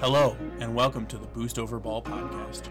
Hello, 0.00 0.36
and 0.60 0.74
welcome 0.74 1.06
to 1.06 1.16
the 1.16 1.26
Boost 1.28 1.58
Over 1.58 1.78
Ball 1.78 2.02
podcast. 2.02 2.68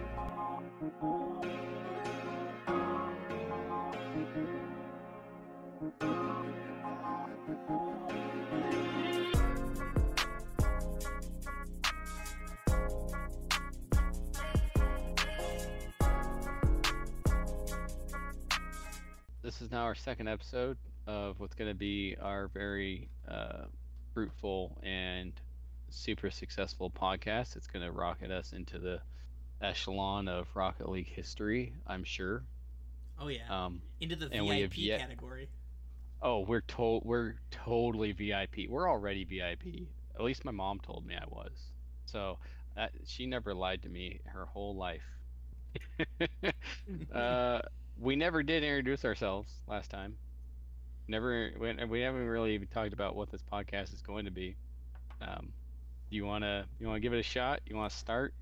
Second 19.97 20.27
episode 20.27 20.77
of 21.05 21.39
what's 21.39 21.55
going 21.55 21.69
to 21.69 21.75
be 21.75 22.15
our 22.21 22.47
very 22.47 23.09
uh, 23.27 23.63
fruitful 24.13 24.77
and 24.83 25.33
super 25.89 26.29
successful 26.29 26.89
podcast. 26.89 27.55
It's 27.55 27.67
going 27.67 27.83
to 27.85 27.91
rocket 27.91 28.31
us 28.31 28.53
into 28.53 28.79
the 28.79 28.99
echelon 29.61 30.27
of 30.27 30.47
Rocket 30.53 30.89
League 30.89 31.07
history, 31.07 31.73
I'm 31.87 32.03
sure. 32.03 32.43
Oh 33.19 33.27
yeah, 33.29 33.65
Um, 33.65 33.81
into 33.99 34.15
the 34.15 34.29
and 34.31 34.45
we 34.47 34.61
have 34.61 34.71
VIP 34.71 34.77
yet- 34.79 34.99
category. 35.01 35.49
oh, 36.21 36.41
we're 36.41 36.61
to- 36.61 37.01
we're 37.03 37.35
totally 37.51 38.11
VIP. 38.11 38.67
We're 38.69 38.89
already 38.89 39.23
VIP. 39.23 39.87
At 40.15 40.21
least 40.23 40.45
my 40.45 40.51
mom 40.51 40.79
told 40.79 41.05
me 41.05 41.15
I 41.15 41.25
was. 41.27 41.51
So 42.05 42.37
that, 42.75 42.91
she 43.05 43.25
never 43.25 43.53
lied 43.53 43.81
to 43.83 43.89
me 43.89 44.19
her 44.25 44.45
whole 44.45 44.75
life. 44.75 45.01
uh, 47.13 47.59
we 47.99 48.15
never 48.15 48.43
did 48.43 48.63
introduce 48.63 49.05
ourselves 49.05 49.51
last 49.67 49.89
time. 49.89 50.15
Never. 51.07 51.51
We, 51.59 52.01
haven't 52.01 52.27
really 52.27 52.53
even 52.53 52.67
talked 52.67 52.93
about 52.93 53.15
what 53.15 53.31
this 53.31 53.41
podcast 53.41 53.93
is 53.93 54.01
going 54.01 54.25
to 54.25 54.31
be. 54.31 54.55
Um, 55.21 55.53
do 56.09 56.15
you 56.15 56.25
wanna 56.25 56.65
you 56.79 56.87
wanna 56.87 56.99
give 56.99 57.13
it 57.13 57.19
a 57.19 57.23
shot? 57.23 57.61
You 57.65 57.75
wanna 57.75 57.89
start? 57.89 58.33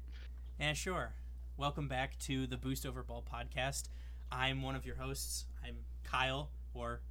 Yeah, 0.59 0.73
sure, 0.73 1.13
welcome 1.57 1.87
back 1.87 2.17
to 2.19 2.47
the 2.47 2.57
Boost 2.57 2.85
Over 2.85 3.03
Ball 3.03 3.23
podcast. 3.23 3.89
I'm 4.31 4.61
one 4.61 4.75
of 4.75 4.85
your 4.85 4.95
hosts. 4.95 5.45
I'm 5.63 5.77
Kyle, 6.03 6.49
or 6.73 7.01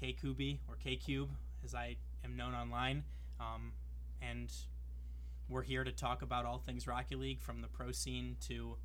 K 0.00 0.12
Kubi, 0.12 0.60
or 0.68 0.76
K 0.76 0.96
Cube, 0.96 1.30
as 1.64 1.74
I 1.74 1.96
am 2.24 2.36
known 2.36 2.54
online. 2.54 3.04
Um, 3.38 3.72
and 4.20 4.52
we're 5.48 5.62
here 5.62 5.84
to 5.84 5.92
talk 5.92 6.22
about 6.22 6.46
all 6.46 6.58
things 6.58 6.86
Rocket 6.86 7.18
League, 7.18 7.40
from 7.40 7.60
the 7.60 7.68
pro 7.68 7.92
scene 7.92 8.36
to 8.48 8.76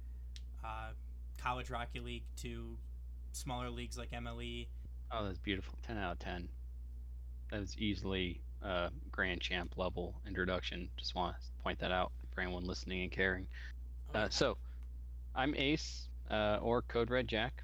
uh, 0.64 0.90
college 1.38 1.70
Rocket 1.70 2.04
League 2.04 2.24
to 2.38 2.78
smaller 3.38 3.70
leagues 3.70 3.98
like. 3.98 4.12
MLE. 4.12 4.68
Oh, 5.12 5.26
that's 5.26 5.40
beautiful. 5.40 5.74
Ten 5.86 5.98
out 5.98 6.14
of 6.14 6.20
ten. 6.20 6.50
That 7.52 7.62
is 7.62 7.78
easily 7.78 8.42
uh, 8.64 8.90
grand 9.12 9.42
champ 9.42 9.78
level 9.78 10.16
introduction. 10.28 10.90
Just 10.98 11.16
want 11.16 11.36
to 11.36 11.64
point 11.64 11.80
that 11.80 11.92
out 11.92 12.12
for 12.34 12.42
anyone 12.42 12.66
listening 12.66 13.04
and 13.04 13.12
caring. 13.12 13.48
Oh, 14.14 14.20
Uh, 14.20 14.30
so, 14.30 14.58
I'm 15.36 15.56
Ace, 15.56 16.10
uh, 16.30 16.60
or 16.62 16.82
Code 16.82 17.10
Red 17.10 17.28
Jack. 17.28 17.64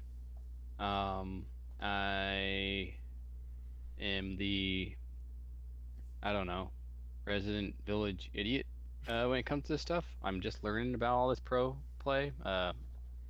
Um, 0.78 1.44
I 1.80 2.94
am 4.00 4.36
the, 4.36 4.94
I 6.22 6.32
don't 6.32 6.46
know, 6.46 6.70
resident 7.26 7.74
village 7.86 8.30
idiot 8.34 8.66
uh, 9.08 9.26
when 9.26 9.38
it 9.38 9.46
comes 9.46 9.64
to 9.64 9.72
this 9.72 9.82
stuff. 9.82 10.04
I'm 10.22 10.40
just 10.40 10.64
learning 10.64 10.94
about 10.94 11.14
all 11.14 11.28
this 11.28 11.40
pro 11.40 11.76
play. 11.98 12.32
Uh, 12.44 12.72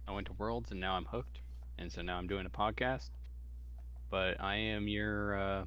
I 0.06 0.12
went 0.12 0.27
to 0.28 0.33
Worlds 0.34 0.70
and 0.70 0.81
now 0.81 0.95
I'm 0.95 1.05
hooked, 1.05 1.41
and 1.78 1.91
so 1.92 2.03
now 2.03 2.17
I'm 2.19 2.27
doing 2.27 2.47
a 2.47 2.50
podcast. 2.50 3.11
But 4.11 4.41
I 4.41 4.56
am 4.56 4.89
your 4.89 5.39
uh, 5.39 5.64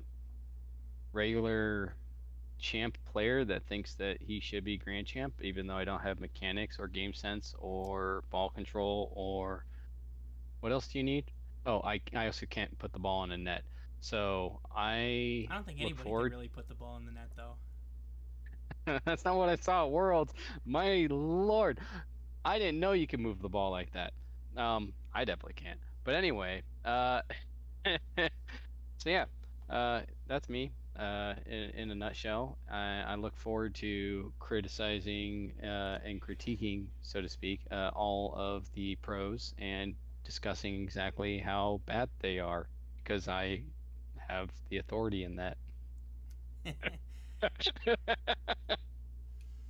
regular 1.14 1.96
champ 2.60 2.98
player 3.06 3.44
that 3.46 3.64
thinks 3.68 3.96
that 3.96 4.22
he 4.22 4.40
should 4.40 4.64
be 4.64 4.78
grand 4.78 5.08
champ, 5.08 5.34
even 5.42 5.68
though 5.68 5.78
I 5.78 5.86
don't 5.86 6.02
have 6.02 6.20
mechanics 6.20 6.78
or 6.80 6.88
game 6.88 7.14
sense 7.14 7.54
or 7.60 8.24
ball 8.30 8.50
control 8.50 9.12
or 9.16 9.66
what 10.60 10.72
else 10.72 10.88
do 10.88 10.98
you 11.00 11.04
need? 11.04 11.32
Oh, 11.66 11.82
I, 11.82 12.02
I 12.16 12.26
also 12.28 12.46
can't 12.46 12.78
put 12.80 12.94
the 12.94 13.00
ball 13.00 13.24
in 13.24 13.32
a 13.32 13.38
net. 13.38 13.64
So 14.00 14.62
I 14.74 15.50
I 15.50 15.56
don't 15.56 15.66
think 15.66 15.80
anybody 15.82 16.04
forward. 16.04 16.30
can 16.30 16.38
really 16.38 16.48
put 16.50 16.68
the 16.68 16.76
ball 16.76 16.98
in 16.98 17.06
the 17.06 17.12
net, 17.12 17.30
though. 17.36 17.58
That's 19.06 19.26
not 19.26 19.36
what 19.38 19.50
I 19.50 19.56
saw 19.56 19.86
at 19.86 19.92
Worlds. 19.92 20.34
My 20.66 21.08
lord, 21.10 21.80
I 22.46 22.60
didn't 22.60 22.80
know 22.80 22.94
you 22.94 23.08
could 23.08 23.20
move 23.20 23.42
the 23.42 23.50
ball 23.50 23.72
like 23.72 23.92
that. 23.94 24.14
Um, 24.56 24.94
I 25.14 25.26
definitely 25.26 25.54
can't. 25.56 25.80
But 26.08 26.16
anyway, 26.16 26.64
uh, 26.86 27.22
so 28.98 29.10
yeah, 29.10 29.26
uh, 29.70 30.04
that's 30.28 30.48
me. 30.50 30.72
Uh, 30.98 31.36
in, 31.46 31.72
in 31.72 31.92
a 31.92 31.96
nutshell, 31.96 32.58
I, 32.72 33.04
I 33.08 33.16
look 33.16 33.36
forward 33.38 33.76
to 33.76 34.32
criticizing 34.40 35.52
uh, 35.62 36.00
and 36.06 36.22
critiquing, 36.22 36.86
so 37.02 37.22
to 37.22 37.28
speak, 37.28 37.60
uh, 37.72 37.92
all 37.94 38.34
of 38.38 38.72
the 38.74 38.96
pros 38.96 39.54
and 39.60 39.96
discussing 40.24 40.82
exactly 40.82 41.40
how 41.40 41.82
bad 41.86 42.10
they 42.22 42.40
are 42.40 42.70
because 43.04 43.28
I 43.28 43.64
have 44.30 44.50
the 44.70 44.78
authority 44.78 45.26
in 45.26 45.36
that. 45.36 45.58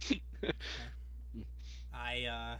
I, 1.93 2.25
uh, 2.25 2.57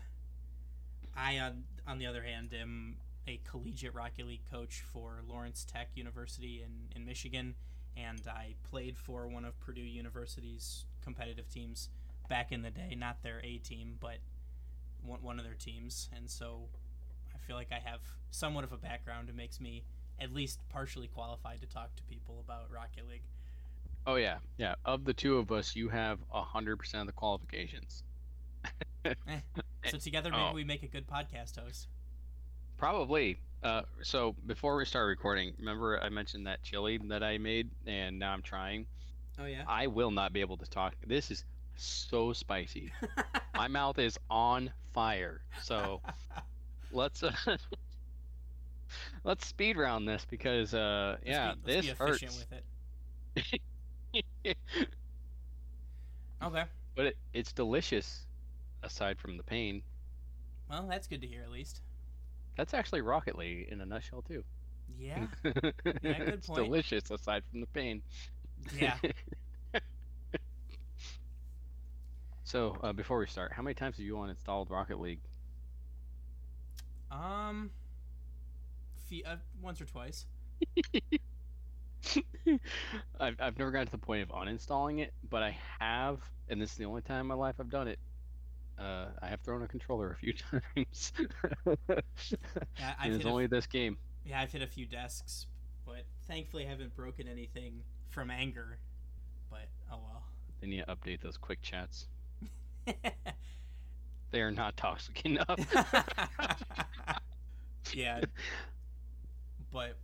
I 1.16 1.40
on, 1.40 1.64
on 1.88 1.98
the 2.00 2.06
other 2.08 2.24
hand 2.24 2.54
am 2.54 2.98
a 3.28 3.40
collegiate 3.50 3.94
Rocket 3.94 4.26
League 4.28 4.50
coach 4.50 4.84
for 4.94 5.22
Lawrence 5.28 5.66
Tech 5.66 5.90
University 5.96 6.64
in, 6.64 6.96
in 7.00 7.06
Michigan, 7.06 7.56
and 7.96 8.22
I 8.28 8.56
played 8.70 8.98
for 8.98 9.28
one 9.28 9.44
of 9.46 9.60
Purdue 9.60 9.82
University's 9.82 10.86
competitive 11.04 11.50
teams 11.50 11.90
back 12.30 12.52
in 12.52 12.62
the 12.62 12.70
day. 12.72 12.96
Not 12.98 13.24
their 13.24 13.40
A 13.44 13.58
team, 13.58 13.98
but 14.00 14.18
one, 15.06 15.22
one 15.22 15.40
of 15.40 15.46
their 15.46 15.56
teams, 15.56 16.10
and 16.16 16.30
so 16.30 16.62
I 17.34 17.38
feel 17.46 17.56
like 17.56 17.72
I 17.72 17.80
have 17.88 18.00
somewhat 18.32 18.64
of 18.64 18.72
a 18.72 18.78
background. 18.78 19.30
It 19.30 19.36
makes 19.36 19.60
me 19.60 19.84
at 20.20 20.34
least 20.34 20.60
partially 20.70 21.08
qualified 21.08 21.62
to 21.62 21.68
talk 21.68 21.96
to 21.96 22.04
people 22.04 22.40
about 22.44 22.72
Rocket 22.72 23.08
League. 23.10 23.22
Oh 24.06 24.16
yeah, 24.16 24.38
yeah. 24.58 24.76
Of 24.86 25.04
the 25.04 25.14
two 25.14 25.38
of 25.38 25.52
us, 25.52 25.76
you 25.76 25.90
have 25.90 26.20
a 26.34 26.42
hundred 26.42 26.78
percent 26.78 27.02
of 27.02 27.08
the 27.08 27.14
qualifications. 27.14 28.04
Eh. 29.06 29.14
So 29.90 29.98
together, 30.00 30.32
maybe 30.32 30.44
Oh. 30.44 30.54
we 30.54 30.66
make 30.66 30.84
a 30.84 30.88
good 30.88 31.08
podcast 31.08 31.58
host. 31.58 31.88
Probably. 32.78 33.40
Uh, 33.64 33.82
so 34.04 34.36
before 34.46 34.76
we 34.78 34.86
start 34.86 35.08
recording, 35.08 35.54
remember 35.58 36.00
I 36.02 36.10
mentioned 36.10 36.46
that 36.48 36.62
chili 36.64 37.00
that 37.10 37.24
I 37.24 37.38
made, 37.38 37.70
and 37.86 38.20
now 38.20 38.32
I'm 38.32 38.42
trying. 38.44 38.86
Oh 39.40 39.46
yeah. 39.46 39.64
I 39.68 39.88
will 39.88 40.12
not 40.12 40.34
be 40.34 40.42
able 40.42 40.58
to 40.58 40.70
talk. 40.70 40.96
This 41.06 41.32
is 41.32 41.44
so 41.76 42.34
spicy. 42.34 42.92
My 43.56 43.68
mouth 43.68 44.00
is 44.00 44.18
on 44.30 44.72
fire. 44.94 45.42
So 45.62 46.02
let's 46.92 47.24
uh, 47.24 47.32
let's 49.24 49.46
speed 49.48 49.78
round 49.78 50.08
this 50.08 50.26
because 50.30 50.74
uh, 50.74 51.18
yeah, 51.26 51.54
be, 51.66 51.74
this 51.74 51.86
be 51.86 51.92
efficient 51.92 52.32
hurts. 52.34 52.46
with 52.50 52.62
it. 54.46 54.58
Okay. 56.44 56.64
but 56.96 57.06
it, 57.08 57.18
it's 57.34 57.52
delicious. 57.54 58.24
Aside 58.84 59.20
from 59.20 59.38
the 59.38 59.44
pain, 59.44 59.82
Well, 60.70 60.88
that's 60.88 61.08
good 61.08 61.22
to 61.22 61.28
hear 61.28 61.42
at 61.42 61.50
least. 61.50 61.82
That's 62.58 62.74
actually 62.74 63.02
Rocket 63.02 63.38
League 63.38 63.70
in 63.70 63.82
a 63.82 63.86
nutshell 63.86 64.24
too. 64.24 64.44
Yeah. 65.00 65.28
good 65.44 65.66
it's 66.04 66.48
point. 66.48 66.64
delicious 66.66 67.12
aside 67.12 67.44
from 67.52 67.62
the 67.62 67.68
pain. 67.68 68.02
Yeah. 68.72 68.98
So 72.44 72.78
uh, 72.82 72.94
before 72.94 73.20
we 73.20 73.28
start, 73.28 73.54
how 73.54 73.62
many 73.62 73.76
times 73.76 73.98
have 73.98 74.06
you 74.06 74.16
uninstalled 74.16 74.70
Rocket 74.70 75.00
League? 75.00 75.22
um. 77.12 77.72
Uh, 79.26 79.38
once 79.62 79.80
or 79.82 79.86
twice. 79.86 80.26
I've 83.20 83.36
I've 83.40 83.58
never 83.58 83.72
gotten 83.72 83.88
to 83.88 83.92
the 83.92 83.98
point 83.98 84.24
of 84.24 84.30
uninstalling 84.30 85.00
it, 85.02 85.14
but 85.30 85.44
I 85.44 85.58
have, 85.80 86.20
and 86.50 86.62
this 86.62 86.72
is 86.72 86.78
the 86.78 86.86
only 86.86 87.02
time 87.02 87.22
in 87.22 87.28
my 87.28 87.36
life 87.36 87.56
I've 87.60 87.70
done 87.70 87.88
it. 87.88 88.00
Uh, 88.80 89.08
I 89.22 89.28
have 89.28 89.42
thrown 89.42 89.64
a 89.64 89.68
controller 89.68 90.12
a 90.12 90.16
few 90.16 90.34
times. 90.76 91.14
Yeah, 91.66 92.94
I've 93.00 93.14
it's 93.14 93.26
a 93.26 93.30
only 93.30 93.48
this 93.48 93.66
game. 93.66 93.98
Yeah, 94.26 94.40
I've 94.42 94.52
hit 94.52 94.62
a 94.62 94.68
few 94.68 94.86
desks, 94.86 95.48
but 95.86 96.04
thankfully 96.28 96.66
I 96.66 96.70
haven't 96.70 96.96
broken 96.96 97.28
anything 97.28 97.82
from 98.10 98.30
anger. 98.30 98.78
But 99.50 99.68
oh 99.92 99.98
well. 100.04 100.24
They 100.62 100.68
need 100.68 100.86
to 100.86 100.96
update 100.96 101.22
those 101.22 101.38
quick 101.38 101.62
chats. 101.62 102.08
They 104.32 104.42
are 104.42 104.52
not 104.52 104.76
toxic 104.76 105.26
enough. 105.26 105.60
yeah. 107.94 108.22
But 109.72 109.98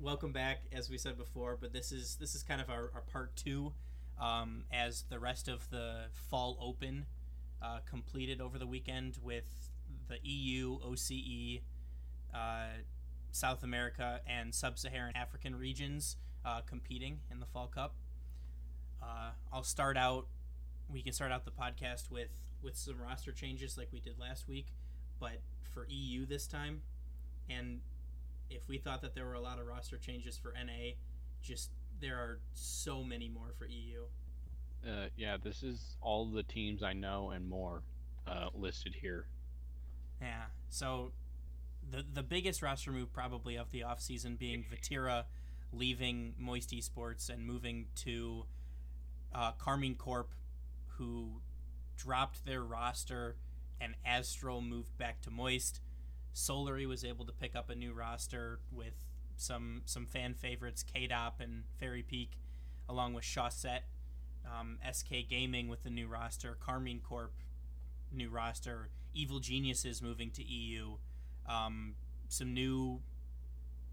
welcome 0.00 0.32
back, 0.32 0.62
as 0.72 0.88
we 0.88 0.96
said 0.96 1.18
before. 1.18 1.58
But 1.60 1.72
this 1.72 1.92
is 1.92 2.16
this 2.16 2.34
is 2.34 2.42
kind 2.42 2.60
of 2.60 2.70
our, 2.70 2.90
our 2.94 3.02
part 3.12 3.36
two, 3.36 3.72
um, 4.20 4.64
as 4.72 5.04
the 5.10 5.18
rest 5.18 5.48
of 5.48 5.68
the 5.70 6.04
fall 6.30 6.56
open 6.60 7.06
uh, 7.62 7.78
completed 7.88 8.40
over 8.40 8.58
the 8.58 8.66
weekend 8.66 9.18
with 9.22 9.70
the 10.08 10.18
EU, 10.22 10.78
OCE, 10.80 11.60
uh, 12.34 12.66
South 13.32 13.62
America, 13.62 14.20
and 14.26 14.54
Sub-Saharan 14.54 15.16
African 15.16 15.54
regions 15.56 16.16
uh, 16.44 16.60
competing 16.66 17.20
in 17.30 17.40
the 17.40 17.46
Fall 17.46 17.66
Cup. 17.66 17.94
Uh, 19.02 19.30
I'll 19.52 19.62
start 19.62 19.96
out. 19.96 20.26
We 20.88 21.02
can 21.02 21.12
start 21.12 21.32
out 21.32 21.44
the 21.44 21.50
podcast 21.50 22.10
with 22.10 22.28
with 22.62 22.76
some 22.76 23.00
roster 23.00 23.32
changes 23.32 23.76
like 23.76 23.88
we 23.92 24.00
did 24.00 24.18
last 24.18 24.48
week, 24.48 24.68
but 25.20 25.40
for 25.72 25.86
EU 25.88 26.26
this 26.26 26.46
time. 26.46 26.82
And 27.48 27.80
if 28.50 28.68
we 28.68 28.78
thought 28.78 29.02
that 29.02 29.14
there 29.14 29.24
were 29.26 29.34
a 29.34 29.40
lot 29.40 29.58
of 29.58 29.66
roster 29.66 29.98
changes 29.98 30.38
for 30.38 30.52
NA, 30.52 30.94
just 31.42 31.70
there 32.00 32.16
are 32.16 32.40
so 32.54 33.02
many 33.02 33.28
more 33.28 33.52
for 33.58 33.66
EU. 33.66 34.04
Uh, 34.86 35.06
yeah, 35.16 35.36
this 35.42 35.62
is 35.62 35.96
all 36.00 36.26
the 36.26 36.42
teams 36.42 36.82
I 36.82 36.92
know 36.92 37.30
and 37.30 37.48
more 37.48 37.82
uh, 38.26 38.48
listed 38.54 38.94
here. 39.00 39.26
Yeah. 40.20 40.44
So 40.68 41.12
the 41.90 42.04
the 42.12 42.22
biggest 42.22 42.62
roster 42.62 42.90
move 42.90 43.12
probably 43.12 43.56
of 43.56 43.70
the 43.70 43.80
offseason 43.80 44.38
being 44.38 44.64
Vatira 44.64 45.24
leaving 45.72 46.34
Moist 46.38 46.70
Esports 46.70 47.28
and 47.28 47.46
moving 47.46 47.86
to 47.96 48.46
uh, 49.34 49.52
Karmine 49.58 49.96
Corp, 49.96 50.30
who 50.98 51.40
dropped 51.96 52.44
their 52.44 52.62
roster, 52.62 53.36
and 53.80 53.94
Aztral 54.06 54.66
moved 54.66 54.96
back 54.96 55.20
to 55.22 55.30
Moist. 55.30 55.80
Solary 56.34 56.86
was 56.86 57.04
able 57.04 57.24
to 57.24 57.32
pick 57.32 57.56
up 57.56 57.70
a 57.70 57.74
new 57.74 57.92
roster 57.92 58.60
with 58.70 58.94
some 59.36 59.82
some 59.84 60.06
fan 60.06 60.34
favorites, 60.34 60.84
Kaydop 60.84 61.40
and 61.40 61.64
Fairy 61.78 62.02
Peak, 62.02 62.32
along 62.88 63.14
with 63.14 63.24
Chausette. 63.24 63.84
Um, 64.46 64.78
SK 64.90 65.28
Gaming 65.28 65.68
with 65.68 65.82
the 65.82 65.90
new 65.90 66.06
roster, 66.06 66.56
Karmine 66.60 67.02
Corp 67.02 67.32
new 68.12 68.30
roster, 68.30 68.88
Evil 69.14 69.40
Geniuses 69.40 70.02
moving 70.02 70.30
to 70.32 70.42
EU, 70.42 70.96
um, 71.48 71.94
some 72.28 72.54
new 72.54 73.00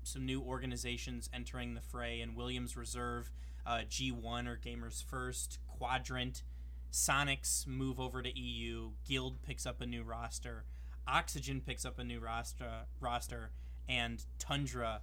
some 0.05 0.25
new 0.25 0.41
organizations 0.41 1.29
entering 1.33 1.75
the 1.75 1.81
fray, 1.81 2.19
and 2.19 2.35
Williams 2.35 2.75
Resolve, 2.75 3.31
uh, 3.65 3.83
G1 3.89 4.47
or 4.47 4.57
Gamers 4.57 5.01
First, 5.01 5.59
Quadrant, 5.65 6.43
Sonics 6.91 7.65
move 7.65 8.01
over 8.01 8.21
to 8.21 8.37
EU, 8.37 8.91
Guild 9.07 9.41
picks 9.43 9.65
up 9.65 9.79
a 9.79 9.85
new 9.85 10.03
roster, 10.03 10.65
Oxygen 11.07 11.61
picks 11.61 11.85
up 11.85 11.99
a 11.99 12.03
new 12.03 12.19
roster, 12.19 12.85
roster, 12.99 13.51
and 13.87 14.25
Tundra, 14.39 15.01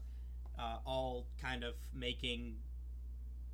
uh, 0.58 0.78
all 0.84 1.26
kind 1.40 1.64
of 1.64 1.74
making 1.94 2.56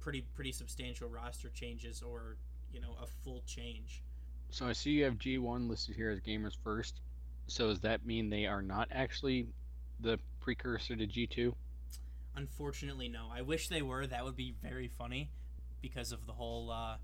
pretty 0.06 0.24
pretty 0.36 0.52
substantial 0.52 1.08
roster 1.08 1.48
changes 1.48 2.00
or 2.00 2.36
you 2.72 2.80
know 2.80 2.94
a 3.02 3.06
full 3.24 3.42
change. 3.44 4.04
So 4.50 4.64
I 4.64 4.72
see 4.72 4.90
you 4.90 5.04
have 5.04 5.14
G1 5.14 5.68
listed 5.68 5.96
here 5.96 6.10
as 6.10 6.20
Gamers 6.20 6.56
First. 6.62 7.00
So 7.48 7.66
does 7.66 7.80
that 7.80 8.06
mean 8.06 8.30
they 8.30 8.46
are 8.46 8.62
not 8.62 8.86
actually 8.92 9.48
the 9.98 10.20
precursor 10.38 10.94
to 10.94 11.08
G2? 11.08 11.52
Unfortunately, 12.36 13.08
no. 13.08 13.26
I 13.34 13.42
wish 13.42 13.66
they 13.66 13.82
were. 13.82 14.06
That 14.06 14.24
would 14.24 14.36
be 14.36 14.54
very 14.62 14.86
funny 14.86 15.32
because 15.82 16.12
of 16.12 16.24
the 16.24 16.32
whole 16.32 16.70
uh, 16.70 16.98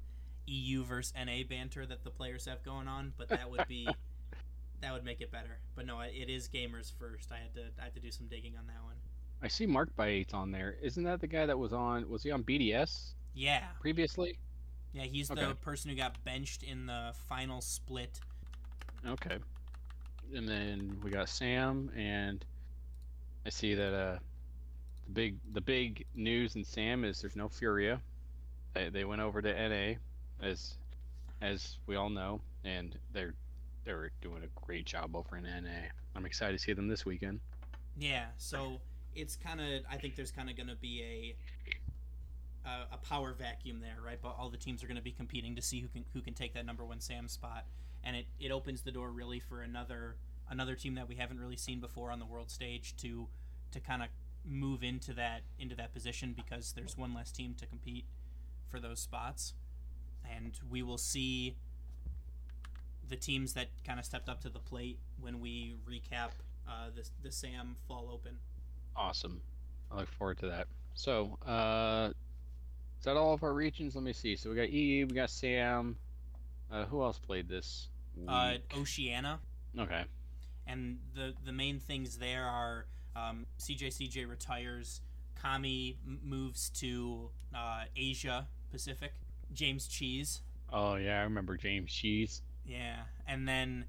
EU 0.47 0.85
versus 0.85 1.13
NA 1.17 1.43
banter 1.49 1.85
that 1.85 2.05
the 2.05 2.11
players 2.11 2.45
have 2.45 2.63
going 2.63 2.87
on. 2.87 3.15
But 3.19 3.31
that 3.31 3.51
would 3.51 3.67
be 3.67 3.89
that 4.81 4.93
would 4.93 5.05
make 5.05 5.21
it 5.21 5.33
better. 5.33 5.59
But 5.75 5.87
no, 5.87 5.99
it 6.03 6.31
is 6.31 6.49
Gamers 6.49 6.93
First. 6.97 7.33
I 7.33 7.39
had 7.39 7.53
to 7.55 7.63
I 7.81 7.85
had 7.85 7.95
to 7.95 8.01
do 8.01 8.13
some 8.13 8.29
digging 8.29 8.57
on 8.57 8.69
that 8.69 8.85
one. 8.85 8.95
I 9.43 9.49
see 9.49 9.67
Mark 9.67 9.95
by 9.97 10.09
Eight 10.09 10.35
on 10.35 10.51
there. 10.53 10.77
Isn't 10.83 11.05
that 11.05 11.21
the 11.21 11.27
guy 11.27 11.47
that 11.47 11.59
was 11.59 11.73
on? 11.73 12.09
Was 12.09 12.23
he 12.23 12.31
on 12.31 12.43
BDS 12.45 13.15
Yeah, 13.35 13.67
previously? 13.81 14.39
yeah. 14.93 15.03
He's 15.03 15.31
Okay. 15.31 15.45
the 15.45 15.55
person 15.55 15.91
who 15.91 15.97
got 15.97 16.23
benched 16.25 16.63
in 16.63 16.87
the 16.87 17.13
final 17.29 17.61
split. 17.61 18.21
Okay. 19.07 19.39
And 20.35 20.49
then 20.49 20.99
we 21.03 21.11
got 21.11 21.29
Sam, 21.29 21.91
and 21.97 22.45
I 23.45 23.51
see 23.51 23.75
that 23.75 23.93
uh, 23.93 24.19
the 25.07 25.11
big 25.13 25.37
the 25.53 25.61
big 25.61 26.07
news 26.15 26.55
in 26.55 26.65
Sam 26.65 27.05
is 27.05 27.21
there's 27.21 27.37
no 27.37 27.49
Furia. 27.49 28.01
They 28.75 28.89
they 28.89 29.05
went 29.05 29.21
over 29.21 29.43
to 29.43 29.69
NA, 29.69 29.95
as 30.41 30.75
as 31.41 31.77
we 31.87 31.97
all 31.97 32.09
know, 32.09 32.41
and 32.65 32.97
they're 33.13 33.35
they're 33.85 34.13
doing 34.23 34.45
a 34.45 34.61
great 34.65 34.87
job 34.87 35.17
over 35.17 35.37
in 35.37 35.43
NA. 35.43 35.89
I'm 36.15 36.25
excited 36.25 36.57
to 36.57 36.63
see 36.63 36.73
them 36.73 36.87
this 36.89 37.05
weekend. 37.05 37.41
Yeah, 37.99 38.27
so 38.39 38.81
it's 39.15 39.37
kind 39.37 39.61
of 39.61 39.83
I 39.91 39.97
think 39.97 40.17
there's 40.17 40.31
kind 40.31 40.51
of 40.51 40.57
going 40.57 40.69
to 40.69 40.77
be 40.77 41.03
a 41.03 42.69
a, 42.69 42.95
a 42.95 42.97
power 42.99 43.33
vacuum 43.33 43.81
there, 43.81 43.97
right? 44.05 44.19
But 44.21 44.37
all 44.39 44.49
the 44.49 44.57
teams 44.57 44.83
are 44.83 44.87
going 44.87 44.97
to 44.97 45.03
be 45.03 45.13
competing 45.13 45.57
to 45.57 45.63
see 45.63 45.81
who 45.81 45.89
can 45.89 46.05
who 46.13 46.21
can 46.21 46.35
take 46.35 46.55
that 46.55 46.67
number 46.67 46.85
one 46.85 47.01
Sam 47.01 47.29
spot, 47.29 47.67
and 48.05 48.17
it, 48.17 48.27
it 48.41 48.51
opens 48.51 48.83
the 48.83 48.93
door 48.93 49.11
really 49.11 49.41
for 49.41 49.63
another 49.63 50.17
another 50.51 50.75
team 50.75 50.95
that 50.95 51.09
we 51.09 51.17
haven't 51.17 51.41
really 51.41 51.57
seen 51.57 51.81
before 51.81 52.11
on 52.11 52.19
the 52.19 52.27
world 52.27 52.51
stage 52.51 52.95
to 52.99 53.29
to 53.73 53.81
kind 53.81 54.03
of 54.03 54.09
move 54.45 54.83
into 54.83 55.13
that 55.15 55.43
into 55.59 55.75
that 55.77 55.93
position 55.93 56.35
because 56.37 56.73
there's 56.73 56.97
one 56.97 57.15
less 57.15 57.31
team 57.31 57.55
to 57.59 57.67
compete 57.67 58.05
for 58.71 58.81
those 58.81 59.01
spots, 59.01 59.55
and 60.31 60.59
we 60.71 60.83
will 60.83 60.99
see 60.99 61.57
the 63.09 63.17
teams 63.17 63.53
that 63.55 63.69
kind 63.85 63.99
of 63.99 64.07
stepped 64.07 64.29
up 64.29 64.41
to 64.41 64.49
the 64.49 64.59
plate 64.59 64.99
when 65.21 65.41
we 65.41 65.75
recap 65.89 66.31
uh, 66.69 66.89
the 66.95 67.09
the 67.23 67.33
Sam 67.33 67.77
Fall 67.87 68.09
Open. 68.13 68.39
Awesome. 68.97 69.41
I 69.91 69.99
look 69.99 70.09
forward 70.09 70.39
to 70.39 70.47
that. 70.49 70.67
So, 70.95 71.39
uh, 71.47 72.11
is 72.99 73.05
that 73.05 73.17
all 73.17 73.33
of 73.35 73.43
our 73.43 73.53
regions? 73.53 73.95
Let 73.95 74.05
me 74.05 74.13
see. 74.13 74.37
So 74.37 74.51
we 74.51 74.57
got 74.57 74.71
EU, 74.71 75.07
we 75.07 75.15
got 75.15 75.31
Sam. 75.31 75.97
Uh, 76.71 76.85
who 76.85 77.03
else 77.03 77.19
played 77.19 77.49
this? 77.49 77.89
Uh, 78.29 78.53
week? 78.53 78.81
Oceania, 78.81 79.39
okay. 79.79 80.05
and 80.67 80.99
the 81.15 81.35
the 81.45 81.53
main 81.53 81.79
things 81.79 82.19
there 82.19 82.45
are 82.45 82.87
um, 83.17 83.47
CJCJ 83.59 84.29
retires, 84.29 85.01
Kami 85.41 85.97
moves 86.05 86.69
to 86.71 87.31
uh, 87.55 87.85
Asia 87.97 88.47
Pacific, 88.71 89.15
James 89.53 89.87
Cheese, 89.87 90.43
Oh 90.73 90.95
yeah, 90.95 91.21
I 91.21 91.25
remember 91.25 91.57
James 91.57 91.93
Cheese. 91.93 92.43
yeah, 92.65 92.97
and 93.27 93.47
then 93.47 93.85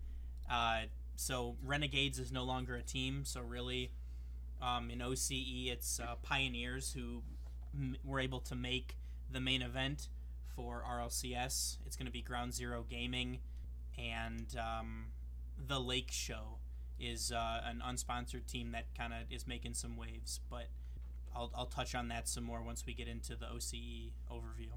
uh, 0.51 0.81
so 1.15 1.55
Renegades 1.63 2.19
is 2.19 2.31
no 2.31 2.43
longer 2.43 2.75
a 2.75 2.83
team, 2.83 3.23
so 3.25 3.41
really. 3.41 3.91
Um, 4.63 4.89
in 4.89 4.99
OCE, 4.99 5.67
it's 5.71 5.99
uh, 5.99 6.15
Pioneers 6.23 6.93
who 6.93 7.21
m- 7.73 7.97
were 8.03 8.19
able 8.19 8.39
to 8.41 8.55
make 8.55 8.95
the 9.29 9.39
main 9.39 9.61
event 9.61 10.07
for 10.55 10.83
RLCS. 10.87 11.77
It's 11.85 11.95
going 11.95 12.05
to 12.05 12.11
be 12.11 12.21
Ground 12.21 12.53
Zero 12.53 12.85
Gaming, 12.89 13.39
and 13.97 14.55
um, 14.57 15.05
the 15.67 15.79
Lake 15.79 16.11
Show 16.11 16.59
is 16.99 17.31
uh, 17.31 17.61
an 17.65 17.81
unsponsored 17.85 18.45
team 18.45 18.71
that 18.71 18.85
kind 18.97 19.13
of 19.13 19.19
is 19.29 19.45
making 19.47 19.73
some 19.73 19.97
waves. 19.97 20.39
But 20.49 20.67
I'll, 21.35 21.51
I'll 21.55 21.65
touch 21.65 21.95
on 21.95 22.07
that 22.09 22.27
some 22.27 22.43
more 22.43 22.61
once 22.61 22.85
we 22.85 22.93
get 22.93 23.07
into 23.07 23.35
the 23.35 23.47
OCE 23.47 24.11
overview. 24.31 24.69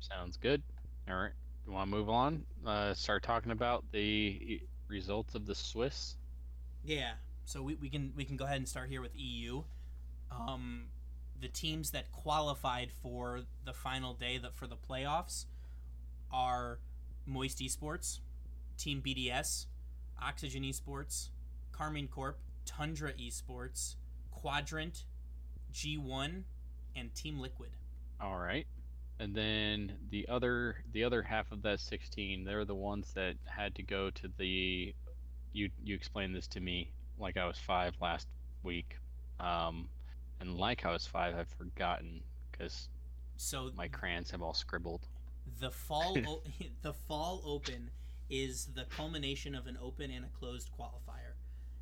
Sounds 0.00 0.36
good. 0.36 0.62
All 1.08 1.16
right. 1.16 1.32
You 1.66 1.72
want 1.72 1.90
to 1.90 1.96
move 1.96 2.08
on? 2.10 2.44
Uh, 2.64 2.94
start 2.94 3.22
talking 3.22 3.50
about 3.50 3.84
the 3.92 4.60
results 4.88 5.34
of 5.34 5.46
the 5.46 5.54
Swiss. 5.54 6.16
Yeah, 6.84 7.12
so 7.44 7.62
we, 7.62 7.74
we 7.74 7.88
can 7.88 8.12
we 8.16 8.24
can 8.24 8.36
go 8.36 8.44
ahead 8.44 8.56
and 8.56 8.68
start 8.68 8.88
here 8.88 9.00
with 9.00 9.12
EU. 9.14 9.62
Um, 10.30 10.86
the 11.40 11.48
teams 11.48 11.90
that 11.90 12.10
qualified 12.12 12.90
for 13.02 13.42
the 13.64 13.72
final 13.72 14.14
day 14.14 14.38
that 14.38 14.54
for 14.54 14.66
the 14.66 14.76
playoffs 14.76 15.44
are 16.32 16.78
Moist 17.26 17.58
Esports, 17.58 18.20
Team 18.78 19.02
BDS, 19.04 19.66
Oxygen 20.22 20.62
Esports, 20.62 21.28
Karmine 21.72 22.08
Corp, 22.08 22.38
Tundra 22.64 23.12
Esports, 23.12 23.96
Quadrant, 24.30 25.04
G1, 25.72 26.42
and 26.96 27.14
Team 27.14 27.38
Liquid. 27.38 27.70
All 28.20 28.38
right. 28.38 28.66
And 29.20 29.34
then 29.34 29.92
the 30.10 30.28
other 30.28 30.76
the 30.92 31.04
other 31.04 31.22
half 31.22 31.52
of 31.52 31.62
that 31.62 31.80
16, 31.80 32.44
they're 32.44 32.64
the 32.64 32.74
ones 32.74 33.12
that 33.14 33.36
had 33.44 33.74
to 33.76 33.82
go 33.82 34.10
to 34.10 34.28
the 34.38 34.94
you 35.52 35.70
you 35.84 35.94
explained 35.94 36.34
this 36.34 36.48
to 36.48 36.60
me 36.60 36.90
like 37.18 37.36
I 37.36 37.46
was 37.46 37.58
5 37.58 37.94
last 38.00 38.28
week. 38.62 38.96
Um 39.40 39.88
and 40.40 40.56
like 40.56 40.84
I 40.84 40.92
was 40.92 41.06
5, 41.06 41.34
I've 41.36 41.48
forgotten 41.48 42.22
cuz 42.58 42.88
So 43.36 43.70
my 43.74 43.88
crayons 43.88 44.30
have 44.30 44.42
all 44.42 44.54
scribbled. 44.54 45.06
the 45.60 45.70
fall 45.70 46.16
o- 46.28 46.42
the 46.82 46.92
fall 46.92 47.42
open 47.44 47.90
is 48.30 48.66
the 48.74 48.84
culmination 48.84 49.54
of 49.54 49.66
an 49.66 49.76
open 49.80 50.10
and 50.10 50.24
a 50.24 50.28
closed 50.28 50.70
qualifier. 50.78 51.34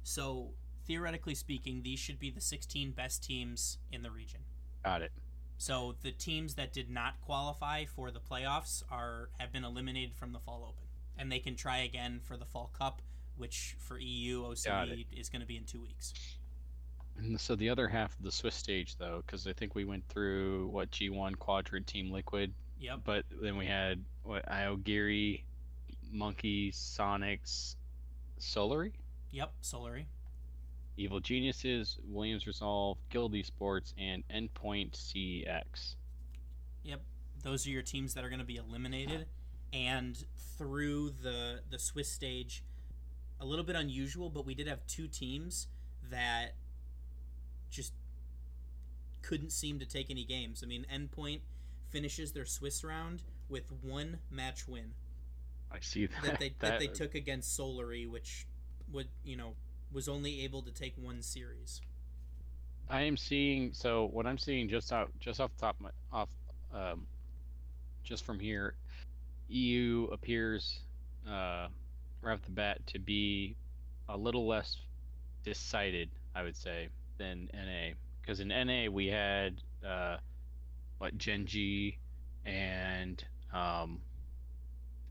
So 0.03 0.55
theoretically 0.87 1.35
speaking, 1.37 1.83
these 1.83 2.01
should 2.01 2.19
be 2.19 2.31
the 2.31 2.41
16 2.41 2.91
best 2.93 3.23
teams 3.23 3.79
in 3.93 4.03
the 4.03 4.11
region. 4.11 4.41
Got 4.85 5.03
it. 5.03 5.13
So 5.59 5.95
the 6.03 6.11
teams 6.11 6.55
that 6.57 6.73
did 6.73 6.91
not 6.91 7.21
qualify 7.21 7.85
for 7.85 8.11
the 8.11 8.19
playoffs 8.19 8.83
are 8.91 9.31
have 9.39 9.53
been 9.53 9.63
eliminated 9.65 10.17
from 10.17 10.33
the 10.33 10.41
fall 10.41 10.65
open, 10.69 10.89
and 11.17 11.31
they 11.31 11.39
can 11.39 11.55
try 11.55 11.79
again 11.79 12.19
for 12.21 12.37
the 12.37 12.45
fall 12.45 12.73
cup, 12.77 13.01
which 13.43 13.75
for 13.81 13.99
EU 13.99 14.43
Got 14.65 14.89
OCE 14.89 15.07
is 15.13 15.29
going 15.29 15.41
to 15.41 15.47
be 15.47 15.57
in 15.57 15.65
two 15.65 15.81
weeks. 15.83 16.15
And 17.19 17.39
so 17.41 17.57
the 17.57 17.69
other 17.69 17.89
half 17.89 18.17
of 18.17 18.25
the 18.25 18.31
Swiss 18.31 18.55
stage 18.55 18.95
though 18.97 19.25
cuz 19.27 19.49
I 19.49 19.53
think 19.53 19.75
we 19.75 19.85
went 19.85 20.07
through 20.09 20.69
what 20.69 20.93
G1 20.93 21.37
Quadrant 21.39 21.87
Team 21.89 22.13
Liquid 22.13 22.55
Yep. 22.79 23.01
but 23.05 23.25
then 23.31 23.57
we 23.57 23.67
had 23.67 24.05
what 24.23 24.47
Iogiri, 24.47 25.43
Monkey, 26.13 26.71
Sonics, 26.71 27.75
Solary, 28.39 28.93
Yep. 29.33 29.53
Solary. 29.61 30.07
Evil 30.97 31.19
Geniuses, 31.21 31.99
Williams 32.05 32.47
Resolve, 32.47 32.97
Guild 33.09 33.33
Esports, 33.33 33.93
and 33.99 34.23
Endpoint 34.29 34.93
CX. 34.93 35.97
Yep, 36.85 37.01
those 37.43 37.67
are 37.67 37.71
your 37.71 37.83
teams 37.83 38.15
that 38.15 38.25
are 38.25 38.29
going 38.29 38.39
to 38.41 38.45
be 38.47 38.57
eliminated. 38.57 39.27
And 39.73 40.17
through 40.59 41.11
the 41.23 41.63
the 41.71 41.79
Swiss 41.79 42.09
stage, 42.09 42.63
a 43.43 43.45
little 43.45 43.65
bit 43.65 43.77
unusual, 43.77 44.31
but 44.31 44.47
we 44.47 44.55
did 44.55 44.67
have 44.67 44.87
two 44.87 45.09
teams 45.09 45.67
that 46.11 46.55
just 47.71 47.93
couldn't 49.21 49.53
seem 49.53 49.79
to 49.81 49.87
take 49.87 50.11
any 50.11 50.25
games. 50.25 50.63
I 50.65 50.67
mean, 50.67 50.87
Endpoint 50.93 51.41
finishes 51.91 52.33
their 52.33 52.47
Swiss 52.47 52.83
round 52.83 53.23
with 53.49 53.71
one 53.83 54.19
match 54.31 54.67
win 54.67 54.95
I 55.73 55.81
see 55.81 56.07
that. 56.07 56.23
that 56.23 56.39
they 56.39 56.55
that, 56.61 56.79
they 56.79 56.87
took 56.87 57.15
against 57.15 57.59
Solary, 57.59 58.09
which 58.09 58.47
would 58.93 59.09
you 59.25 59.37
know 59.37 59.55
was 59.93 60.09
only 60.09 60.45
able 60.45 60.63
to 60.63 60.71
take 60.71 60.95
one 60.97 61.23
series. 61.23 61.81
I 62.91 63.03
am 63.03 63.17
seeing 63.17 63.73
so 63.73 64.09
what 64.13 64.27
I'm 64.27 64.39
seeing 64.39 64.69
just 64.69 64.93
out 64.93 65.11
just 65.19 65.41
off 65.41 65.51
the 65.57 65.61
top 65.61 65.77
of 65.77 65.81
my, 65.83 65.91
off 66.13 66.29
um, 66.75 67.07
just 68.05 68.25
from 68.25 68.39
here, 68.39 68.75
EU 69.49 70.09
appears 70.13 70.81
uh, 71.29 71.69
right 72.23 72.35
off 72.35 72.43
the 72.43 72.51
bat 72.51 72.87
to 72.89 72.99
be 72.99 73.57
a 74.09 74.17
little 74.17 74.47
less 74.47 74.77
decided, 75.45 76.09
I 76.35 76.43
would 76.43 76.57
say, 76.57 76.89
than 77.19 77.49
NA. 77.53 77.95
Because 78.21 78.41
in 78.41 78.49
NA 78.49 78.89
we 78.91 79.07
had 79.09 79.57
uh, 79.87 80.17
what 80.99 81.19
Gen 81.19 81.47
G 81.47 81.99
and 82.45 83.23
um, 83.53 84.01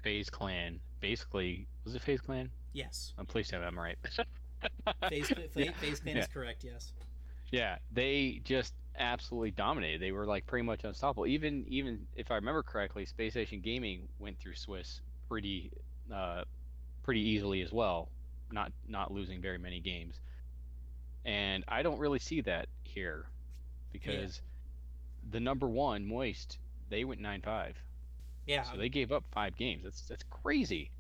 FaZe 0.04 0.30
Clan. 0.30 0.80
Basically, 1.00 1.68
was 1.84 1.96
it 1.96 2.02
FaZe 2.02 2.22
Clan? 2.22 2.50
Yes, 2.74 3.14
I'm 3.18 3.26
pleased 3.26 3.50
to 3.50 3.58
have 3.58 3.66
I'm 3.66 3.78
right. 3.78 3.98
FaZe, 5.10 5.32
Yeah. 5.56 5.72
FaZe 5.80 6.00
Clan 6.00 6.16
Yeah. 6.16 6.22
is 6.22 6.28
correct. 6.28 6.64
Yes. 6.64 6.94
Yeah, 7.52 7.78
they 7.92 8.40
just 8.46 8.74
absolutely 8.98 9.52
dominated. 9.52 10.02
They 10.02 10.12
were 10.14 10.26
like 10.26 10.46
pretty 10.46 10.64
much 10.66 10.84
unstoppable. 10.86 11.28
Even 11.28 11.66
even 11.68 12.06
if 12.16 12.32
I 12.32 12.36
remember 12.36 12.64
correctly, 12.64 13.06
Space 13.06 13.34
Station 13.34 13.60
Gaming 13.60 14.08
went 14.20 14.40
through 14.40 14.56
Swiss 14.56 15.02
pretty 15.28 15.72
uh, 16.14 16.44
pretty 17.04 17.22
easily 17.22 17.62
as 17.62 17.72
well, 17.72 18.10
not 18.52 18.72
not 18.88 19.12
losing 19.12 19.42
very 19.42 19.58
many 19.58 19.80
games. 19.80 20.20
And 21.26 21.64
I 21.68 21.84
don't 21.84 22.00
really 22.00 22.20
see 22.20 22.42
that 22.42 22.68
here 22.84 23.26
because 23.92 24.42
the 25.30 25.40
number 25.40 25.68
one 25.68 26.06
Moist 26.06 26.58
they 26.90 27.04
went 27.04 27.22
nine 27.22 27.42
five, 27.42 27.78
Yeah. 28.48 28.64
so 28.64 28.76
they 28.78 28.90
gave 28.90 29.12
up 29.12 29.24
five 29.32 29.56
games. 29.56 29.84
That's 29.84 30.02
that's 30.08 30.24
crazy. 30.30 30.92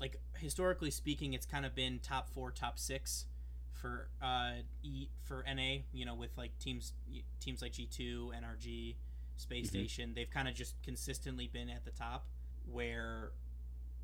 like 0.00 0.16
historically 0.36 0.90
speaking, 0.90 1.32
it's 1.34 1.46
kind 1.46 1.64
of 1.64 1.74
been 1.74 1.98
top 2.00 2.28
four, 2.28 2.50
top 2.50 2.78
six 2.78 3.26
for 3.72 4.08
uh 4.22 4.54
e 4.82 5.08
for 5.22 5.44
NA. 5.46 5.78
You 5.92 6.04
know, 6.06 6.14
with 6.14 6.36
like 6.36 6.58
teams 6.58 6.92
teams 7.40 7.62
like 7.62 7.72
G 7.72 7.86
two, 7.86 8.32
NRG, 8.36 8.94
Space 9.36 9.66
Mhm. 9.66 9.70
Station. 9.70 10.14
They've 10.14 10.30
kind 10.30 10.48
of 10.48 10.54
just 10.54 10.80
consistently 10.82 11.48
been 11.48 11.68
at 11.68 11.84
the 11.84 11.90
top. 11.90 12.26
Where 12.70 13.32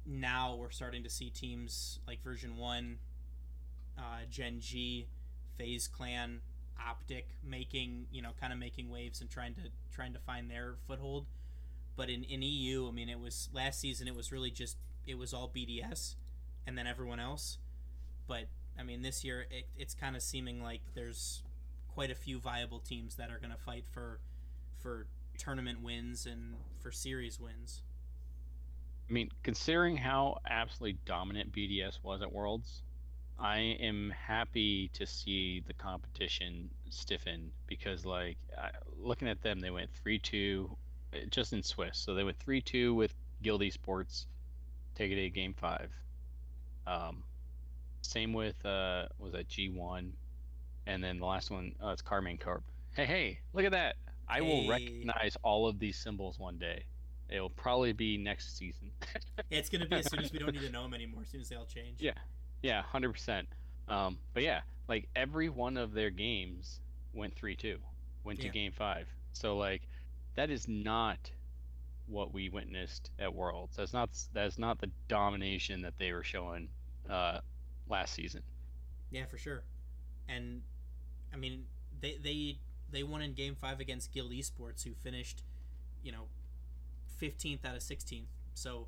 now 0.06 0.56
we're 0.58 0.70
starting 0.70 1.02
to 1.02 1.10
see 1.10 1.30
teams 1.30 2.00
like 2.06 2.22
Version 2.22 2.56
One, 2.56 2.98
uh, 3.98 4.24
Gen 4.30 4.60
G, 4.60 5.06
FaZe 5.58 5.88
Clan, 5.88 6.40
Optic 6.88 7.28
making 7.44 8.06
you 8.10 8.22
know 8.22 8.30
kind 8.40 8.52
of 8.52 8.58
making 8.58 8.88
waves 8.88 9.20
and 9.20 9.28
trying 9.30 9.54
to 9.54 9.62
trying 9.92 10.12
to 10.14 10.18
find 10.18 10.50
their 10.50 10.76
foothold. 10.86 11.26
But 11.96 12.08
in, 12.08 12.24
in 12.24 12.40
EU, 12.40 12.88
I 12.88 12.92
mean, 12.92 13.08
it 13.10 13.20
was 13.20 13.50
last 13.52 13.80
season. 13.80 14.08
It 14.08 14.14
was 14.14 14.32
really 14.32 14.50
just 14.50 14.78
it 15.06 15.18
was 15.18 15.34
all 15.34 15.50
BDS, 15.54 16.14
and 16.66 16.78
then 16.78 16.86
everyone 16.86 17.20
else. 17.20 17.58
But 18.26 18.44
I 18.78 18.82
mean, 18.82 19.02
this 19.02 19.24
year 19.24 19.46
it, 19.50 19.66
it's 19.76 19.94
kind 19.94 20.16
of 20.16 20.22
seeming 20.22 20.62
like 20.62 20.80
there's 20.94 21.42
quite 21.88 22.10
a 22.10 22.14
few 22.14 22.38
viable 22.38 22.78
teams 22.78 23.16
that 23.16 23.30
are 23.30 23.38
going 23.38 23.52
to 23.52 23.58
fight 23.58 23.84
for 23.90 24.20
for 24.78 25.06
tournament 25.36 25.82
wins 25.82 26.26
and 26.26 26.54
for 26.80 26.90
series 26.90 27.38
wins. 27.38 27.82
I 29.10 29.12
mean, 29.12 29.30
considering 29.42 29.96
how 29.96 30.38
absolutely 30.48 30.98
dominant 31.04 31.52
BDS 31.52 31.98
was 32.04 32.22
at 32.22 32.32
Worlds, 32.32 32.82
I 33.40 33.58
am 33.80 34.10
happy 34.10 34.88
to 34.94 35.04
see 35.04 35.64
the 35.66 35.72
competition 35.72 36.70
stiffen 36.90 37.50
because, 37.66 38.06
like, 38.06 38.36
I, 38.56 38.70
looking 39.02 39.26
at 39.26 39.42
them, 39.42 39.58
they 39.58 39.70
went 39.70 39.90
3 40.02 40.20
2 40.20 40.76
just 41.30 41.52
in 41.52 41.62
Swiss. 41.62 41.98
So 41.98 42.14
they 42.14 42.22
went 42.22 42.38
3 42.38 42.60
2 42.60 42.94
with 42.94 43.12
Guild 43.42 43.62
Esports, 43.62 44.26
take 44.94 45.10
it 45.10 45.16
to 45.16 45.28
game 45.28 45.54
five. 45.54 45.90
Um, 46.86 47.24
same 48.02 48.32
with, 48.32 48.64
uh, 48.64 49.06
was 49.18 49.32
that 49.32 49.48
G1? 49.48 50.12
And 50.86 51.02
then 51.02 51.18
the 51.18 51.26
last 51.26 51.50
one, 51.50 51.74
uh, 51.82 51.88
it's 51.88 52.02
Karmine 52.02 52.38
Corp. 52.38 52.62
Hey, 52.94 53.06
hey, 53.06 53.38
look 53.54 53.64
at 53.64 53.72
that. 53.72 53.96
I 54.28 54.40
will 54.40 54.68
recognize 54.68 55.36
all 55.42 55.66
of 55.66 55.80
these 55.80 55.98
symbols 55.98 56.38
one 56.38 56.58
day. 56.58 56.84
It'll 57.30 57.50
probably 57.50 57.92
be 57.92 58.18
next 58.18 58.58
season. 58.58 58.90
It's 59.50 59.68
going 59.68 59.82
to 59.82 59.88
be 59.88 59.96
as 59.96 60.10
soon 60.10 60.20
as 60.20 60.32
we 60.32 60.38
don't 60.40 60.52
need 60.52 60.62
to 60.62 60.70
know 60.72 60.82
them 60.82 60.94
anymore. 60.94 61.22
As 61.22 61.28
soon 61.28 61.40
as 61.40 61.48
they 61.48 61.56
all 61.56 61.64
change. 61.64 62.00
Yeah, 62.00 62.12
yeah, 62.62 62.82
hundred 62.82 63.12
percent. 63.12 63.46
Um, 63.88 64.18
but 64.34 64.42
yeah, 64.42 64.60
like 64.88 65.08
every 65.14 65.48
one 65.48 65.76
of 65.76 65.92
their 65.92 66.10
games 66.10 66.80
went 67.12 67.34
three 67.36 67.54
two, 67.56 67.78
went 68.24 68.40
to 68.40 68.46
Yeah. 68.46 68.52
game 68.52 68.72
five. 68.72 69.06
So 69.32 69.56
like, 69.56 69.82
that 70.34 70.50
is 70.50 70.66
not 70.68 71.30
what 72.06 72.32
we 72.34 72.48
witnessed 72.48 73.10
at 73.20 73.32
Worlds. 73.32 73.76
That's 73.76 73.92
not 73.92 74.10
that's 74.32 74.58
not 74.58 74.80
the 74.80 74.90
domination 75.08 75.82
that 75.82 75.94
they 75.98 76.12
were 76.12 76.24
showing 76.24 76.68
uh, 77.08 77.38
last 77.88 78.14
season. 78.14 78.42
Yeah, 79.12 79.26
for 79.26 79.38
sure. 79.38 79.62
And 80.28 80.62
I 81.32 81.36
mean, 81.36 81.66
they 82.00 82.16
they 82.20 82.58
they 82.90 83.02
won 83.04 83.22
in 83.22 83.34
Game 83.34 83.54
Five 83.54 83.78
against 83.78 84.12
Guild 84.12 84.32
Esports, 84.32 84.82
who 84.82 84.94
finished, 84.94 85.42
you 86.02 86.10
know, 86.10 86.24
fifteenth 87.20 87.64
out 87.64 87.76
of 87.76 87.82
sixteenth. 87.82 88.28
So 88.54 88.86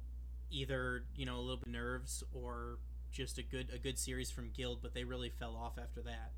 either 0.50 1.04
you 1.14 1.26
know 1.26 1.36
a 1.36 1.42
little 1.42 1.58
bit 1.58 1.68
of 1.68 1.72
nerves 1.72 2.24
or 2.32 2.78
just 3.12 3.38
a 3.38 3.42
good 3.42 3.68
a 3.72 3.78
good 3.78 3.98
series 3.98 4.30
from 4.30 4.50
Guild, 4.56 4.78
but 4.82 4.94
they 4.94 5.04
really 5.04 5.28
fell 5.28 5.54
off 5.54 5.78
after 5.78 6.00
that. 6.02 6.32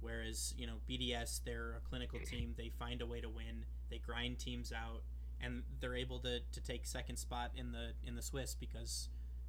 Whereas 0.00 0.54
you 0.56 0.66
know 0.66 0.74
BDS, 0.88 1.40
they're 1.44 1.76
a 1.76 1.88
clinical 1.88 2.20
mm. 2.20 2.28
team. 2.28 2.54
They 2.56 2.70
find 2.78 3.02
a 3.02 3.06
way 3.06 3.20
to 3.20 3.28
win. 3.28 3.64
They 3.90 3.98
grind 3.98 4.38
teams 4.38 4.72
out, 4.72 5.02
and 5.40 5.64
they're 5.80 5.96
able 5.96 6.20
to, 6.20 6.40
to 6.40 6.60
take 6.60 6.86
second 6.86 7.16
spot 7.16 7.50
in 7.56 7.72
the 7.72 7.90
in 8.06 8.14
the 8.14 8.22
Swiss 8.22 8.56
because 8.58 9.08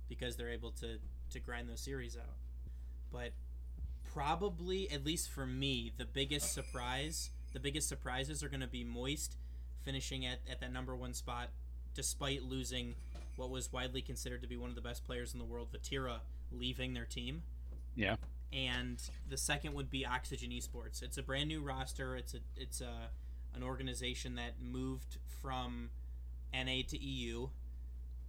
because 0.10 0.36
they're 0.36 0.52
able 0.52 0.72
to 0.72 0.98
to 1.32 1.40
grind 1.40 1.70
those 1.70 1.82
series 1.82 2.18
out. 2.18 2.36
But 3.12 3.32
probably 4.04 4.90
at 4.92 5.04
least 5.04 5.30
for 5.30 5.46
me 5.46 5.92
the 5.98 6.06
biggest 6.06 6.54
surprise 6.54 7.32
the 7.54 7.60
biggest 7.60 7.88
surprises 7.88 8.44
are 8.44 8.50
going 8.50 8.62
to 8.62 8.68
be 8.68 8.84
moist 8.84 9.38
finishing 9.84 10.26
at, 10.26 10.40
at 10.50 10.60
that 10.60 10.72
number 10.72 10.96
one 10.96 11.14
spot 11.14 11.50
despite 11.94 12.44
losing 12.44 12.96
what 13.36 13.50
was 13.50 13.72
widely 13.72 14.02
considered 14.02 14.42
to 14.42 14.48
be 14.48 14.58
one 14.58 14.70
of 14.70 14.76
the 14.76 14.82
best 14.82 15.06
players 15.06 15.34
in 15.34 15.40
the 15.40 15.46
world 15.46 15.70
vatira 15.72 16.18
leaving 16.52 16.94
their 16.94 17.06
team. 17.06 17.44
Yeah. 17.96 18.16
and 18.52 18.98
the 19.30 19.38
second 19.38 19.74
would 19.74 19.90
be 19.90 20.06
oxygen 20.06 20.52
esports. 20.52 21.02
It's 21.02 21.18
a 21.18 21.24
brand 21.24 21.48
new 21.48 21.62
roster. 21.62 22.16
It's 22.16 22.34
a 22.34 22.40
it's 22.56 22.82
a 22.82 23.10
an 23.56 23.64
organization 23.64 24.36
that 24.36 24.54
moved 24.62 25.18
from 25.42 25.90
na 26.54 26.82
to 26.88 27.04
eu 27.04 27.50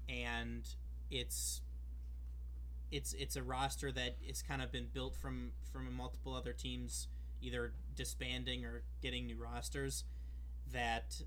and 0.09 0.69
it's 1.11 1.61
it's 2.91 3.13
it's 3.15 3.37
a 3.37 3.43
roster 3.43 3.91
that 3.93 4.17
is 4.27 4.43
kind 4.43 4.63
of 4.63 4.71
been 4.71 4.89
built 4.93 5.17
from 5.17 5.53
from 5.73 5.93
multiple 5.95 6.35
other 6.35 6.53
teams 6.53 7.09
either 7.43 7.73
disbanding 7.97 8.65
or 8.65 8.83
getting 9.03 9.27
new 9.27 9.37
rosters 9.37 10.05
that 10.73 11.23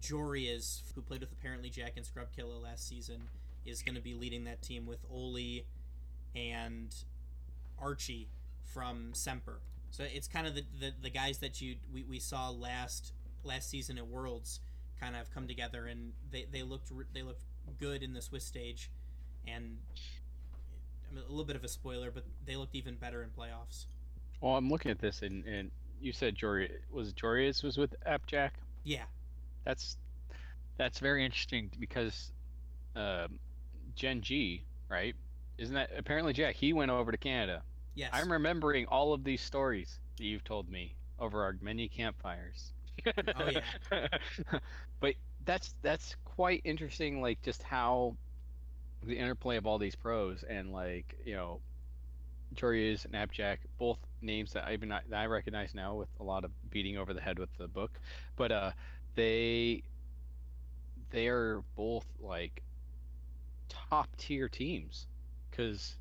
Joreuz 0.00 0.82
who 0.94 1.02
played 1.02 1.20
with 1.20 1.30
Appjack 1.44 1.92
and 1.96 2.04
Scrub 2.04 2.28
Killa 2.34 2.58
last 2.58 2.88
season 2.88 3.28
is 3.64 3.82
going 3.82 3.96
to 3.96 4.00
be 4.00 4.14
leading 4.14 4.44
that 4.44 4.62
team 4.62 4.86
with 4.86 4.98
Oaly 5.12 5.64
and 6.34 6.94
Archie 7.78 8.28
from 8.64 9.10
Semper. 9.12 9.60
So 9.90 10.04
it's 10.04 10.28
kind 10.28 10.46
of 10.46 10.54
the, 10.54 10.64
the, 10.78 10.92
the 11.02 11.10
guys 11.10 11.38
that 11.38 11.60
you 11.60 11.76
we, 11.92 12.04
we 12.04 12.18
saw 12.18 12.50
last 12.50 13.12
last 13.44 13.70
season 13.70 13.98
at 13.98 14.06
Worlds 14.06 14.60
kind 15.00 15.16
of 15.16 15.32
come 15.32 15.46
together 15.46 15.86
and 15.86 16.12
they, 16.30 16.46
they 16.50 16.62
looked 16.62 16.90
they 17.12 17.22
looked 17.22 17.42
good 17.78 18.02
in 18.02 18.12
the 18.12 18.22
Swiss 18.22 18.44
stage 18.44 18.90
and 19.46 19.78
I 21.10 21.14
mean, 21.14 21.24
a 21.24 21.30
little 21.30 21.44
bit 21.44 21.56
of 21.56 21.64
a 21.64 21.68
spoiler, 21.68 22.10
but 22.10 22.24
they 22.44 22.56
looked 22.56 22.74
even 22.74 22.96
better 22.96 23.22
in 23.22 23.30
playoffs. 23.30 23.86
Well, 24.40 24.56
I'm 24.56 24.68
looking 24.68 24.90
at 24.90 24.98
this 24.98 25.22
and 25.22 25.44
and 25.46 25.70
you 26.00 26.12
said 26.12 26.34
Jory 26.34 26.70
was 26.90 27.12
Joreuz 27.12 27.62
was 27.62 27.78
with 27.78 27.94
Appjack. 28.04 28.54
Yeah, 28.84 29.04
That's 29.66 29.98
that's 30.78 31.00
very 31.00 31.24
interesting 31.24 31.70
because 31.78 32.32
um, 32.94 33.38
Gen 33.94 34.22
G, 34.22 34.64
right? 34.88 35.14
Isn't 35.58 35.74
that 35.74 35.90
Appjack? 35.98 36.54
He 36.54 36.72
went 36.72 36.90
over 36.90 37.10
to 37.10 37.18
Canada. 37.18 37.62
yes. 37.94 38.10
I'm 38.12 38.30
remembering 38.30 38.86
all 38.86 39.12
of 39.12 39.24
these 39.24 39.40
stories 39.40 39.98
that 40.16 40.24
you've 40.24 40.44
told 40.44 40.70
me 40.70 40.94
over 41.18 41.42
our 41.42 41.56
many 41.60 41.88
campfires. 41.88 42.72
Oh, 43.06 43.50
yeah. 43.50 44.08
but 45.00 45.14
that's 45.44 45.74
that's 45.82 46.16
quite 46.24 46.62
interesting. 46.64 47.20
Like 47.20 47.42
just 47.42 47.62
how 47.62 48.16
the 49.02 49.18
interplay 49.18 49.56
of 49.56 49.66
all 49.66 49.78
these 49.78 49.94
pros 49.94 50.44
and 50.48 50.72
like 50.72 51.16
you 51.24 51.34
know, 51.34 51.60
Joreuz 52.54 53.04
and 53.04 53.14
Appjack 53.14 53.60
both 53.78 53.98
names 54.22 54.52
that 54.52 54.64
I 54.66 54.72
even 54.72 54.88
that 54.88 55.04
I 55.12 55.26
recognize 55.26 55.74
now 55.74 55.94
with 55.94 56.08
a 56.20 56.22
lot 56.22 56.44
of 56.44 56.50
beating 56.70 56.96
over 56.96 57.12
the 57.12 57.20
head 57.20 57.38
with 57.38 57.50
the 57.58 57.68
book, 57.68 57.98
but 58.36 58.52
uh, 58.52 58.70
they 59.16 59.82
they 61.10 61.26
are 61.28 61.62
both 61.74 62.06
like 62.20 62.62
top 63.68 64.08
tier 64.16 64.48
teams 64.48 65.06
because 65.50 65.96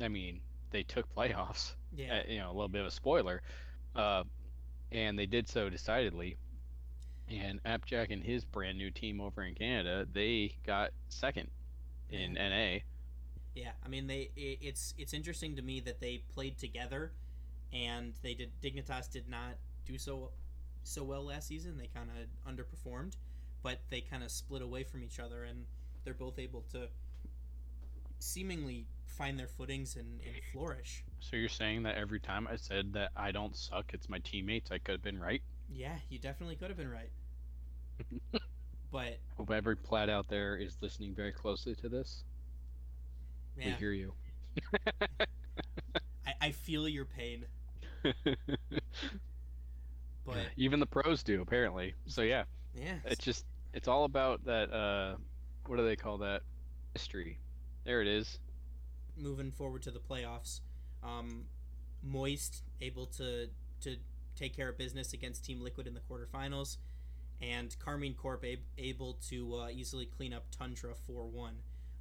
I 0.00 0.08
mean 0.08 0.40
they 0.70 0.82
took 0.82 1.12
playoffs. 1.14 1.74
Yeah. 1.96 2.22
Uh, 2.26 2.32
you 2.32 2.38
know, 2.38 2.48
a 2.48 2.54
little 2.54 2.68
bit 2.68 2.80
of 2.80 2.88
a 2.88 2.90
spoiler, 2.90 3.40
uh, 3.94 4.24
and 4.90 5.16
they 5.16 5.26
did 5.26 5.48
so 5.48 5.70
decidedly. 5.70 6.36
And 7.28 7.60
Appjack 7.64 8.10
and 8.10 8.22
his 8.22 8.44
brand 8.44 8.76
new 8.76 8.90
team 8.90 9.20
over 9.20 9.44
in 9.44 9.54
Canada, 9.54 10.06
they 10.12 10.56
got 10.66 10.90
second 11.08 11.48
in 12.10 12.34
NA. 12.34 12.78
Yeah, 13.54 13.70
I 13.84 13.88
mean 13.88 14.08
they 14.08 14.30
i 14.36 14.58
it's 14.60 14.94
it's 14.98 15.14
interesting 15.14 15.54
to 15.56 15.62
me 15.62 15.80
that 15.80 16.00
they 16.00 16.22
played 16.34 16.58
together 16.58 17.12
and 17.72 18.14
they 18.22 18.34
did 18.34 18.50
Dignitas 18.60 19.10
did 19.10 19.28
not 19.28 19.54
do 19.86 19.98
so 19.98 20.30
so 20.84 21.02
well 21.02 21.24
last 21.24 21.48
season. 21.48 21.76
They 21.76 21.88
kind 21.94 22.08
of 22.10 22.52
underperformed, 22.52 23.14
but 23.62 23.80
they 23.90 24.00
kind 24.00 24.22
of 24.22 24.30
split 24.30 24.62
away 24.62 24.84
from 24.84 25.02
each 25.02 25.18
other 25.18 25.44
and 25.44 25.64
they're 26.04 26.14
both 26.14 26.38
able 26.38 26.62
to 26.72 26.88
seemingly 28.18 28.86
find 29.06 29.38
their 29.38 29.48
footings 29.48 29.96
and, 29.96 30.20
and 30.20 30.34
flourish. 30.52 31.04
So 31.20 31.36
you're 31.36 31.48
saying 31.48 31.84
that 31.84 31.96
every 31.96 32.20
time 32.20 32.46
I 32.50 32.56
said 32.56 32.92
that 32.94 33.10
I 33.16 33.32
don't 33.32 33.56
suck, 33.56 33.92
it's 33.92 34.08
my 34.08 34.18
teammates, 34.18 34.70
I 34.70 34.78
could 34.78 34.92
have 34.92 35.02
been 35.02 35.20
right? 35.20 35.42
Yeah, 35.72 35.96
you 36.08 36.18
definitely 36.18 36.56
could 36.56 36.68
have 36.68 36.76
been 36.76 36.90
right. 36.90 37.10
but 38.92 39.18
Hope 39.36 39.50
every 39.50 39.76
plat 39.76 40.08
out 40.08 40.28
there 40.28 40.56
is 40.56 40.76
listening 40.80 41.14
very 41.14 41.32
closely 41.32 41.74
to 41.76 41.88
this. 41.88 42.24
We 43.56 43.62
hear 43.62 43.92
you. 43.92 44.12
I, 46.26 46.34
I 46.40 46.50
feel 46.50 46.88
your 46.88 47.04
pain. 47.04 47.46
But 50.26 50.36
Even 50.56 50.80
the 50.80 50.86
pros 50.86 51.22
do, 51.22 51.42
apparently. 51.42 51.94
So 52.06 52.22
yeah, 52.22 52.44
yeah, 52.74 52.96
it's 53.04 53.24
just 53.24 53.44
it's 53.72 53.88
all 53.88 54.04
about 54.04 54.44
that 54.46 54.72
uh 54.72 55.16
what 55.66 55.76
do 55.76 55.84
they 55.84 55.96
call 55.96 56.18
that? 56.18 56.42
History. 56.94 57.38
There 57.84 58.00
it 58.00 58.08
is. 58.08 58.38
moving 59.16 59.50
forward 59.52 59.82
to 59.82 59.90
the 59.90 60.00
playoffs. 60.00 60.60
Um, 61.02 61.44
Moist 62.02 62.62
able 62.80 63.06
to 63.06 63.48
to 63.80 63.96
take 64.36 64.56
care 64.56 64.68
of 64.68 64.78
business 64.78 65.12
against 65.12 65.44
Team 65.44 65.60
Liquid 65.60 65.86
in 65.86 65.94
the 65.94 66.00
quarterfinals, 66.00 66.78
and 67.40 67.76
Karmine 67.78 68.16
Corp 68.16 68.44
able 68.78 69.14
to 69.28 69.56
uh, 69.56 69.68
easily 69.68 70.06
clean 70.06 70.32
up 70.32 70.46
Tundra 70.50 70.94
4-1, 71.08 71.50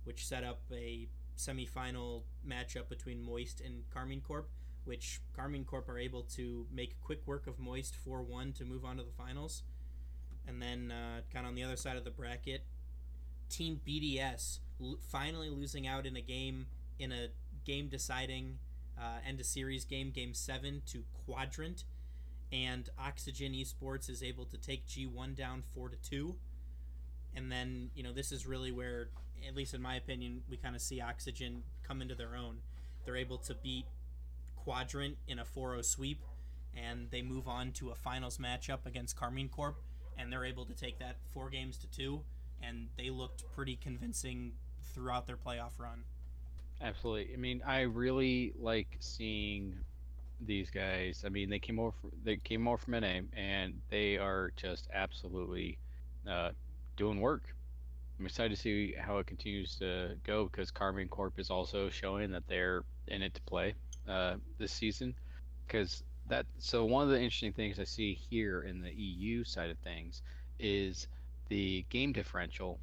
which 0.03 0.25
set 0.25 0.43
up 0.43 0.61
a 0.71 1.07
semifinal 1.37 2.23
matchup 2.47 2.89
between 2.89 3.21
Moist 3.21 3.61
and 3.61 3.83
Karmine 3.93 4.21
Corp, 4.23 4.49
which 4.85 5.21
Karmine 5.37 5.65
Corp 5.65 5.87
are 5.89 5.97
able 5.97 6.23
to 6.35 6.65
make 6.71 7.01
quick 7.01 7.21
work 7.25 7.47
of 7.47 7.59
Moist 7.59 7.95
4-1 8.05 8.55
to 8.57 8.65
move 8.65 8.85
on 8.85 8.97
to 8.97 9.03
the 9.03 9.11
finals. 9.11 9.63
And 10.47 10.61
then 10.61 10.91
uh, 10.91 11.21
kind 11.33 11.45
of 11.45 11.51
on 11.51 11.55
the 11.55 11.63
other 11.63 11.77
side 11.77 11.95
of 11.97 12.03
the 12.03 12.11
bracket, 12.11 12.63
Team 13.49 13.79
BDS 13.87 14.59
l- 14.81 14.97
finally 15.09 15.49
losing 15.49 15.87
out 15.87 16.05
in 16.05 16.15
a 16.15 16.21
game 16.21 16.67
in 16.99 17.11
a 17.11 17.27
game 17.65 17.87
deciding 17.87 18.59
uh, 18.99 19.19
end 19.27 19.39
of 19.39 19.45
series 19.45 19.85
game, 19.85 20.11
game 20.11 20.33
seven 20.33 20.81
to 20.87 21.03
Quadrant, 21.25 21.85
and 22.51 22.89
Oxygen 22.99 23.53
Esports 23.53 24.09
is 24.09 24.21
able 24.21 24.45
to 24.45 24.57
take 24.57 24.87
G1 24.87 25.35
down 25.35 25.63
four 25.73 25.89
to 25.89 25.95
two. 25.97 26.35
And 27.35 27.51
then 27.51 27.89
you 27.95 28.03
know 28.03 28.11
this 28.11 28.31
is 28.31 28.45
really 28.45 28.71
where, 28.71 29.09
at 29.47 29.55
least 29.55 29.73
in 29.73 29.81
my 29.81 29.95
opinion, 29.95 30.41
we 30.49 30.57
kind 30.57 30.75
of 30.75 30.81
see 30.81 31.01
Oxygen 31.01 31.63
come 31.87 32.01
into 32.01 32.15
their 32.15 32.35
own. 32.35 32.57
They're 33.05 33.17
able 33.17 33.37
to 33.39 33.55
beat 33.55 33.85
Quadrant 34.63 35.17
in 35.27 35.39
a 35.39 35.43
4-0 35.43 35.83
sweep, 35.83 36.23
and 36.75 37.09
they 37.11 37.21
move 37.21 37.47
on 37.47 37.71
to 37.73 37.89
a 37.89 37.95
finals 37.95 38.37
matchup 38.37 38.85
against 38.85 39.17
Karmine 39.17 39.51
Corp, 39.51 39.81
and 40.17 40.31
they're 40.31 40.45
able 40.45 40.65
to 40.65 40.73
take 40.73 40.99
that 40.99 41.17
four 41.33 41.49
games 41.49 41.77
to 41.79 41.87
two, 41.87 42.21
and 42.61 42.87
they 42.97 43.09
looked 43.09 43.43
pretty 43.53 43.75
convincing 43.75 44.53
throughout 44.93 45.27
their 45.27 45.37
playoff 45.37 45.79
run. 45.79 46.03
Absolutely. 46.81 47.33
I 47.33 47.37
mean, 47.37 47.61
I 47.65 47.81
really 47.81 48.53
like 48.57 48.97
seeing 48.99 49.75
these 50.39 50.69
guys. 50.69 51.23
I 51.25 51.29
mean, 51.29 51.49
they 51.49 51.59
came 51.59 51.79
over. 51.79 51.95
They 52.23 52.37
came 52.37 52.67
over 52.67 52.77
from 52.77 52.93
NA, 52.99 53.21
and 53.35 53.73
they 53.89 54.17
are 54.17 54.51
just 54.55 54.87
absolutely 54.93 55.77
uh, 56.29 56.51
doing 56.95 57.19
work. 57.19 57.43
I'm 58.19 58.25
excited 58.25 58.55
to 58.55 58.61
see 58.61 58.93
how 58.97 59.17
it 59.17 59.27
continues 59.27 59.75
to 59.77 60.15
go 60.23 60.45
because 60.45 60.71
Karmine 60.71 61.09
Corp 61.09 61.39
is 61.39 61.49
also 61.49 61.89
showing 61.89 62.31
that 62.31 62.47
they're 62.47 62.83
in 63.07 63.21
it 63.21 63.33
to 63.33 63.41
play 63.43 63.75
uh, 64.07 64.35
this 64.57 64.71
season. 64.71 65.15
Because 65.65 66.03
that, 66.27 66.45
so 66.59 66.85
one 66.85 67.03
of 67.03 67.09
the 67.09 67.17
interesting 67.17 67.53
things 67.53 67.79
I 67.79 67.83
see 67.83 68.13
here 68.13 68.61
in 68.61 68.81
the 68.81 68.91
EU 68.91 69.43
side 69.43 69.69
of 69.69 69.77
things 69.79 70.21
is 70.59 71.07
the 71.49 71.85
game 71.89 72.13
differential 72.13 72.79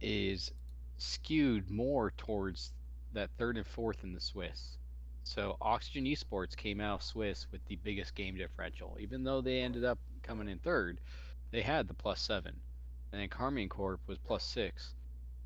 is 0.00 0.52
skewed 0.98 1.70
more 1.70 2.12
towards 2.16 2.72
that 3.12 3.30
third 3.38 3.56
and 3.56 3.66
fourth 3.66 4.04
in 4.04 4.12
the 4.12 4.20
Swiss. 4.20 4.78
So 5.24 5.56
Oxygen 5.60 6.04
Esports 6.04 6.56
came 6.56 6.80
out 6.80 7.00
of 7.00 7.02
Swiss 7.02 7.46
with 7.52 7.64
the 7.66 7.76
biggest 7.76 8.14
game 8.14 8.36
differential. 8.36 8.96
Even 8.98 9.24
though 9.24 9.40
they 9.40 9.60
ended 9.60 9.84
up 9.84 9.98
coming 10.22 10.48
in 10.48 10.58
third, 10.58 11.00
they 11.50 11.62
had 11.62 11.86
the 11.86 11.94
plus 11.94 12.20
seven. 12.20 12.54
And 13.12 13.20
then 13.20 13.28
Karmine 13.28 13.68
Corp 13.68 14.00
was 14.06 14.18
plus 14.18 14.44
six. 14.44 14.94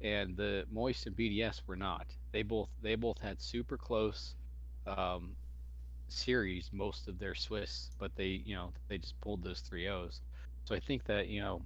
And 0.01 0.37
the 0.37 0.67
Moist 0.71 1.07
and 1.07 1.17
BDS 1.17 1.63
were 1.67 1.77
not. 1.77 2.07
They 2.33 2.43
both 2.43 2.69
they 2.83 2.95
both 2.95 3.19
had 3.19 3.41
super 3.41 3.77
close 3.77 4.35
um, 4.87 5.37
series 6.09 6.71
most 6.73 7.09
of 7.09 7.19
their 7.19 7.35
Swiss, 7.35 7.91
but 7.99 8.15
they 8.17 8.43
you 8.45 8.55
know 8.55 8.73
they 8.89 8.99
just 8.99 9.21
pulled 9.21 9.43
those 9.43 9.61
three 9.61 9.89
O's. 9.89 10.21
So 10.65 10.75
I 10.75 10.81
think 10.81 11.05
that 11.05 11.29
you 11.29 11.41
know 11.41 11.63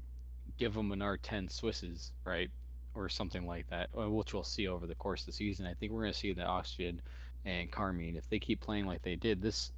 give 0.59 0.75
them 0.75 0.93
another 0.93 1.19
ten 1.19 1.49
Swisses, 1.49 2.11
right? 2.25 2.51
or 2.97 3.09
something 3.09 3.47
like 3.47 3.69
that, 3.69 3.91
uh, 3.97 4.11
which 4.11 4.33
we'll 4.33 4.43
see 4.43 4.67
over 4.67 4.87
the 4.87 4.95
course 4.95 5.21
of 5.21 5.27
the 5.27 5.33
season. 5.33 5.67
I 5.67 5.75
think 5.75 5.93
we're 5.93 6.03
going 6.03 6.13
to 6.13 6.19
see 6.19 6.33
the 6.33 6.45
Oxygen 6.45 7.01
and 7.45 7.71
Karmine 7.71 8.17
if 8.17 8.29
they 8.29 8.39
keep 8.39 8.61
playing 8.61 8.87
like 8.87 9.03
they 9.03 9.17
did 9.17 9.41
this, 9.41 9.71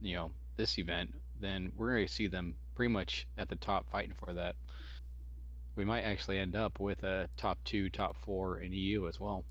you 0.00 0.16
know, 0.16 0.30
this 0.56 0.78
event, 0.78 1.14
then 1.40 1.70
we're 1.76 1.92
going 1.92 2.06
to 2.06 2.12
see 2.12 2.26
them 2.26 2.54
pretty 2.74 2.92
much 2.92 3.26
at 3.38 3.48
the 3.48 3.56
top 3.56 3.88
fighting 3.90 4.14
for 4.24 4.32
that. 4.32 4.56
We 5.76 5.84
might 5.84 6.02
actually 6.02 6.38
end 6.38 6.54
up 6.54 6.80
with 6.80 7.02
a 7.02 7.28
top 7.36 7.58
two, 7.64 7.88
top 7.88 8.16
four 8.24 8.58
in 8.58 8.72
EU 8.72 9.08
as 9.08 9.18
well. 9.18 9.44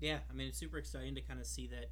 Yeah, 0.00 0.18
I 0.30 0.34
mean 0.34 0.48
it's 0.48 0.58
super 0.58 0.78
exciting 0.78 1.14
to 1.14 1.20
kind 1.20 1.40
of 1.40 1.46
see 1.46 1.66
that 1.68 1.90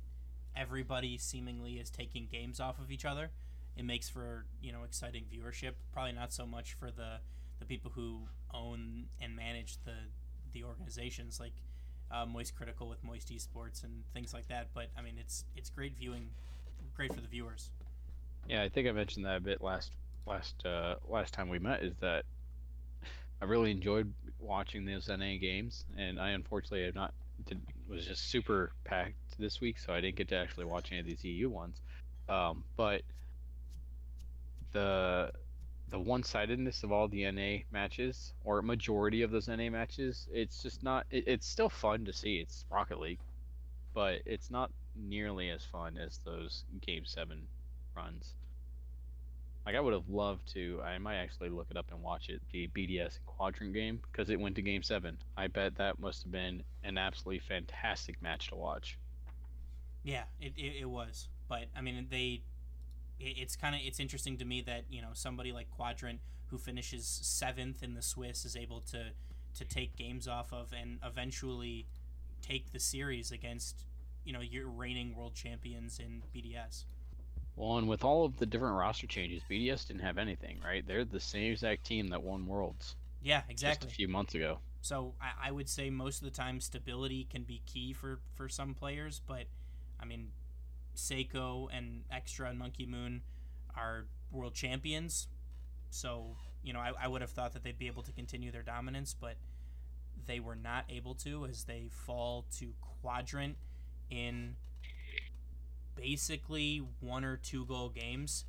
everybody 0.56 1.16
seemingly 1.18 1.74
is 1.74 1.90
taking 1.90 2.26
games 2.30 2.58
off 2.58 2.78
of 2.78 2.90
each 2.90 3.04
other. 3.04 3.30
It 3.76 3.84
makes 3.84 4.08
for 4.08 4.46
you 4.60 4.72
know 4.72 4.82
exciting 4.84 5.24
viewership. 5.32 5.72
Probably 5.92 6.12
not 6.12 6.32
so 6.32 6.46
much 6.46 6.74
for 6.74 6.90
the 6.90 7.18
the 7.58 7.66
people 7.66 7.92
who 7.94 8.22
own 8.52 9.06
and 9.20 9.36
manage 9.36 9.76
the 9.84 9.94
the 10.52 10.64
organizations 10.64 11.38
like 11.38 11.52
uh, 12.10 12.26
Moist 12.26 12.56
Critical 12.56 12.88
with 12.88 13.04
Moist 13.04 13.30
Esports 13.30 13.84
and 13.84 14.02
things 14.12 14.34
like 14.34 14.48
that. 14.48 14.68
But 14.74 14.88
I 14.98 15.02
mean 15.02 15.14
it's 15.18 15.44
it's 15.56 15.70
great 15.70 15.96
viewing, 15.96 16.30
great 16.96 17.14
for 17.14 17.20
the 17.20 17.28
viewers. 17.28 17.70
Yeah, 18.48 18.62
I 18.62 18.68
think 18.68 18.88
I 18.88 18.92
mentioned 18.92 19.24
that 19.26 19.36
a 19.36 19.40
bit 19.40 19.62
last 19.62 19.92
last 20.26 20.66
uh, 20.66 20.96
last 21.08 21.32
time 21.32 21.48
we 21.48 21.58
met. 21.58 21.82
Is 21.82 21.94
that 22.00 22.24
I 23.40 23.46
really 23.46 23.70
enjoyed 23.70 24.12
watching 24.38 24.84
those 24.84 25.08
NA 25.08 25.36
games, 25.40 25.84
and 25.96 26.20
I 26.20 26.30
unfortunately 26.30 26.84
have 26.84 26.94
not 26.94 27.14
did, 27.46 27.60
was 27.88 28.06
just 28.06 28.30
super 28.30 28.72
packed 28.84 29.38
this 29.38 29.60
week, 29.60 29.78
so 29.78 29.92
I 29.92 30.00
didn't 30.00 30.16
get 30.16 30.28
to 30.28 30.36
actually 30.36 30.66
watch 30.66 30.90
any 30.92 31.00
of 31.00 31.06
these 31.06 31.24
EU 31.24 31.48
ones. 31.48 31.80
Um, 32.28 32.64
but 32.76 33.02
the 34.72 35.32
the 35.88 35.98
one-sidedness 35.98 36.84
of 36.84 36.92
all 36.92 37.08
the 37.08 37.30
NA 37.32 37.64
matches, 37.72 38.32
or 38.44 38.62
majority 38.62 39.22
of 39.22 39.32
those 39.32 39.48
NA 39.48 39.70
matches, 39.70 40.28
it's 40.32 40.62
just 40.62 40.82
not. 40.82 41.06
It, 41.10 41.24
it's 41.26 41.46
still 41.46 41.68
fun 41.68 42.04
to 42.04 42.12
see. 42.12 42.36
It's 42.36 42.64
Rocket 42.70 43.00
League, 43.00 43.20
but 43.94 44.20
it's 44.24 44.50
not 44.50 44.70
nearly 44.94 45.50
as 45.50 45.64
fun 45.64 45.98
as 45.98 46.18
those 46.24 46.64
Game 46.80 47.04
Seven 47.04 47.46
runs. 47.96 48.34
Like 49.66 49.74
I 49.76 49.80
would 49.80 49.92
have 49.92 50.08
loved 50.08 50.52
to. 50.54 50.80
I 50.82 50.98
might 50.98 51.16
actually 51.16 51.50
look 51.50 51.66
it 51.70 51.76
up 51.76 51.86
and 51.92 52.02
watch 52.02 52.28
it. 52.28 52.40
The 52.50 52.68
BDS 52.68 53.18
Quadrant 53.26 53.72
game 53.74 54.00
because 54.10 54.30
it 54.30 54.40
went 54.40 54.56
to 54.56 54.62
Game 54.62 54.82
Seven. 54.82 55.18
I 55.36 55.46
bet 55.48 55.76
that 55.76 55.98
must 56.00 56.22
have 56.24 56.32
been 56.32 56.62
an 56.82 56.96
absolutely 56.98 57.40
fantastic 57.40 58.20
match 58.22 58.48
to 58.48 58.56
watch. 58.56 58.98
Yeah, 60.02 60.24
it, 60.40 60.54
it, 60.56 60.80
it 60.80 60.88
was. 60.90 61.28
But 61.48 61.64
I 61.76 61.82
mean 61.82 62.06
they 62.10 62.42
it- 63.18 63.36
it's 63.38 63.54
kind 63.56 63.74
of 63.74 63.82
it's 63.84 64.00
interesting 64.00 64.38
to 64.38 64.44
me 64.44 64.62
that 64.62 64.84
you 64.88 65.02
know 65.02 65.10
somebody 65.12 65.52
like 65.52 65.70
Quadrant 65.70 66.20
who 66.48 66.58
finishes 66.58 67.06
seventh 67.06 67.82
in 67.82 67.94
the 67.94 68.02
Swiss 68.02 68.44
is 68.44 68.56
able 68.56 68.80
to 68.92 69.10
to 69.58 69.64
take 69.64 69.94
games 69.96 70.26
off 70.26 70.52
of 70.52 70.72
and 70.72 70.98
eventually 71.04 71.86
take 72.40 72.72
the 72.72 72.80
series 72.80 73.30
against 73.30 73.84
you 74.24 74.32
know 74.32 74.40
your 74.40 74.68
reigning 74.68 75.14
world 75.14 75.34
champions 75.34 75.98
in 75.98 76.22
BDS. 76.34 76.84
Well, 77.56 77.78
and 77.78 77.88
with 77.88 78.04
all 78.04 78.24
of 78.24 78.38
the 78.38 78.46
different 78.46 78.76
roster 78.76 79.06
changes, 79.06 79.42
BDS 79.48 79.86
didn't 79.86 80.02
have 80.02 80.18
anything, 80.18 80.60
right? 80.64 80.86
They're 80.86 81.04
the 81.04 81.20
same 81.20 81.52
exact 81.52 81.84
team 81.84 82.08
that 82.08 82.22
won 82.22 82.46
Worlds 82.46 82.96
Yeah, 83.22 83.40
just 83.40 83.50
exactly. 83.50 83.88
a 83.88 83.90
few 83.90 84.08
months 84.08 84.34
ago. 84.34 84.60
So 84.82 85.14
I, 85.20 85.48
I 85.48 85.50
would 85.52 85.68
say 85.68 85.90
most 85.90 86.18
of 86.18 86.24
the 86.24 86.30
time 86.30 86.60
stability 86.60 87.24
can 87.24 87.42
be 87.42 87.62
key 87.66 87.92
for 87.92 88.20
for 88.34 88.48
some 88.48 88.74
players, 88.74 89.20
but 89.26 89.44
I 90.00 90.04
mean 90.04 90.32
Seikoo 90.96 91.68
and 91.72 92.04
Extra 92.10 92.48
and 92.48 92.58
Monkey 92.58 92.86
Moon 92.86 93.22
are 93.76 94.06
world 94.30 94.54
champions. 94.54 95.28
So, 95.90 96.36
you 96.62 96.72
know, 96.72 96.80
I, 96.80 96.92
I 97.00 97.08
would 97.08 97.20
have 97.20 97.30
thought 97.30 97.52
that 97.54 97.62
they'd 97.64 97.78
be 97.78 97.86
able 97.88 98.02
to 98.04 98.12
continue 98.12 98.50
their 98.52 98.62
dominance, 98.62 99.14
but 99.18 99.36
they 100.26 100.40
were 100.40 100.56
not 100.56 100.84
able 100.88 101.14
to 101.16 101.46
as 101.46 101.64
they 101.64 101.88
fall 101.90 102.46
to 102.58 102.74
quadrant 102.80 103.56
in 104.10 104.56
basically 106.00 106.82
one 107.00 107.24
or 107.24 107.36
two 107.36 107.64
goal 107.66 107.88
games. 107.90 108.44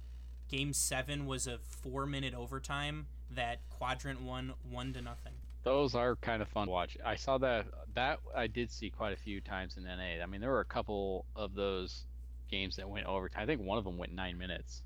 Game 0.49 0.73
seven 0.73 1.25
was 1.25 1.47
a 1.47 1.57
four 1.59 2.05
minute 2.05 2.33
overtime 2.33 3.07
that 3.29 3.59
quadrant 3.69 4.21
won 4.21 4.53
one 4.69 4.93
to 4.93 5.01
nothing. 5.01 5.33
Those 5.63 5.93
are 5.93 6.15
kind 6.15 6.41
of 6.41 6.47
fun 6.47 6.67
to 6.67 6.71
watch. 6.71 6.97
I 7.05 7.15
saw 7.15 7.37
that 7.39 7.65
that 7.93 8.19
I 8.35 8.47
did 8.47 8.71
see 8.71 8.89
quite 8.89 9.13
a 9.13 9.17
few 9.17 9.41
times 9.41 9.77
in 9.77 9.83
NA. 9.83 10.23
I 10.23 10.25
mean, 10.25 10.41
there 10.41 10.49
were 10.49 10.61
a 10.61 10.65
couple 10.65 11.25
of 11.35 11.53
those 11.53 12.05
games 12.49 12.75
that 12.77 12.89
went 12.89 13.05
overtime. 13.05 13.43
I 13.43 13.45
think 13.45 13.61
one 13.61 13.77
of 13.77 13.83
them 13.83 13.97
went 13.97 14.13
nine 14.13 14.37
minutes, 14.37 14.81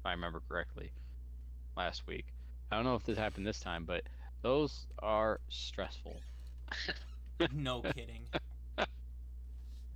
if 0.00 0.06
I 0.06 0.12
remember 0.12 0.42
correctly, 0.48 0.90
last 1.76 2.06
week. 2.06 2.26
I 2.70 2.76
don't 2.76 2.84
know 2.84 2.94
if 2.94 3.04
this 3.04 3.18
happened 3.18 3.46
this 3.46 3.58
time, 3.58 3.84
but 3.84 4.04
those 4.42 4.86
are 5.00 5.40
stressful. 5.48 6.20
no 7.52 7.80
kidding. 7.80 8.22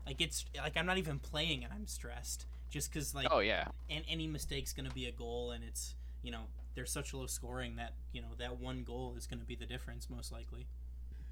like 0.07 0.21
it's 0.21 0.45
like 0.57 0.77
I'm 0.77 0.87
not 0.87 0.99
even 0.99 1.19
playing 1.19 1.65
and 1.65 1.73
I'm 1.73 1.87
stressed 1.87 2.47
just 2.71 2.93
because 2.93 3.15
like 3.15 3.29
oh 3.31 3.39
yeah, 3.41 3.69
and 3.89 4.05
any 4.09 4.27
mistake's 4.27 4.73
gonna 4.73 4.91
be 4.91 5.07
a 5.07 5.13
goal 5.13 5.53
and 5.53 5.65
it's 5.65 5.95
you 6.23 6.31
know 6.31 6.43
they're 6.75 6.87
such 6.87 7.15
low 7.15 7.27
scoring 7.27 7.77
that 7.77 7.93
you 8.13 8.21
know 8.21 8.29
that 8.39 8.59
one 8.59 8.83
goal 8.83 9.15
is 9.17 9.27
gonna 9.27 9.45
be 9.45 9.57
the 9.57 9.67
difference 9.67 10.09
most 10.11 10.33
likely. 10.33 10.67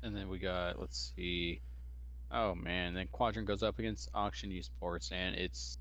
And 0.03 0.17
then 0.17 0.29
we 0.29 0.39
got 0.39 0.81
let's 0.81 1.13
see. 1.17 1.61
Oh 2.31 2.55
man, 2.55 2.95
then 2.95 3.09
Quadrant 3.13 3.47
goes 3.47 3.63
up 3.63 3.79
against 3.79 4.09
Oxygen 4.15 4.51
Esports 4.57 5.13
and 5.13 5.37
it's 5.37 5.79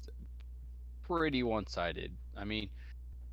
pretty 1.03 1.43
one-sided. 1.43 2.11
I 2.37 2.43
mean, 2.43 2.69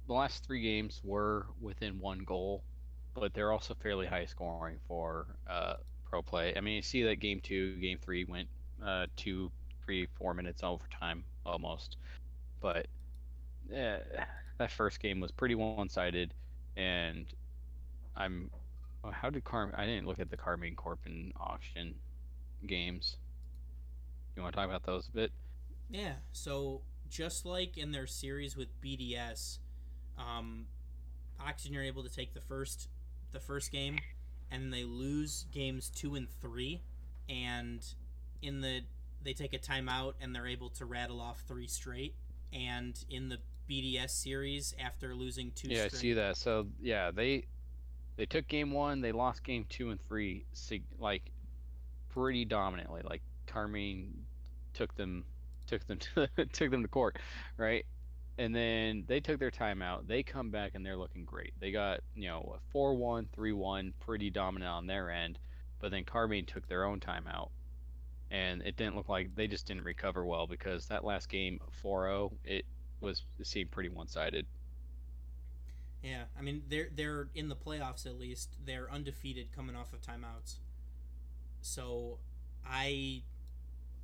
the 0.07 0.13
last 0.13 0.45
three 0.45 0.61
games 0.61 1.01
were 1.05 1.47
within 1.61 1.99
one 1.99 2.21
goal, 2.21 2.63
but 3.15 3.35
they're 3.35 3.53
also 3.53 3.75
fairly 3.75 4.07
high 4.07 4.25
scoring 4.25 4.79
for 4.87 5.27
uh, 5.49 5.75
pro 6.09 6.23
play. 6.23 6.55
I 6.57 6.61
mean, 6.61 6.77
you 6.77 6.83
see 6.83 7.03
that 7.05 7.17
game 7.17 7.41
two, 7.41 7.77
game 7.77 7.99
three 8.01 8.25
went 8.25 8.49
uh, 8.85 9.07
two, 9.17 9.51
three, 9.85 10.07
four 10.19 10.35
minutes 10.35 10.63
overtime 10.63 11.25
almost, 11.45 11.97
but 12.61 12.87
yeah, 13.71 13.99
that 14.59 14.71
first 14.71 15.01
game 15.01 15.21
was 15.21 15.31
pretty 15.31 15.55
one-sided, 15.55 16.35
and 16.77 17.27
I'm. 18.17 18.51
How 19.11 19.31
did 19.31 19.45
Car? 19.45 19.73
I 19.77 19.87
didn't 19.87 20.07
look 20.07 20.19
at 20.19 20.29
the 20.29 20.37
Karmine 20.37 20.75
Corp 20.75 20.99
and 21.07 21.33
Oxygen 21.39 21.95
games. 22.67 23.17
You 24.37 24.43
want 24.43 24.55
to 24.55 24.61
talk 24.61 24.69
about 24.69 24.85
those 24.85 25.09
a 25.09 25.13
bit? 25.13 25.33
Yeah. 25.89 26.15
So 26.33 26.83
just 27.09 27.47
like 27.47 27.79
in 27.79 27.93
their 27.93 28.07
series 28.07 28.57
with 28.57 28.69
BDS, 28.83 29.59
um, 30.19 30.67
Oxygen 31.41 31.77
are 31.77 31.83
able 31.83 32.03
to 32.03 32.11
take 32.11 32.35
the 32.35 32.41
first 32.41 32.89
the 33.31 33.41
first 33.41 33.71
game, 33.71 33.99
and 34.51 34.73
they 34.73 34.85
lose 34.85 35.47
games 35.53 35.91
two 35.91 36.15
and 36.15 36.29
three, 36.41 36.83
and 37.29 37.85
in 38.43 38.61
the 38.61 38.83
they 39.23 39.33
take 39.33 39.53
a 39.53 39.59
timeout 39.59 40.15
and 40.21 40.35
they're 40.35 40.47
able 40.47 40.71
to 40.71 40.85
rattle 40.85 41.21
off 41.21 41.43
three 41.47 41.67
straight. 41.67 42.15
And 42.53 42.99
in 43.11 43.29
the 43.29 43.39
BDS 43.69 44.11
series, 44.11 44.75
after 44.83 45.15
losing 45.15 45.51
two, 45.53 45.69
Yeah, 45.69 45.85
I 45.85 45.89
see 45.89 46.15
that. 46.15 46.37
So 46.37 46.67
yeah, 46.81 47.11
they 47.11 47.45
they 48.17 48.27
took 48.27 48.49
game 48.49 48.73
one, 48.73 49.01
they 49.01 49.13
lost 49.13 49.45
game 49.45 49.67
two 49.69 49.91
and 49.91 50.01
three, 50.09 50.45
like 50.99 51.31
pretty 52.09 52.45
dominantly. 52.45 53.03
Like 53.05 53.23
Karmine 53.47 54.11
took 54.75 54.95
them 54.97 55.25
took 55.67 55.87
them 55.87 55.99
to 56.15 56.29
took 56.53 56.71
them 56.71 56.83
to 56.83 56.89
court, 56.89 57.19
right? 57.57 57.85
And 58.39 58.55
then 58.55 59.05
they 59.09 59.19
took 59.19 59.41
their 59.41 59.51
timeout. 59.51 60.07
They 60.07 60.23
come 60.23 60.51
back 60.51 60.73
and 60.75 60.87
they're 60.87 60.97
looking 60.97 61.25
great. 61.25 61.53
They 61.61 61.71
got 61.71 62.01
you 62.15 62.29
know 62.29 62.57
a 62.57 62.71
four 62.73 62.95
one, 62.95 63.29
three 63.35 63.53
one, 63.53 63.93
pretty 64.01 64.31
dominant 64.31 64.71
on 64.71 64.87
their 64.87 65.11
end. 65.11 65.39
But 65.81 65.91
then 65.91 66.05
Karmine 66.05 66.47
took 66.47 66.67
their 66.67 66.85
own 66.85 66.99
timeout, 66.99 67.51
and 68.31 68.63
it 68.63 68.77
didn't 68.77 68.97
look 68.97 69.09
like 69.09 69.35
they 69.35 69.47
just 69.49 69.67
didn't 69.67 69.85
recover 69.85 70.25
well 70.25 70.47
because 70.47 70.87
that 70.89 71.05
last 71.05 71.29
game 71.29 71.61
4-0, 71.83 72.33
it 72.45 72.65
was 73.01 73.25
it 73.39 73.47
seemed 73.47 73.71
pretty 73.71 73.89
one 73.91 74.09
sided. 74.09 74.47
Yeah, 76.03 76.25
I 76.39 76.43
mean 76.43 76.63
they're 76.69 76.89
they're 76.95 77.29
in 77.35 77.49
the 77.49 77.57
playoffs 77.57 78.07
at 78.07 78.19
least. 78.19 78.57
They're 78.65 78.91
undefeated 78.91 79.53
coming 79.53 79.75
off 79.77 79.93
of 79.93 80.01
timeouts. 80.01 80.59
So, 81.61 82.19
I, 82.65 83.23